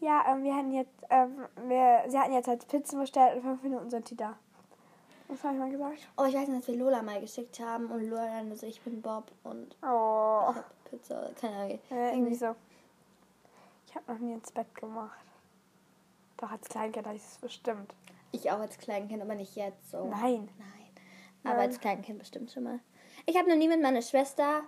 ja, 0.00 0.22
ähm, 0.30 0.42
wir 0.44 0.54
hatten 0.54 0.72
jetzt, 0.72 0.92
ähm, 1.10 1.38
wir, 1.66 2.02
sie 2.08 2.18
hatten 2.18 2.32
jetzt 2.34 2.48
halt 2.48 2.68
Pizzen 2.68 3.00
bestellt 3.00 3.36
und 3.36 3.42
fünf 3.42 3.62
Minuten 3.62 3.88
sind 3.90 4.10
die 4.10 4.16
da. 4.16 4.34
Was 5.28 5.42
habe 5.42 5.54
ich 5.54 5.58
mal 5.60 5.70
gesagt? 5.70 6.06
Oh, 6.18 6.24
ich 6.24 6.34
weiß 6.34 6.46
nicht, 6.48 6.60
dass 6.60 6.68
wir 6.68 6.76
Lola 6.76 7.02
mal 7.02 7.20
geschickt 7.20 7.58
haben 7.60 7.86
und 7.86 8.08
Lola 8.08 8.26
dann 8.26 8.54
so, 8.54 8.66
ich 8.66 8.80
bin 8.82 9.00
Bob 9.02 9.24
und 9.42 9.74
Oh. 9.82 10.50
ich 10.50 10.56
hab 10.56 10.84
Pizza, 10.90 11.30
keine 11.40 11.56
Ahnung. 11.56 11.78
Ja, 11.90 12.10
irgendwie 12.12 12.34
so. 12.34 12.54
Ich 13.96 14.02
habe 14.02 14.12
noch 14.12 14.28
nie 14.28 14.34
ins 14.34 14.52
Bett 14.52 14.74
gemacht. 14.74 15.24
Doch 16.36 16.50
als 16.50 16.68
Kleinkind 16.68 17.06
hatte 17.06 17.16
ich 17.16 17.22
es 17.22 17.38
bestimmt. 17.38 17.94
Ich 18.30 18.50
auch 18.50 18.58
als 18.58 18.76
Kleinkind, 18.76 19.22
aber 19.22 19.34
nicht 19.34 19.56
jetzt 19.56 19.90
so. 19.90 20.04
Nein. 20.04 20.50
Nein. 20.58 20.90
Aber 21.44 21.54
Nein. 21.54 21.68
als 21.70 21.80
Kleinkind 21.80 22.18
bestimmt 22.18 22.50
schon 22.52 22.64
mal. 22.64 22.80
Ich 23.24 23.38
habe 23.38 23.48
noch 23.48 23.56
nie 23.56 23.68
mit 23.68 23.80
meiner 23.80 24.02
Schwester 24.02 24.64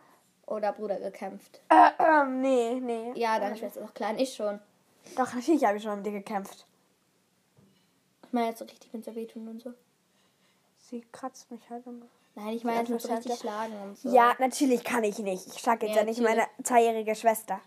oder 0.47 0.73
Bruder 0.73 0.99
gekämpft? 0.99 1.61
Äh, 1.69 1.91
ähm, 1.99 2.41
nee, 2.41 2.81
nee. 2.81 3.13
Ja, 3.17 3.39
deine 3.39 3.55
Schwester 3.55 3.81
ist 3.81 3.87
noch 3.87 3.93
klein. 3.93 4.19
Ich 4.19 4.35
schon. 4.35 4.61
Doch, 5.15 5.35
natürlich 5.35 5.63
habe 5.67 5.77
ich 5.77 5.83
schon 5.83 5.97
mit 5.97 6.07
dir 6.07 6.13
gekämpft. 6.13 6.67
Ich 8.25 8.33
meine 8.33 8.49
jetzt 8.49 8.61
so 8.61 8.65
richtig 8.65 8.95
mit 8.95 9.05
so 9.05 9.15
wehtun 9.15 9.47
und 9.47 9.61
so. 9.61 9.75
Sie 10.79 11.05
kratzt 11.13 11.51
mich 11.51 11.69
halt 11.69 11.87
immer. 11.87 12.07
Nein, 12.35 12.55
ich 12.55 12.65
meine 12.65 12.79
jetzt 12.79 12.89
mit 12.89 13.03
so 13.03 13.13
richtig 13.13 13.39
schlagen 13.39 13.75
und 13.83 13.99
so. 13.99 14.09
Ja, 14.09 14.35
natürlich 14.39 14.85
kann 14.85 15.05
ich 15.05 15.19
nicht. 15.19 15.49
Ich 15.49 15.59
schlage 15.59 15.85
jetzt 15.85 15.97
Ja, 15.97 16.03
ja, 16.03 16.09
nicht 16.09 16.23
meine 16.23 16.47
zweijährige 16.63 17.15
Schwester. 17.15 17.61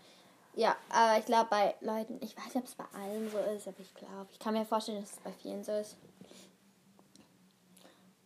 Ja, 0.54 0.76
aber 0.90 1.18
ich 1.18 1.24
glaube 1.24 1.48
bei 1.50 1.74
Leuten, 1.80 2.18
ich 2.20 2.36
weiß 2.36 2.54
nicht, 2.54 2.56
ob 2.56 2.64
es 2.64 2.74
bei 2.74 2.84
allen 2.94 3.30
so 3.30 3.38
ist, 3.38 3.68
aber 3.68 3.80
ich 3.80 3.94
glaube, 3.94 4.28
ich 4.30 4.38
kann 4.38 4.54
mir 4.54 4.64
vorstellen, 4.64 5.00
dass 5.00 5.12
es 5.12 5.20
bei 5.20 5.32
vielen 5.32 5.64
so 5.64 5.72
ist. 5.72 5.96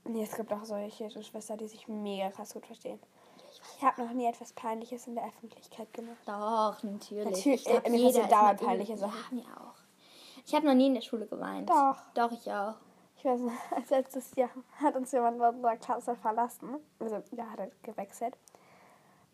Nee, 0.05 0.25
es 0.25 0.35
gibt 0.37 0.53
auch 0.53 0.65
solche 0.65 1.11
Schwestern, 1.11 1.59
die 1.59 1.69
sich 1.69 1.87
mega 1.89 2.31
krass 2.31 2.53
gut 2.53 2.67
verstehen. 2.67 3.01
Ich 3.77 3.85
habe 3.85 4.05
noch 4.05 4.13
nie 4.13 4.27
etwas 4.27 4.53
Peinliches 4.53 5.07
in 5.07 5.15
der 5.15 5.27
Öffentlichkeit 5.27 5.93
gemacht. 5.93 6.17
Doch, 6.27 6.83
natürlich. 6.83 7.25
Natürlich, 7.25 7.61
Ich 7.61 7.65
glaub, 7.65 7.87
äh, 7.87 7.97
jeder 7.97 8.27
dauernd 8.27 8.61
peinliche 8.61 8.97
Sachen. 8.97 9.39
Ja, 9.39 9.45
mir 9.45 9.61
auch. 9.61 9.75
Ich 10.45 10.55
habe 10.55 10.67
noch 10.67 10.75
nie 10.75 10.87
in 10.87 10.95
der 10.95 11.01
Schule 11.01 11.27
geweint. 11.27 11.69
Doch. 11.69 11.97
Doch, 12.15 12.31
ich 12.31 12.51
auch. 12.51 12.75
Ich 13.17 13.25
weiß 13.25 13.41
nicht, 13.41 13.57
als 13.75 13.91
letztes 13.91 14.35
Jahr 14.37 14.51
hat 14.81 14.95
uns 14.97 15.13
jemand 15.13 15.41
aus 15.41 15.55
unserer 15.55 15.77
Klasse 15.77 16.17
verlassen. 16.17 16.77
Also, 17.01 17.23
ja, 17.33 17.51
hat 17.51 17.59
er 17.59 17.71
gewechselt. 17.83 18.37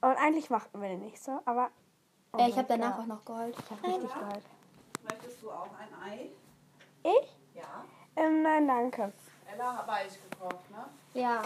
Und 0.00 0.16
eigentlich 0.16 0.50
machten 0.50 0.80
wir 0.80 0.88
den 0.88 1.00
nicht 1.00 1.22
so, 1.22 1.38
aber. 1.44 1.70
Oh 2.32 2.38
äh, 2.38 2.48
ich 2.48 2.56
habe 2.56 2.68
danach 2.68 2.98
auch 2.98 3.06
noch 3.06 3.24
geheult. 3.24 3.56
Ich 3.58 3.70
habe 3.70 3.86
richtig 3.86 4.14
geheult. 4.14 4.44
Möchtest 5.02 5.42
du 5.42 5.50
auch 5.50 5.68
ein 5.78 6.10
Ei? 6.10 6.30
Ich? 7.02 7.36
Ja. 7.54 7.84
Ähm, 8.16 8.42
nein, 8.42 8.66
danke. 8.68 9.12
Ella 9.52 9.76
hat 9.76 9.86
Weich 9.88 10.18
gekocht, 10.30 10.70
ne? 10.70 10.84
Ja. 11.14 11.42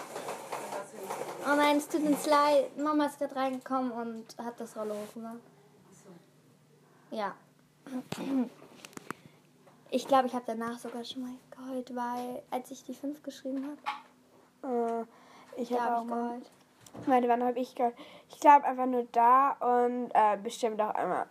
Oh 1.44 1.57
nein, 1.57 1.79
es 1.79 1.88
tut 1.88 2.03
uns 2.03 2.27
leid. 2.27 2.77
Mama 2.79 3.07
ist 3.07 3.18
gerade 3.18 3.35
reingekommen 3.35 3.90
und 3.92 4.37
hat 4.38 4.61
das 4.61 4.77
Rollo 4.77 4.94
hochgemacht. 4.94 5.40
Achso. 5.90 6.11
Ja. 7.11 7.35
Ich 9.90 10.07
glaube, 10.07 10.27
ich 10.29 10.35
habe 10.35 10.44
danach 10.46 10.79
sogar 10.79 11.05
schon 11.05 11.22
mal 11.22 11.35
geheult, 11.51 11.94
weil 11.96 12.42
als 12.51 12.70
ich 12.70 12.85
die 12.85 12.94
5 12.94 13.22
geschrieben 13.22 13.64
habe, 13.66 13.79
Äh, 14.62 15.05
ich 15.61 15.72
habe 15.72 15.96
auch 15.96 16.03
ich 16.03 16.09
geheult. 16.09 16.51
Warte, 17.04 17.28
wann 17.28 17.42
habe 17.44 17.59
ich 17.59 17.74
geheult? 17.74 17.94
Ich 18.30 18.40
glaube 18.40 18.64
einfach 18.64 18.87
nur 18.87 19.04
da 19.12 19.52
und 19.52 20.11
äh, 20.14 20.37
bestimmt 20.42 20.80
auch 20.80 20.94
einmal. 20.94 21.26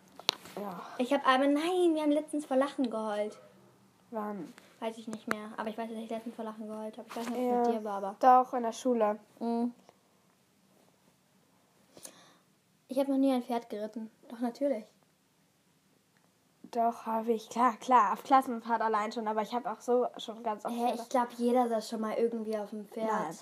Ja, 0.58 0.82
Ich 0.98 1.12
habe 1.14 1.26
einmal, 1.26 1.50
nein, 1.50 1.94
wir 1.96 2.02
haben 2.04 2.12
letztens 2.12 2.46
vor 2.46 2.56
Lachen 2.58 2.90
geheult. 2.90 3.38
wann? 4.12 4.54
Weiß 4.80 4.98
ich 4.98 5.08
nicht 5.08 5.28
mehr. 5.28 5.50
Aber 5.58 5.70
ich 5.70 5.78
weiß, 5.78 5.90
dass 5.90 5.98
ich 5.98 6.10
letztens 6.10 6.36
vor 6.36 6.46
Lachen 6.46 6.68
geheult 6.68 6.98
habe. 6.98 7.08
Ich 7.10 7.16
weiß 7.16 7.30
nicht, 7.30 7.40
ob 7.40 7.44
es 7.44 7.50
Ja. 7.50 7.58
mit 7.72 7.80
dir 7.80 7.84
war, 7.84 7.98
aber. 7.98 8.16
Doch, 8.20 8.54
in 8.54 8.64
der 8.64 8.72
Schule. 8.74 9.18
Mhm. 9.40 9.74
Ich 12.88 13.00
habe 13.00 13.12
noch 13.12 13.18
nie 13.18 13.34
ein 13.34 13.44
Pferd 13.44 13.70
geritten. 13.70 14.12
Doch, 14.30 14.40
natürlich. 14.40 14.86
Doch, 16.72 17.06
habe 17.06 17.32
ich. 17.34 17.50
Klar, 17.50 17.76
klar. 17.78 18.14
Auf 18.14 18.24
Klassenfahrt 18.24 18.82
allein 18.82 19.12
schon, 19.12 19.28
aber 19.28 19.42
ich 19.42 19.54
habe 19.54 19.72
auch 19.72 19.80
so 19.80 20.08
schon 20.18 20.44
ganz 20.44 20.66
oft. 20.66 20.74
Hä, 20.76 20.94
ich 20.94 21.10
glaube, 21.10 21.30
jeder 21.38 21.68
saß 21.70 21.90
schon 21.90 22.02
mal 22.02 22.14
irgendwie 22.16 22.58
auf 22.58 22.70
dem 22.70 22.86
Pferd. 22.88 23.08
Nein. 23.12 23.36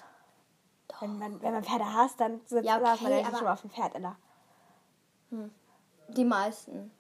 Wenn, 1.04 1.20
man, 1.20 1.42
wenn 1.42 1.54
man 1.54 1.64
Pferde 1.64 1.94
hasst, 1.94 2.20
dann 2.20 2.40
sitzt 2.46 2.66
Ja, 2.66 2.80
saß 2.80 3.02
man 3.02 3.12
okay, 3.12 3.22
ja 3.22 3.32
schon 3.32 3.44
mal 3.44 3.54
auf 3.54 3.62
dem 3.62 3.70
Pferd, 3.70 3.96
Ella. 3.96 4.16
Die 6.10 6.26
meisten. 6.26 6.92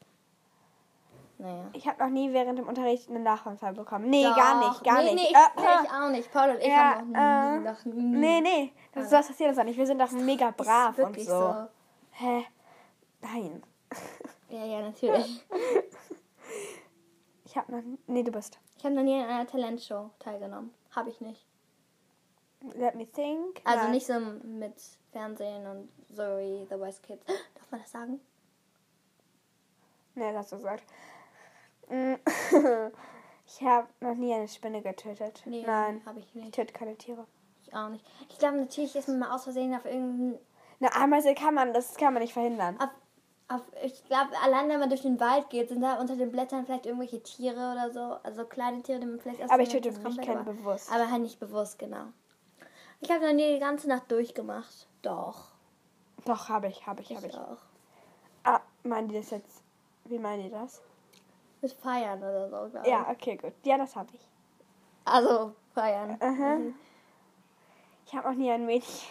Naja. 1.37 1.65
Ich 1.73 1.87
habe 1.87 2.03
noch 2.03 2.09
nie 2.09 2.31
während 2.31 2.59
dem 2.59 2.67
Unterricht 2.67 3.09
einen 3.09 3.23
Nachanfall 3.23 3.73
bekommen. 3.73 4.09
Nee, 4.09 4.23
Doch. 4.23 4.35
gar 4.35 4.59
nicht, 4.67 4.83
gar 4.83 5.03
nee, 5.03 5.13
nicht. 5.13 5.31
Nee, 5.31 5.37
ich, 5.55 5.63
Äh, 5.63 5.65
äh. 5.65 5.83
ich 5.83 5.91
auch 5.91 6.09
nicht. 6.09 6.31
Paul 6.31 6.49
und 6.51 6.59
ich 6.59 6.67
Ja, 6.67 6.95
haben 6.95 7.63
noch 7.63 7.85
äh, 7.85 7.89
nie 7.89 8.01
nie. 8.03 8.17
Nee, 8.17 8.41
nee, 8.41 8.73
das, 8.93 9.09
sowas 9.09 9.27
passiert 9.27 9.49
uns 9.49 9.59
auch 9.59 9.63
nicht. 9.63 9.77
Wir 9.77 9.87
sind 9.87 9.99
doch 9.99 10.11
mega 10.11 10.51
brav 10.51 10.97
und 10.97 10.97
wirklich 10.97 11.27
so. 11.27 11.67
Hä? 12.11 12.45
Nein. 13.21 13.63
Ja, 14.49 14.63
ja, 14.65 14.81
natürlich. 14.83 15.43
Ich 17.43 17.57
habe 17.57 17.71
noch. 17.71 17.81
Nee, 18.05 18.21
du 18.21 18.31
bist. 18.31 18.59
Ich 18.77 18.85
habe 18.85 18.93
noch 18.93 19.01
nie 19.01 19.19
an 19.19 19.27
einer 19.27 19.47
Talentshow 19.47 20.11
teilgenommen. 20.19 20.71
Habe 20.95 21.09
ich 21.09 21.21
nicht. 21.21 21.43
Let 22.75 22.95
me 22.95 23.05
think. 23.05 23.61
Also 23.65 23.89
nicht 23.89 24.05
so 24.05 24.19
mit 24.19 24.75
Fernsehen 25.11 25.67
und 25.67 25.89
Zoe, 26.15 26.65
The 26.69 26.79
West 26.79 27.03
Kids. 27.03 27.25
Darf 27.55 27.71
man 27.71 27.81
das 27.81 27.91
sagen? 27.91 28.19
Nee, 30.15 30.31
das 30.31 30.37
hast 30.37 30.51
du 30.51 30.55
gesagt. 30.57 30.83
Ich 33.45 33.61
habe 33.61 33.87
noch 33.99 34.15
nie 34.15 34.33
eine 34.33 34.47
Spinne 34.47 34.81
getötet. 34.81 35.43
Nee, 35.45 35.63
Nein, 35.65 36.01
habe 36.05 36.19
ich 36.19 36.25
ich 36.27 36.35
nicht. 36.35 36.55
töte 36.55 36.73
keine 36.73 36.95
Tiere. 36.95 37.25
Ich 37.65 37.73
auch 37.75 37.89
nicht. 37.89 38.05
Ich 38.29 38.39
glaube, 38.39 38.57
natürlich 38.57 38.95
ist 38.95 39.07
man 39.07 39.19
mal 39.19 39.35
aus 39.35 39.43
Versehen 39.43 39.75
auf 39.75 39.85
irgendeinen. 39.85 40.39
Eine 40.79 40.95
Ameise 40.95 41.33
kann 41.33 41.53
man, 41.53 41.73
das 41.73 41.95
kann 41.95 42.13
man 42.13 42.23
nicht 42.23 42.33
verhindern. 42.33 42.77
Auf, 42.79 42.89
auf, 43.47 43.61
ich 43.83 44.03
glaube, 44.05 44.31
allein 44.43 44.69
wenn 44.69 44.79
man 44.79 44.89
durch 44.89 45.01
den 45.01 45.19
Wald 45.19 45.49
geht, 45.49 45.69
sind 45.69 45.81
da 45.81 45.99
unter 45.99 46.15
den 46.15 46.31
Blättern 46.31 46.65
vielleicht 46.65 46.85
irgendwelche 46.85 47.21
Tiere 47.21 47.71
oder 47.71 47.91
so. 47.91 48.17
Also 48.23 48.45
kleine 48.45 48.81
Tiere, 48.81 48.99
die 48.99 49.05
man 49.05 49.19
vielleicht 49.19 49.43
aus 49.43 49.49
Aber 49.49 49.63
ich 49.63 49.69
töte 49.69 49.91
mich 49.91 50.21
kein 50.21 50.45
bewusst. 50.45 50.91
Aber 50.91 51.09
halt 51.11 51.21
nicht 51.21 51.39
bewusst, 51.39 51.79
genau. 51.79 52.05
Ich 53.03 53.11
habe 53.11 53.25
noch 53.27 53.33
nie 53.33 53.55
die 53.55 53.59
ganze 53.59 53.89
Nacht 53.89 54.09
durchgemacht. 54.09 54.87
Doch. 55.01 55.49
Doch, 56.23 56.47
habe 56.47 56.67
ich, 56.67 56.87
habe 56.87 57.01
ich, 57.01 57.11
Ich 57.11 57.17
habe 57.17 57.27
ich. 57.27 57.37
auch. 57.37 57.57
Ah, 58.45 58.61
meinen 58.83 59.09
die 59.09 59.15
das 59.15 59.29
jetzt? 59.31 59.61
Wie 60.05 60.17
meinen 60.17 60.43
die 60.43 60.49
das? 60.49 60.81
Mit 61.61 61.73
Feiern 61.73 62.19
oder 62.19 62.49
so, 62.49 62.69
glaube 62.69 62.89
Ja, 62.89 63.05
okay, 63.09 63.35
gut. 63.35 63.51
Ja, 63.65 63.77
das 63.77 63.93
habe 63.97 64.07
ich. 64.13 64.21
Also, 65.03 65.53
feiern. 65.73 66.17
Aha. 66.21 66.57
Ich 68.05 68.15
habe 68.15 68.29
auch 68.29 68.33
nie 68.33 68.49
ein 68.49 68.65
Mädchen. 68.65 69.09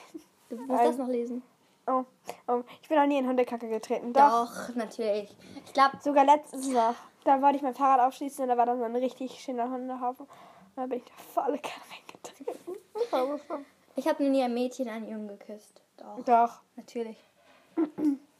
Du 0.48 0.56
musst 0.56 0.84
das 0.84 0.96
noch 0.96 1.08
lesen. 1.08 1.42
Oh, 1.86 2.04
oh, 2.46 2.62
ich 2.80 2.88
bin 2.88 2.98
auch 2.98 3.06
nie 3.06 3.18
in 3.18 3.28
Hundekacke 3.28 3.68
getreten. 3.68 4.14
Doch. 4.14 4.68
Doch, 4.68 4.74
natürlich. 4.74 5.36
Ich 5.66 5.72
glaube, 5.74 5.98
Sogar 6.00 6.24
letztens 6.24 6.66
noch. 6.68 6.94
Da 7.24 7.42
wollte 7.42 7.56
ich 7.56 7.62
mein 7.62 7.74
Fahrrad 7.74 8.00
aufschließen 8.00 8.42
und 8.44 8.48
da 8.48 8.56
war 8.56 8.64
da 8.64 8.74
so 8.74 8.84
ein 8.84 8.96
richtig 8.96 9.32
schöner 9.38 9.70
Hundehaufen. 9.70 10.24
Und 10.24 10.76
da 10.76 10.86
bin 10.86 11.00
ich 11.00 11.04
da 11.04 11.12
volle 11.34 11.58
Kanne 11.58 11.84
reingetreten. 11.90 12.76
So. 13.10 13.38
ich 13.96 14.06
habe 14.08 14.22
noch 14.22 14.30
nie 14.30 14.42
ein 14.42 14.54
Mädchen 14.54 14.88
einen 14.88 15.08
Jungen 15.08 15.28
geküsst. 15.28 15.82
Doch, 15.96 16.22
Doch, 16.24 16.60
natürlich. 16.76 17.16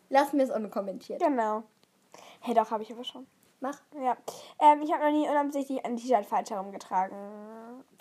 Lass 0.09 0.33
mir 0.33 0.43
es 0.45 0.51
unkommentiert. 0.51 1.21
genau. 1.23 1.63
Hey, 2.41 2.55
doch, 2.55 2.71
habe 2.71 2.83
ich 2.83 2.93
aber 2.93 3.05
schon. 3.05 3.27
Mach. 3.61 3.81
Ja. 3.95 4.17
Ähm, 4.61 4.83
ich 4.83 4.93
habe 4.93 5.05
noch 5.05 5.13
nie 5.13 5.29
unabsichtlich 5.29 5.85
ein 5.85 5.97
T-Shirt 5.97 6.27
falsch 6.27 6.51
herumgetragen. 6.51 7.17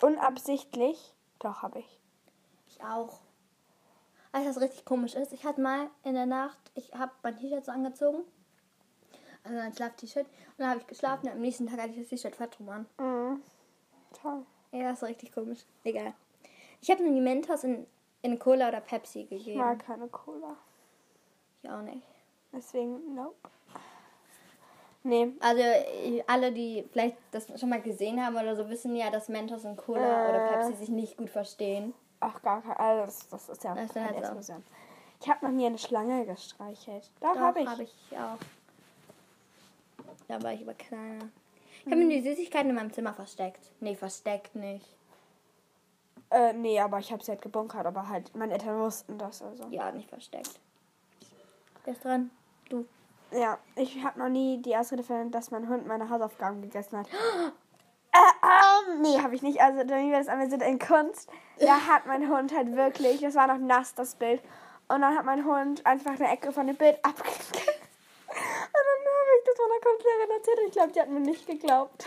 Unabsichtlich? 0.00 1.14
Doch, 1.38 1.62
habe 1.62 1.78
ich. 1.78 2.00
Ich 2.68 2.82
auch. 2.82 3.20
Weißt 4.32 4.44
du, 4.46 4.50
was 4.50 4.60
richtig 4.60 4.84
komisch 4.84 5.14
ist? 5.14 5.32
Ich 5.32 5.44
hatte 5.44 5.60
mal 5.60 5.88
in 6.04 6.14
der 6.14 6.26
Nacht, 6.26 6.58
ich 6.74 6.92
habe 6.94 7.12
mein 7.22 7.36
T-Shirt 7.36 7.64
so 7.64 7.70
angezogen. 7.72 8.24
Also 9.44 9.58
ein 9.58 9.72
Schlaf-T-Shirt. 9.72 10.26
Und 10.26 10.58
dann 10.58 10.70
habe 10.70 10.80
ich 10.80 10.86
geschlafen 10.86 11.26
und 11.26 11.32
am 11.32 11.40
nächsten 11.40 11.66
Tag 11.68 11.80
hatte 11.80 11.90
ich 11.92 12.00
das 12.00 12.08
T-Shirt 12.08 12.34
fett 12.36 12.58
rum 12.58 12.68
an. 12.68 12.86
Mhm. 12.98 13.42
Toll. 14.20 14.44
Ja, 14.72 14.90
das 14.90 15.02
ist 15.02 15.08
richtig 15.08 15.32
komisch. 15.32 15.60
Egal. 15.84 16.14
Ich 16.82 16.90
habe 16.90 17.02
nur 17.02 17.12
die 17.14 17.20
Mentos 17.20 17.64
in, 17.64 17.86
in 18.22 18.38
Cola 18.38 18.68
oder 18.68 18.80
Pepsi 18.80 19.20
Ich 19.22 19.28
gegeben. 19.30 19.58
mag 19.58 19.78
keine 19.86 20.08
Cola. 20.08 20.56
Ich 21.62 21.70
auch 21.70 21.80
nicht. 21.82 22.02
Deswegen, 22.52 23.14
nope. 23.14 23.34
Nee. 25.04 25.32
Also 25.40 25.62
alle, 26.26 26.52
die 26.52 26.84
vielleicht 26.92 27.16
das 27.30 27.48
schon 27.58 27.68
mal 27.70 27.80
gesehen 27.80 28.24
haben 28.24 28.36
oder 28.36 28.54
so, 28.54 28.68
wissen 28.68 28.94
ja, 28.94 29.10
dass 29.10 29.28
Mentos 29.28 29.64
und 29.64 29.76
Cola 29.76 30.26
Äh. 30.26 30.28
oder 30.28 30.48
Pepsi 30.52 30.74
sich 30.74 30.88
nicht 30.88 31.16
gut 31.16 31.30
verstehen. 31.30 31.94
Auch 32.20 32.40
gar 32.42 32.62
kein. 32.62 32.76
Also, 32.76 33.04
das, 33.06 33.28
das 33.28 33.48
ist 33.48 33.64
ja 33.64 33.74
Das 33.74 33.84
ist 33.86 33.96
eine 33.96 34.16
halt. 34.16 34.62
Ich 35.20 35.28
habe 35.28 35.44
noch 35.46 35.52
nie 35.52 35.66
eine 35.66 35.78
Schlange 35.78 36.24
gestreichelt. 36.26 37.10
Doch, 37.20 37.36
habe 37.36 37.60
ich. 37.62 37.68
Hab 37.68 37.78
ich 37.80 37.94
auch. 38.12 38.38
Da 40.28 40.42
war 40.42 40.52
ich 40.52 40.62
aber 40.62 40.74
kleiner. 40.74 41.28
Ich 41.84 41.86
habe 41.86 41.96
mir 41.96 42.20
die 42.20 42.28
Süßigkeiten 42.28 42.70
in 42.70 42.76
meinem 42.76 42.92
Zimmer 42.92 43.12
versteckt. 43.12 43.70
Nee, 43.80 43.96
versteckt 43.96 44.54
nicht. 44.54 44.86
Äh, 46.32 46.54
nee, 46.54 46.80
aber 46.80 46.98
ich 46.98 47.12
habe 47.12 47.22
sie 47.22 47.32
halt 47.32 47.42
gebunkert. 47.42 47.84
Aber 47.84 48.08
halt, 48.08 48.34
meine 48.34 48.54
Eltern 48.54 48.80
wussten 48.80 49.18
das 49.18 49.42
also. 49.42 49.66
Ja, 49.70 49.92
nicht 49.92 50.08
versteckt. 50.08 50.58
Wer 51.84 51.92
ist 51.92 52.04
dran? 52.04 52.30
Du. 52.70 52.86
Ja, 53.32 53.58
ich 53.76 54.02
habe 54.02 54.18
noch 54.18 54.28
nie 54.28 54.60
die 54.62 54.76
Ausrede 54.76 55.02
verwendet, 55.02 55.34
dass 55.34 55.50
mein 55.50 55.68
Hund 55.68 55.86
meine 55.86 56.08
Hausaufgaben 56.08 56.62
gegessen 56.62 56.98
hat. 56.98 57.06
Äh, 58.14 58.92
ähm, 58.92 59.00
nee, 59.00 59.18
habe 59.22 59.34
ich 59.34 59.40
nicht. 59.40 59.62
Also, 59.62 59.78
wie 59.88 60.10
wir 60.10 60.18
das 60.18 60.28
einmal 60.28 60.50
sind 60.50 60.62
in 60.62 60.78
Kunst, 60.78 61.30
da 61.58 61.80
hat 61.88 62.04
mein 62.04 62.28
Hund 62.28 62.54
halt 62.54 62.76
wirklich, 62.76 63.22
das 63.22 63.34
war 63.34 63.46
noch 63.46 63.56
nass, 63.56 63.94
das 63.94 64.16
Bild. 64.16 64.42
Und 64.88 65.00
dann 65.00 65.16
hat 65.16 65.24
mein 65.24 65.46
Hund 65.46 65.86
einfach 65.86 66.10
eine 66.10 66.30
Ecke 66.30 66.52
von 66.52 66.66
dem 66.66 66.76
Bild 66.76 67.02
abgekriegt. 67.02 67.56
Und 68.28 68.84
dann 68.84 69.02
habe 69.08 69.30
ich 69.38 69.44
das 69.46 69.56
meiner 69.58 69.80
Kunstlehrerin 69.80 70.30
erzählt 70.30 70.58
und 70.58 70.66
ich 70.66 70.72
glaube, 70.72 70.92
die 70.92 71.00
hat 71.00 71.08
mir 71.08 71.20
nicht 71.20 71.46
geglaubt. 71.46 72.06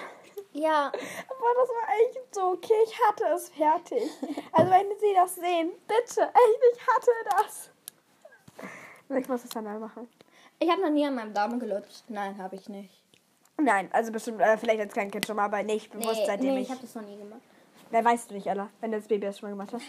Ja, 0.58 0.88
Aber 0.88 1.50
das 1.60 1.70
war 1.70 1.90
echt 2.00 2.34
so, 2.34 2.42
okay, 2.54 2.74
ich 2.86 2.98
hatte 3.08 3.26
es 3.36 3.50
fertig. 3.50 4.10
Also, 4.54 4.72
wenn 4.72 4.88
Sie 5.00 5.14
das 5.14 5.36
sehen, 5.36 5.72
bitte, 5.86 6.22
echt, 6.22 6.62
ich 6.74 6.88
hatte 6.88 7.12
das. 7.38 7.70
Ich 9.18 9.28
muss 9.28 9.44
es 9.44 9.50
dann 9.50 9.66
mal 9.66 9.78
machen. 9.80 10.08
ich 10.60 10.70
habe 10.72 10.82
noch 10.82 10.90
nie 10.90 11.06
an 11.06 11.16
meinem 11.16 11.34
Daumen 11.34 11.60
gelutscht. 11.60 12.04
Nein, 12.08 12.38
habe 12.38 12.56
ich 12.56 12.70
nicht. 12.70 13.04
Nein, 13.58 13.90
also 13.92 14.12
bestimmt, 14.14 14.40
äh, 14.42 14.58
vielleicht 14.58 14.80
als 14.80 14.94
Kleinkind 14.94 15.26
schon 15.26 15.36
mal, 15.36 15.46
aber 15.46 15.62
nicht 15.62 15.92
bewusst 15.92 16.20
Nee, 16.20 16.26
seitdem 16.26 16.54
nee, 16.54 16.62
ich. 16.62 16.68
ich 16.68 16.72
habe 16.72 16.82
das 16.82 16.96
noch 16.96 17.04
nie 17.04 17.18
gemacht. 17.18 17.42
Wer 17.92 18.04
weißt 18.06 18.30
du 18.32 18.36
nicht, 18.36 18.48
Ella, 18.48 18.70
wenn 18.80 18.92
du 18.92 18.98
das 18.98 19.08
Baby 19.08 19.26
das 19.28 19.38
schon 19.40 19.50
mal 19.50 19.56
gemacht 19.56 19.74
hast? 19.74 19.86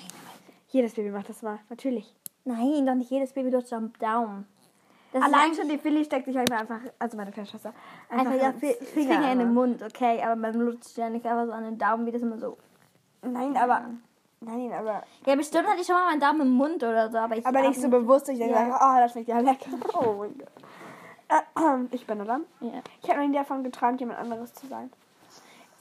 Jedes 0.68 0.94
Baby 0.94 1.10
macht 1.10 1.28
das 1.28 1.42
mal, 1.42 1.60
natürlich. 1.70 2.12
Nein, 2.44 2.84
doch 2.86 2.94
nicht 2.94 3.10
jedes 3.10 3.32
Baby 3.32 3.50
lutscht 3.50 3.72
am 3.72 3.92
Daumen. 4.00 4.46
Das 5.12 5.22
Allein 5.22 5.54
schon 5.54 5.68
die 5.68 5.78
Philly 5.78 6.04
steckt 6.04 6.26
sich 6.26 6.34
manchmal 6.34 6.60
einfach, 6.60 6.80
also 6.98 7.16
meine 7.16 7.30
kleine 7.32 7.48
Schwester, 7.48 7.72
einfach, 8.10 8.26
einfach 8.32 8.42
ja, 8.42 8.50
ins 8.50 8.60
Fi- 8.60 8.84
Finger, 8.84 9.32
in 9.32 9.38
den. 9.38 9.54
Mund, 9.54 9.82
okay, 9.82 10.20
aber 10.22 10.36
man 10.36 10.54
lutscht 10.54 10.96
ja 10.98 11.08
nicht 11.08 11.24
einfach 11.26 11.46
so 11.46 11.52
an 11.52 11.64
den 11.64 11.78
Daumen, 11.78 12.04
wie 12.06 12.12
das 12.12 12.22
immer 12.22 12.38
so. 12.38 12.58
Nein, 13.22 13.56
aber, 13.56 13.82
nein, 14.40 14.72
aber, 14.72 15.02
Ja, 15.24 15.34
bestimmt 15.36 15.66
hatte 15.68 15.80
ich 15.80 15.86
schon 15.86 15.96
mal 15.96 16.06
meinen 16.10 16.20
Daumen 16.20 16.42
im 16.42 16.50
Mund 16.50 16.82
oder 16.82 17.10
so, 17.10 17.18
aber 17.18 17.36
ich. 17.36 17.46
aber 17.46 17.62
nicht 17.62 17.80
so 17.80 17.88
bewusst, 17.88 18.28
ich 18.28 18.38
denke, 18.38 18.54
Ja. 18.54 18.76
oh, 18.76 18.98
das 19.00 19.12
schmeckt 19.12 19.28
ja 19.28 19.38
lecker. 19.40 19.70
Oh 19.94 20.14
mein 20.18 20.36
Gott. 20.38 20.48
Ich 21.92 22.06
bin 22.06 22.20
oder? 22.20 22.40
Ja. 22.60 22.70
Ich 23.02 23.08
habe 23.10 23.20
noch 23.20 23.26
nie 23.28 23.34
davon 23.34 23.64
geträumt, 23.64 24.00
jemand 24.00 24.18
anderes 24.20 24.52
zu 24.54 24.66
sein. 24.68 24.90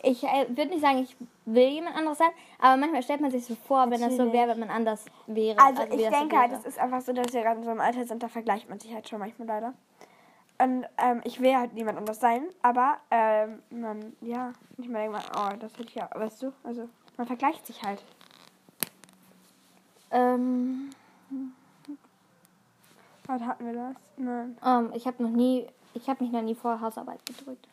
Ich 0.05 0.23
äh, 0.23 0.47
würde 0.49 0.67
nicht 0.67 0.81
sagen, 0.81 0.99
ich 0.99 1.17
will 1.45 1.67
jemand 1.67 1.95
anderes 1.95 2.19
sein, 2.19 2.29
aber 2.59 2.77
manchmal 2.77 3.01
stellt 3.01 3.21
man 3.21 3.31
sich 3.31 3.43
so 3.45 3.55
vor, 3.55 3.89
wenn 3.89 4.01
das 4.01 4.11
so 4.11 4.25
Natürlich. 4.25 4.33
wäre, 4.33 4.49
wenn 4.51 4.59
man 4.59 4.69
anders 4.69 5.05
wäre. 5.25 5.59
Also, 5.59 5.81
wie 5.89 6.03
ich 6.03 6.09
denke 6.09 6.37
halt, 6.37 6.51
es 6.51 6.63
ist 6.65 6.79
einfach 6.79 7.01
so, 7.01 7.11
dass 7.11 7.33
wir 7.33 7.41
gerade 7.41 7.57
in 7.57 7.63
so 7.63 7.71
einem 7.71 7.81
Alter 7.81 8.05
sind, 8.05 8.21
da 8.21 8.27
vergleicht 8.27 8.69
man 8.69 8.79
sich 8.79 8.93
halt 8.93 9.09
schon 9.09 9.19
manchmal 9.19 9.47
leider. 9.47 9.73
Und 10.57 10.85
ähm, 10.97 11.21
ich 11.23 11.41
will 11.41 11.55
halt 11.55 11.73
niemand 11.73 11.97
anders 11.97 12.19
sein, 12.19 12.43
aber 12.61 12.97
ähm, 13.11 13.61
man, 13.71 14.13
ja, 14.21 14.53
ich 14.77 14.87
meine, 14.87 15.09
man, 15.09 15.21
oh, 15.35 15.55
das 15.59 15.73
hätte 15.73 15.89
ich 15.89 15.95
ja, 15.95 16.09
weißt 16.13 16.43
du, 16.43 16.53
also 16.63 16.87
man 17.17 17.27
vergleicht 17.27 17.65
sich 17.65 17.83
halt. 17.83 18.03
Ähm, 20.11 20.91
Was 23.27 23.41
hatten 23.41 23.65
wir 23.65 23.73
das? 23.73 23.95
Nein. 24.17 24.57
ähm, 24.63 24.91
ich 24.93 25.07
habe 25.07 25.23
noch 25.23 25.31
nie, 25.31 25.67
ich 25.93 26.07
habe 26.07 26.23
mich 26.23 26.31
noch 26.31 26.41
nie 26.41 26.55
vor 26.55 26.79
Hausarbeit 26.79 27.25
gedrückt. 27.25 27.67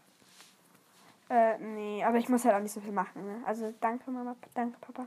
Äh, 1.33 1.57
nee, 1.59 2.05
aber 2.05 2.19
ich 2.19 2.29
muss 2.29 2.45
halt 2.45 2.55
auch 2.55 2.61
nicht 2.61 2.73
so 2.73 2.81
viel 2.81 2.93
machen, 2.93 3.25
ne? 3.25 3.43
Also 3.47 3.73
danke 3.81 4.11
Mama, 4.11 4.37
danke 4.53 4.77
Papa. 4.81 5.07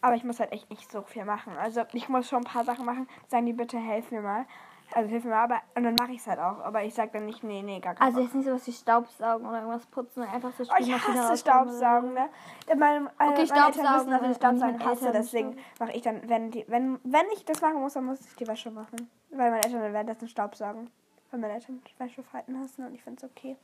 Aber 0.00 0.14
ich 0.14 0.22
muss 0.22 0.38
halt 0.38 0.52
echt 0.52 0.70
nicht 0.70 0.88
so 0.88 1.02
viel 1.02 1.24
machen. 1.24 1.52
Also 1.56 1.82
ich 1.92 2.08
muss 2.08 2.28
schon 2.28 2.42
ein 2.42 2.44
paar 2.44 2.64
Sachen 2.64 2.84
machen, 2.84 3.08
sagen 3.26 3.44
die 3.46 3.52
bitte, 3.52 3.76
helf 3.76 4.12
mir 4.12 4.20
mal. 4.20 4.46
Also 4.92 5.10
hilf 5.10 5.24
mir 5.24 5.30
mal, 5.30 5.42
aber 5.42 5.60
und 5.74 5.82
dann 5.82 5.96
mache 5.96 6.12
ich 6.12 6.20
es 6.20 6.28
halt 6.28 6.38
auch. 6.38 6.60
Aber 6.60 6.84
ich 6.84 6.94
sag 6.94 7.12
dann 7.12 7.26
nicht, 7.26 7.42
nee, 7.42 7.62
nee, 7.62 7.80
gar 7.80 7.96
kein 7.96 8.06
Also 8.06 8.20
jetzt 8.20 8.36
nicht 8.36 8.44
sowas 8.44 8.64
wie 8.68 8.72
Staubsaugen 8.72 9.48
oder 9.48 9.58
irgendwas 9.58 9.84
putzen, 9.86 10.22
einfach 10.22 10.52
so 10.52 10.62
Oh, 10.62 10.76
ich 10.78 10.92
hasse 10.92 11.36
Staubsaugen, 11.36 12.14
ne? 12.14 12.28
Meine, 12.76 13.06
äh, 13.06 13.08
Okay, 13.08 13.46
meine 13.48 13.66
Eltern 13.66 13.72
Staubsaugen, 13.72 14.06
wissen, 14.06 14.10
dass 14.10 14.30
ich 14.30 14.36
Staubsaugen 14.36 14.84
hasse, 14.84 15.10
deswegen 15.12 15.56
mache 15.80 15.90
ich 15.90 16.02
dann, 16.02 16.28
wenn 16.28 16.52
die, 16.52 16.64
wenn, 16.68 17.00
wenn 17.02 17.26
ich 17.34 17.44
das 17.44 17.60
machen 17.60 17.80
muss, 17.80 17.94
dann 17.94 18.04
muss 18.04 18.20
ich 18.20 18.36
die 18.36 18.46
Wäsche 18.46 18.70
machen. 18.70 19.10
Weil 19.30 19.50
meine 19.50 19.64
Eltern 19.64 19.82
dann 19.82 19.92
währenddessen 19.92 20.28
Staubsaugen. 20.28 20.88
Weil 21.32 21.40
meine 21.40 21.54
Eltern 21.54 21.82
Wäscheverhalten 21.98 22.60
hassen 22.60 22.86
und 22.86 22.94
ich 22.94 23.02
finde 23.02 23.26
es 23.26 23.30
okay. 23.30 23.56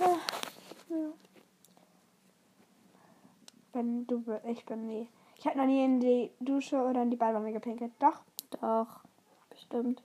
Ja. 0.00 0.16
Ja. 0.90 1.12
Wenn 3.72 4.06
du, 4.06 4.24
ich 4.46 4.64
bin 4.66 4.86
nie. 4.86 5.08
Ich 5.36 5.46
habe 5.46 5.56
noch 5.56 5.66
nie 5.66 5.84
in 5.84 6.00
die 6.00 6.30
Dusche 6.40 6.82
oder 6.82 7.02
in 7.02 7.10
die 7.10 7.16
Badewanne 7.16 7.52
gepinkelt. 7.52 7.92
Doch. 7.98 8.20
Doch, 8.60 9.00
bestimmt. 9.48 10.02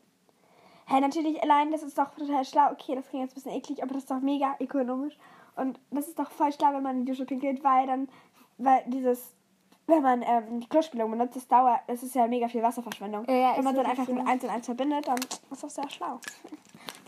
Hey, 0.86 1.02
natürlich 1.02 1.42
allein, 1.42 1.72
das 1.72 1.82
ist 1.82 1.98
doch 1.98 2.14
total 2.14 2.46
schlau. 2.46 2.72
Okay, 2.72 2.96
das 2.96 3.10
klingt 3.10 3.24
jetzt 3.24 3.32
ein 3.32 3.36
bisschen 3.36 3.58
eklig, 3.58 3.82
aber 3.82 3.94
das 3.94 4.04
ist 4.04 4.12
doch 4.12 4.20
mega 4.20 4.56
ökonomisch. 4.60 5.18
Und 5.56 5.80
das 5.90 6.08
ist 6.08 6.20
doch 6.20 6.30
voll 6.30 6.52
schlau, 6.54 6.74
wenn 6.74 6.84
man 6.84 6.98
in 7.00 7.06
die 7.06 7.12
Dusche 7.12 7.26
pinkelt, 7.26 7.64
weil 7.64 7.88
dann, 7.88 8.08
weil 8.58 8.84
dieses, 8.86 9.34
wenn 9.88 10.04
man 10.04 10.22
ähm, 10.22 10.60
die 10.60 10.68
Klospülung 10.68 11.10
benutzt, 11.10 11.36
das 11.36 11.48
dauert, 11.48 11.80
das 11.88 12.04
ist 12.04 12.14
ja 12.14 12.28
mega 12.28 12.48
viel 12.48 12.62
Wasserverschwendung. 12.62 13.26
Ja, 13.26 13.36
ja, 13.36 13.58
wenn 13.58 13.64
man 13.64 13.76
dann 13.76 13.86
einfach 13.86 14.08
mit 14.08 14.28
eins 14.28 14.44
und 14.44 14.50
eins 14.50 14.66
verbindet, 14.66 15.08
dann 15.08 15.18
ist 15.18 15.64
das 15.64 15.76
sehr 15.76 15.90
schlau. 15.90 16.20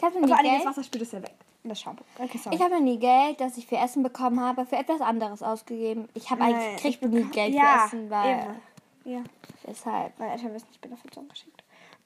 Nie 0.01 0.27
vor 0.27 0.37
allem 0.37 0.57
das. 0.57 0.65
Wasser 0.65 0.83
spült 0.83 1.03
es 1.03 1.11
ja 1.11 1.21
weg. 1.21 1.35
Das 1.67 1.81
Shampoo. 1.81 2.03
Okay, 2.17 2.37
sorry. 2.37 2.55
Ich 2.55 2.61
habe 2.61 2.81
nie 2.81 2.97
Geld, 2.97 3.39
das 3.41 3.57
ich 3.57 3.67
für 3.67 3.77
Essen 3.77 4.03
bekommen 4.03 4.39
habe, 4.39 4.65
für 4.65 4.75
etwas 4.75 5.01
anderes 5.01 5.43
ausgeben. 5.43 6.07
Ich 6.13 6.29
habe 6.29 6.43
eigentlich 6.43 6.81
krieg 6.81 6.97
ich 7.01 7.09
nie 7.09 7.23
Geld 7.25 7.53
ja, 7.53 7.87
für 7.89 7.97
Essen, 7.97 8.09
weil 8.09 8.39
eben. 8.39 8.61
Ja, 9.05 9.23
deshalb. 9.65 10.17
meine 10.19 10.33
Eltern 10.33 10.53
wissen, 10.53 10.67
ich 10.71 10.79
bin 10.79 10.91
dafür 10.91 11.09
zusammengeschickt. 11.11 11.63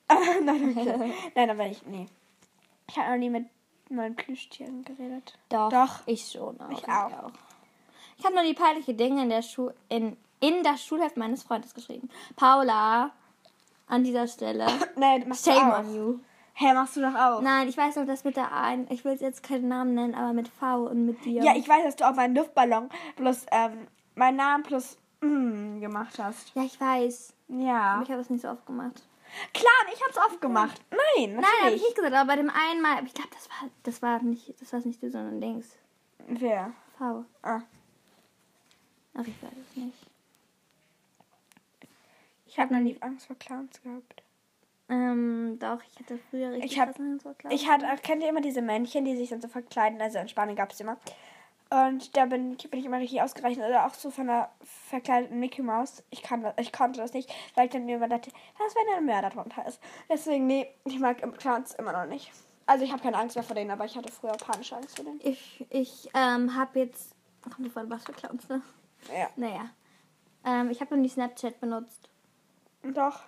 Nein, 0.44 0.76
okay. 0.78 1.14
Nein, 1.36 1.50
aber 1.50 1.68
ich, 1.68 1.86
nee. 1.86 2.06
Ich 2.90 2.98
habe 2.98 3.12
noch 3.12 3.18
nie 3.18 3.30
mit 3.30 3.46
meinen 3.90 4.16
Plüschtieren 4.16 4.84
geredet. 4.84 5.38
Doch, 5.50 5.70
Doch. 5.70 6.02
ich 6.06 6.32
schon 6.32 6.60
auch. 6.60 6.70
Ich 6.70 6.88
auch. 6.88 7.32
Ich 8.18 8.26
habe 8.26 8.36
nur 8.36 8.44
die 8.44 8.54
peinliche 8.54 8.94
Dinge 8.94 9.24
in 9.24 9.30
der 9.30 9.42
Schu 9.42 9.72
in, 9.90 10.16
in 10.40 10.64
das 10.64 10.86
Schulheft 10.86 11.18
meines 11.18 11.44
Freundes 11.44 11.74
geschrieben. 11.74 12.10
Paula, 12.36 13.12
an 13.88 14.04
dieser 14.04 14.28
Stelle. 14.28 14.68
Nein, 14.96 15.28
machst 15.28 15.48
du 15.48 15.52
Shame 15.52 15.72
auch. 15.72 15.80
on 15.80 15.96
you. 15.96 16.20
Hä, 16.54 16.74
machst 16.74 16.96
du 16.96 17.02
doch 17.02 17.16
auch. 17.16 17.42
Nein, 17.42 17.68
ich 17.68 17.78
weiß 17.78 17.96
noch, 17.96 18.06
dass 18.06 18.24
mit 18.24 18.36
der 18.36 18.54
einen, 18.54 18.90
ich 18.92 19.06
will 19.06 19.14
jetzt 19.20 19.44
keinen 19.44 19.68
Namen 19.68 19.96
nennen, 19.96 20.16
aber 20.16 20.34
mit 20.34 20.48
V 20.48 20.88
und 20.88 21.06
mit 21.06 21.24
dir. 21.26 21.44
Ja, 21.44 21.56
ich 21.56 21.68
weiß, 21.68 21.84
dass 21.84 21.96
du 21.96 22.08
auf 22.08 22.18
einen 22.18 22.36
Luftballon 22.36 22.90
plus 23.16 23.46
ähm, 23.52 23.88
meinen 24.16 24.38
Namen 24.38 24.64
plus 24.64 24.98
mm, 25.22 25.80
gemacht 25.80 26.20
hast. 26.20 26.54
Ja, 26.56 26.64
ich 26.64 26.80
weiß. 26.80 27.34
Ja. 27.48 27.94
Aber 27.94 28.04
ich 28.04 28.10
habe 28.10 28.20
das 28.20 28.30
nicht 28.30 28.42
so 28.42 28.50
oft 28.50 28.66
gemacht. 28.66 29.02
Klar, 29.54 29.94
ich 29.94 30.02
hab's 30.06 30.18
oft 30.18 30.42
gemacht. 30.42 30.82
Nein, 30.92 31.36
Nein, 31.36 31.36
habe 31.36 31.46
ich 31.46 31.62
natürlich. 31.62 31.82
nicht 31.84 31.96
gesagt, 31.96 32.14
aber 32.14 32.28
bei 32.28 32.36
dem 32.36 32.50
einen 32.50 32.82
Mal, 32.82 33.04
ich 33.06 33.14
glaube, 33.14 33.30
das 33.34 33.50
war, 33.50 33.70
das 33.84 34.02
war 34.02 34.22
nicht, 34.22 34.62
das 34.62 34.74
war 34.74 34.80
nicht 34.82 35.02
du, 35.02 35.10
sondern 35.10 35.40
Dings. 35.40 35.78
Wer? 36.28 36.74
V. 36.98 37.26
Ah. 37.42 37.62
Ach, 39.14 39.22
ich 39.22 39.42
weiß 39.42 39.52
es 39.70 39.76
nicht. 39.78 39.98
Ich 42.46 42.60
habe 42.60 42.74
noch 42.74 42.82
nie 42.82 42.98
Angst 43.02 43.28
vor 43.28 43.38
Clowns 43.38 43.82
gehabt. 43.82 44.24
Ähm, 44.92 45.58
doch, 45.60 45.80
ich 45.92 46.00
hatte 46.00 46.20
früher 46.30 46.52
richtig 46.52 46.74
Ich 46.74 46.80
hab- 46.80 46.94
Clowns. 46.96 47.24
Ich 47.50 47.70
hatte, 47.70 47.86
kennt 48.04 48.22
ihr 48.22 48.30
immer 48.30 48.42
diese 48.42 48.62
Männchen, 48.62 49.06
die 49.06 49.16
sich 49.16 49.30
dann 49.30 49.42
so 49.42 49.48
verkleiden? 49.48 50.02
Also 50.02 50.20
in 50.20 50.28
Spanien 50.28 50.56
gab 50.58 50.72
es 50.72 50.80
immer. 50.82 50.98
Und 51.70 52.18
da 52.18 52.26
bin, 52.26 52.58
bin 52.58 52.80
ich 52.80 52.86
immer 52.86 52.98
richtig 53.00 53.22
ausgerechnet. 53.22 53.66
Oder 53.70 53.86
auch 53.86 53.94
so 53.94 54.12
von 54.12 54.30
einer 54.30 54.50
verkleideten 54.90 55.40
Mickey 55.40 55.62
Mouse. 55.62 56.04
Ich, 56.10 56.22
kann, 56.22 56.42
das- 56.44 56.56
ich 56.58 56.74
konnte 56.74 57.00
das 57.00 57.14
nicht, 57.14 57.34
weil 57.56 57.66
ich 57.68 57.72
dann 57.72 57.86
mir 57.86 57.96
immer 57.96 58.10
dachte, 58.10 58.32
was, 58.58 58.76
wenn 58.76 58.92
da 58.92 58.98
ein 58.98 59.06
Mörder 59.06 59.30
drunter 59.30 59.66
ist? 59.66 59.80
Deswegen, 60.10 60.46
nee, 60.46 60.68
ich 60.84 61.00
mag 61.00 61.18
Clowns 61.38 61.74
immer 61.76 61.94
noch 61.94 62.06
nicht. 62.06 62.30
Also 62.66 62.84
ich 62.84 62.92
habe 62.92 63.02
keine 63.02 63.18
Angst 63.18 63.36
mehr 63.38 63.44
vor 63.44 63.56
denen, 63.56 63.72
aber 63.72 63.86
ich 63.86 63.96
hatte 63.96 64.12
früher 64.12 64.34
panische 64.34 64.76
Angst 64.76 64.98
vor 64.98 65.06
denen. 65.06 65.20
Ich, 65.24 65.66
ich 65.70 66.10
ähm, 66.14 66.54
habe 66.56 66.80
jetzt. 66.80 67.16
Kommt 67.42 67.66
davon, 67.68 67.90
was 67.90 68.04
für 68.04 68.12
Clowns, 68.14 68.48
ne? 68.50 68.62
Ja. 69.18 69.30
Naja. 69.38 69.70
Ähm, 70.46 70.70
ich 70.70 70.80
habe 70.82 70.94
noch 70.96 71.02
nie 71.02 71.10
Snapchat 71.10 71.60
benutzt. 71.62 72.10
Doch, 72.84 73.22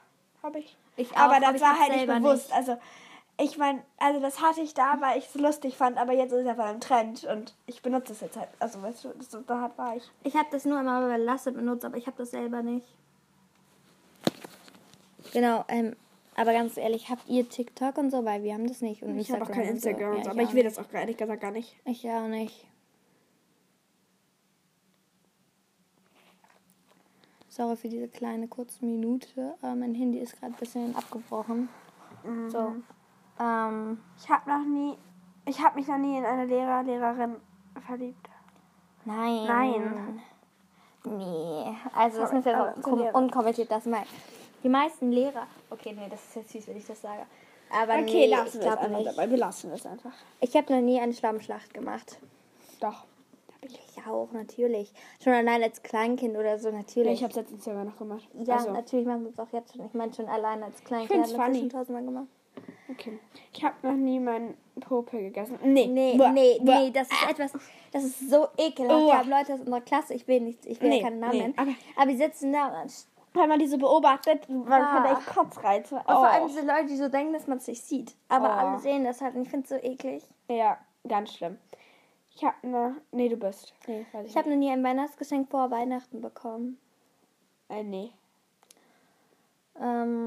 habe 0.43 0.59
ich. 0.59 0.77
Ich 0.95 1.15
aber 1.17 1.35
auch, 1.35 1.39
das 1.39 1.49
aber 1.49 1.59
war 1.61 1.79
halt 1.79 1.91
nicht 1.93 2.07
bewusst. 2.07 2.49
nicht. 2.49 2.55
Also, 2.55 2.77
ich 3.39 3.57
meine, 3.57 3.81
also 3.97 4.19
das 4.19 4.41
hatte 4.41 4.61
ich 4.61 4.73
da, 4.75 4.97
weil 4.99 5.17
ich 5.17 5.25
es 5.25 5.35
lustig 5.35 5.75
fand, 5.75 5.97
aber 5.97 6.13
jetzt 6.13 6.31
ist 6.31 6.41
es 6.41 6.47
einfach 6.47 6.69
im 6.71 6.79
Trend 6.79 7.23
und 7.23 7.55
ich 7.65 7.81
benutze 7.81 8.13
es 8.13 8.21
jetzt 8.21 8.37
halt. 8.37 8.49
Also, 8.59 8.81
weißt 8.81 9.05
du, 9.05 9.09
das, 9.17 9.29
da 9.47 9.61
hat 9.61 9.77
war 9.77 9.95
ich. 9.95 10.03
Ich 10.23 10.35
habe 10.35 10.47
das 10.51 10.65
nur 10.65 10.79
immer 10.79 11.01
bei 11.07 11.17
Lasse 11.17 11.51
benutzt, 11.51 11.83
aber 11.83 11.97
ich 11.97 12.05
habe 12.05 12.17
das 12.17 12.31
selber 12.31 12.61
nicht. 12.61 12.85
Genau, 15.31 15.65
ähm, 15.67 15.95
aber 16.35 16.53
ganz 16.53 16.77
ehrlich, 16.77 17.09
habt 17.09 17.27
ihr 17.27 17.47
TikTok 17.47 17.97
und 17.97 18.11
so? 18.11 18.23
Weil 18.25 18.43
wir 18.43 18.53
haben 18.53 18.67
das 18.67 18.81
nicht. 18.81 19.01
Und 19.03 19.17
Ich 19.17 19.31
habe 19.31 19.43
auch 19.43 19.51
kein 19.51 19.63
Instagram 19.67 20.15
und 20.17 20.23
so, 20.23 20.25
Ja, 20.25 20.31
aber 20.31 20.41
ich 20.43 20.53
will 20.53 20.63
das 20.63 20.77
auch 20.77 20.91
ehrlich 20.91 21.17
gesagt 21.17 21.41
gar 21.41 21.51
nicht. 21.51 21.75
nicht. 21.85 22.03
Ich 22.03 22.09
auch 22.11 22.27
nicht. 22.27 22.65
Sorry 27.55 27.75
für 27.75 27.87
diese 27.87 28.07
kleine 28.07 28.47
kurze 28.47 28.83
Minute. 28.83 29.53
aber 29.61 29.75
mein 29.75 29.93
Handy 29.93 30.17
ist 30.17 30.39
gerade 30.39 30.53
ein 30.53 30.57
bisschen 30.57 30.95
abgebrochen. 30.95 31.69
So. 32.47 32.73
Ähm, 33.39 33.99
Ich 34.17 34.27
habe 34.29 34.49
noch 34.49 34.65
nie, 34.65 34.97
ich 35.45 35.59
habe 35.63 35.75
mich 35.75 35.87
noch 35.87 35.99
nie 35.99 36.17
in 36.17 36.25
eine 36.25 36.45
Lehrer, 36.45 36.81
Lehrerin 36.81 37.35
verliebt. 37.85 38.27
nein. 39.05 39.45
Nein. 39.45 40.21
Nee. 41.05 41.75
Also 41.95 42.21
das 42.21 42.29
Sorry, 42.31 42.37
ist 42.75 42.83
zu 42.83 42.89
kom- 42.89 42.97
Lehrer. 42.99 43.15
unkommentiert, 43.15 43.69
dass 43.69 43.85
mal 43.85 44.01
die 44.63 44.69
meisten 44.69 45.11
Lehrer. 45.11 45.45
Okay, 45.69 45.93
nee, 45.95 46.07
das 46.09 46.23
ist 46.23 46.35
jetzt 46.35 46.51
süß, 46.53 46.67
wenn 46.69 46.77
ich 46.77 46.87
das 46.87 47.01
sage. 47.01 47.23
Aber 47.71 47.93
Okay, 47.93 48.03
nee, 48.05 48.27
lassen 48.27 48.47
ich 48.59 48.63
wir 48.65 48.71
es 48.71 48.77
einfach 48.79 49.03
dabei. 49.15 49.29
Wir 49.29 49.37
lassen 49.37 49.71
es 49.71 49.85
einfach. 49.85 50.13
Ich 50.39 50.55
habe 50.55 50.73
noch 50.73 50.81
nie 50.81 50.99
eine 50.99 51.13
Schlammschlacht 51.13 51.71
gemacht. 51.73 52.17
Doch. 52.79 53.03
Ich 53.65 54.05
auch, 54.07 54.31
natürlich. 54.31 54.91
Schon 55.23 55.33
allein 55.33 55.61
als 55.63 55.81
Kleinkind 55.83 56.37
oder 56.37 56.57
so, 56.59 56.71
natürlich. 56.71 57.13
Ich 57.13 57.23
habe 57.23 57.31
es 57.31 57.37
letztens 57.37 57.63
sogar 57.65 57.83
noch 57.85 57.97
gemacht. 57.97 58.27
ja, 58.43 58.55
also, 58.55 58.71
natürlich 58.71 59.05
machen 59.05 59.23
wir 59.23 59.29
es 59.31 59.39
auch 59.39 59.51
jetzt 59.51 59.75
schon. 59.75 59.85
Ich 59.85 59.93
meine 59.93 60.13
schon 60.13 60.27
allein 60.27 60.61
als 60.63 60.83
Kleinkind. 60.83 61.37
haben 61.37 61.53
wir 61.53 61.59
schon 61.59 61.69
tausendmal 61.69 62.03
gemacht. 62.05 62.27
okay. 62.89 63.19
Ich 63.53 63.63
habe 63.63 63.75
noch 63.81 63.93
nie 63.95 64.19
meinen 64.19 64.55
Popel 64.79 65.21
gegessen. 65.21 65.57
Nee. 65.63 65.87
Nee, 65.87 66.15
Buah, 66.17 66.29
nee, 66.29 66.59
buah. 66.61 66.79
nee, 66.79 66.91
das 66.91 67.07
ist 67.11 67.29
etwas, 67.29 67.53
das 67.91 68.03
ist 68.03 68.29
so 68.29 68.47
ekelhaft. 68.57 69.01
Uah. 69.01 69.05
Wir 69.07 69.17
haben 69.19 69.29
Leute 69.29 69.53
aus 69.53 69.59
unserer 69.61 69.81
Klasse, 69.81 70.13
ich 70.13 70.27
will 70.27 70.41
nicht, 70.41 70.65
ich 70.65 70.79
will 70.81 70.89
Nee, 70.89 70.97
ja 70.99 71.03
keinen 71.03 71.19
Namen 71.19 71.31
nee, 71.33 71.41
nennen, 71.41 71.53
aber- 71.57 71.71
aber 71.95 72.11
die 72.11 72.17
sitzen 72.17 72.53
da 72.53 72.81
und, 72.81 72.91
Wenn 73.35 73.49
man 73.49 73.57
die 73.57 73.65
so 73.65 73.79
beobachtet, 73.79 74.47
man 74.47 74.71
Ah. 74.79 75.01
kann 75.01 75.17
echt 75.17 75.25
Kotzreize. 75.25 75.95
und 75.95 76.03
vor 76.05 76.27
allem 76.27 76.43
Oh. 76.43 76.47
diese 76.47 76.61
Leute, 76.61 76.85
die 76.85 76.97
so 76.97 77.09
denken, 77.09 77.33
dass 77.33 77.47
man 77.47 77.57
es 77.57 77.65
nicht 77.67 77.83
sieht. 77.83 78.15
Aber 78.29 78.47
Oh. 78.49 78.51
alle 78.51 78.79
sehen 78.79 79.03
das 79.03 79.21
halt 79.21 79.33
und 79.33 79.41
ich 79.41 79.49
finde 79.49 79.63
es 79.63 79.69
so 79.69 79.75
eklig. 79.75 80.23
Ja, 80.49 80.77
ganz 81.07 81.33
schlimm. 81.33 81.57
Ich 82.35 82.43
habe 82.43 82.67
ne. 82.67 82.95
Nee, 83.11 83.29
du 83.29 83.37
bist. 83.37 83.73
Nee, 83.87 84.05
weiß 84.11 84.25
ich, 84.25 84.31
Ich 84.31 84.37
habe 84.37 84.49
noch 84.49 84.57
nie 84.57 84.71
ein 84.71 84.83
Weihnachtsgeschenk 84.83 85.49
vor 85.49 85.69
Weihnachten 85.71 86.21
bekommen. 86.21 86.79
Äh, 87.69 87.83
nee. 87.83 88.11
Ähm, 89.79 90.23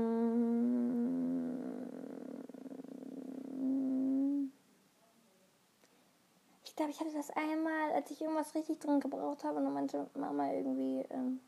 ich 6.64 6.74
glaube, 6.76 6.90
ich 6.90 7.00
hatte 7.00 7.12
das 7.12 7.30
einmal, 7.30 7.92
als 7.92 8.11
ich 8.11 8.20
irgendwas 8.20 8.54
richtig 8.54 8.78
drin 8.80 9.00
gebraucht 9.00 9.44
habe 9.44 9.59
und 9.59 9.72
meinte 9.72 10.09
Mama 10.14 10.52
irgendwie, 10.52 11.04
ähm, 11.11 11.40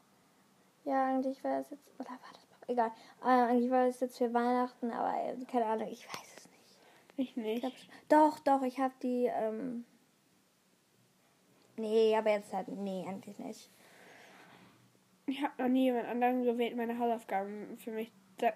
ja, 0.84 1.06
eigentlich 1.06 1.42
wäre 1.42 1.58
das 1.58 1.70
jetzt, 1.70 1.88
oder 1.98 2.10
war 2.10 2.18
das 2.32 2.48
egal. 2.68 2.92
Äh, 3.22 3.50
eigentlich 3.50 3.70
war 3.70 3.86
es 3.86 4.00
jetzt 4.00 4.18
für 4.18 4.32
Weihnachten, 4.32 4.90
aber 4.90 5.14
äh, 5.20 5.36
keine 5.50 5.66
Ahnung, 5.66 5.88
ich 5.88 6.06
weiß 6.06 6.34
es 6.36 6.46
nicht. 6.46 6.78
Ich 7.16 7.36
nicht. 7.36 7.64
Ich 7.64 7.88
glaub, 8.08 8.32
doch, 8.32 8.38
doch, 8.40 8.62
ich 8.62 8.78
habe 8.78 8.94
die, 9.02 9.26
ähm, 9.26 9.84
nee, 11.78 12.14
aber 12.16 12.30
jetzt 12.30 12.52
halt, 12.52 12.68
nee, 12.68 13.04
eigentlich 13.08 13.38
nicht. 13.38 13.70
Ich 15.26 15.42
habe 15.42 15.52
noch 15.62 15.68
nie 15.68 15.84
jemand 15.84 16.06
anderen 16.08 16.42
gewählt, 16.42 16.76
meine 16.76 16.98
Hausaufgaben 16.98 17.76
für 17.78 17.90
mich, 17.90 18.10
da, 18.38 18.52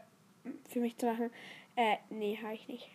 für 0.69 0.81
mich 0.81 0.97
zu 0.97 1.07
machen. 1.07 1.31
Äh, 1.77 1.97
nee, 2.11 2.39
habe 2.43 2.55
ich 2.55 2.67
nicht. 2.69 2.89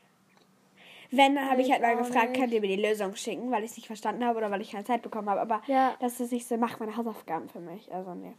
Wenn, 1.11 1.35
dann 1.35 1.49
habe 1.49 1.61
ich 1.61 1.67
Ich 1.67 1.73
halt 1.73 1.81
mal 1.83 1.95
gefragt, 1.95 2.29
nicht. 2.31 2.39
könnt 2.41 2.53
ihr 2.53 2.59
mir 2.61 2.75
die 2.75 2.81
Lösung 2.81 3.15
schicken, 3.15 3.49
weil 3.51 3.63
ich 3.63 3.71
es 3.71 3.77
nicht 3.77 3.87
verstanden 3.87 4.25
habe 4.25 4.37
oder 4.37 4.51
weil 4.51 4.61
ich 4.61 4.71
keine 4.71 4.83
Zeit 4.83 5.01
bekommen 5.03 5.29
habe. 5.29 5.39
Aber 5.41 5.61
Ja. 5.67 5.95
das 5.99 6.19
ist 6.19 6.31
nicht 6.33 6.45
so, 6.47 6.57
macht 6.57 6.79
meine 6.79 6.97
Hausaufgaben 6.97 7.47
für 7.49 7.59
mich. 7.61 7.91
Also, 7.93 8.13
nee. 8.13 8.33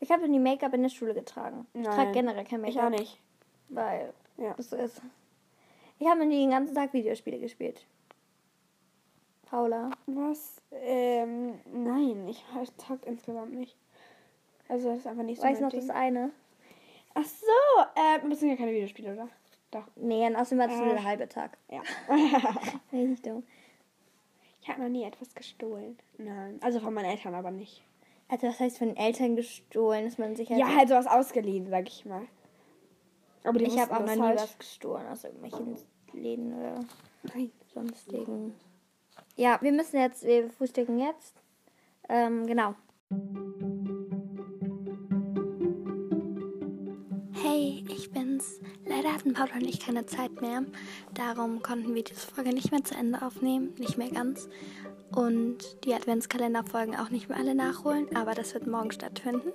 Ich 0.00 0.10
habe 0.10 0.28
nie 0.28 0.38
Make-up 0.38 0.74
in 0.74 0.82
der 0.82 0.88
Schule 0.88 1.14
getragen. 1.14 1.66
Ich 1.74 1.82
Nein. 1.82 1.94
trage 1.94 2.12
generell 2.12 2.44
kein 2.44 2.64
Ich 2.64 2.74
Make-up. 2.76 2.92
auch 2.92 2.98
nicht. 2.98 3.20
Weil 3.68 4.12
Ja. 4.36 4.54
das 4.56 4.70
so 4.70 4.76
ist. 4.76 5.00
Ich 6.00 6.06
habe 6.08 6.24
nie 6.26 6.38
den 6.40 6.50
ganzen 6.50 6.74
Tag 6.74 6.92
Videospiele 6.92 7.38
gespielt. 7.38 7.84
Paula. 9.50 9.90
Was? 10.06 10.60
Ähm, 10.72 11.58
nein, 11.72 12.28
ich 12.28 12.44
zock 12.76 13.04
insgesamt 13.06 13.54
nicht. 13.54 13.76
Also, 14.68 14.90
das 14.90 14.98
ist 14.98 15.06
einfach 15.06 15.22
nicht 15.22 15.40
so 15.40 15.46
Weiß 15.46 15.60
noch 15.60 15.70
das 15.70 15.86
Ding. 15.86 15.90
eine? 15.90 16.30
Ach 17.14 17.24
so, 17.24 17.82
äh, 17.94 18.28
das 18.28 18.40
sind 18.40 18.50
ja 18.50 18.56
keine 18.56 18.72
Videospiele, 18.72 19.14
oder? 19.14 19.28
Doch. 19.70 19.84
Nee, 19.96 20.26
und 20.26 20.36
außerdem 20.36 20.58
war 20.58 20.68
das 20.68 20.76
nur 20.78 20.86
Äh. 20.88 20.94
der 20.94 21.04
halbe 21.04 21.28
Tag. 21.28 21.56
Ja. 21.70 21.80
Richtig 22.92 23.22
dumm. 23.22 23.42
ich 24.62 24.68
habe 24.68 24.82
noch 24.82 24.88
nie 24.88 25.04
etwas 25.04 25.34
gestohlen. 25.34 25.98
Nein. 26.18 26.58
Also 26.62 26.80
von 26.80 26.92
meinen 26.94 27.06
Eltern 27.10 27.34
aber 27.34 27.50
nicht. 27.50 27.82
Also 28.28 28.46
was 28.46 28.60
heißt 28.60 28.78
von 28.78 28.88
den 28.88 28.96
Eltern 28.98 29.36
gestohlen, 29.36 30.04
dass 30.04 30.18
man 30.18 30.36
sich 30.36 30.50
halt... 30.50 30.60
Ja, 30.60 30.74
halt 30.74 30.88
sowas 30.90 31.06
ausgeliehen, 31.06 31.68
sag 31.70 31.88
ich 31.88 32.04
mal. 32.04 32.26
Aber 33.44 33.58
die 33.58 33.64
ich 33.66 33.78
habe 33.78 33.94
auch 33.94 34.00
noch 34.00 34.06
das 34.06 34.16
nie 34.16 34.22
halt. 34.22 34.40
was 34.40 34.58
gestohlen 34.58 35.06
aus 35.06 35.24
irgendwelchen 35.24 35.76
Läden 36.12 36.52
oder 36.58 36.80
Nein. 37.34 37.50
sonstigen. 37.72 38.54
Ja, 39.38 39.56
wir 39.62 39.70
müssen 39.70 40.00
jetzt, 40.00 40.24
wir 40.24 40.50
frühstücken 40.50 40.98
jetzt. 40.98 41.32
Ähm, 42.08 42.48
genau. 42.48 42.74
Hey, 47.34 47.84
ich 47.88 48.10
bin's. 48.10 48.58
Leider 48.84 49.14
hatten 49.14 49.34
Paula 49.34 49.54
und 49.54 49.68
ich 49.68 49.78
keine 49.78 50.06
Zeit 50.06 50.40
mehr. 50.40 50.64
Darum 51.14 51.62
konnten 51.62 51.94
wir 51.94 52.02
diese 52.02 52.26
Folge 52.26 52.52
nicht 52.52 52.72
mehr 52.72 52.82
zu 52.82 52.96
Ende 52.96 53.22
aufnehmen. 53.22 53.76
Nicht 53.78 53.96
mehr 53.96 54.10
ganz. 54.10 54.48
Und 55.14 55.84
die 55.84 55.94
Adventskalenderfolgen 55.94 56.96
auch 56.96 57.10
nicht 57.10 57.28
mehr 57.28 57.38
alle 57.38 57.54
nachholen. 57.54 58.08
Aber 58.16 58.34
das 58.34 58.54
wird 58.54 58.66
morgen 58.66 58.90
stattfinden. 58.90 59.52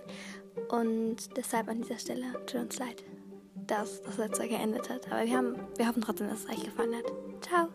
Und 0.69 1.35
deshalb 1.35 1.67
an 1.67 1.81
dieser 1.81 1.99
Stelle 1.99 2.31
tut 2.45 2.61
uns 2.61 2.79
leid, 2.79 3.03
dass 3.67 4.01
das 4.01 4.15
jetzt 4.15 4.37
so 4.37 4.43
geendet 4.43 4.89
hat. 4.89 5.11
Aber 5.11 5.25
wir, 5.25 5.35
haben, 5.35 5.57
wir 5.75 5.89
hoffen 5.89 6.01
trotzdem, 6.01 6.29
dass 6.29 6.45
es 6.45 6.49
euch 6.49 6.63
gefallen 6.63 6.95
hat. 6.95 7.11
Ciao. 7.41 7.67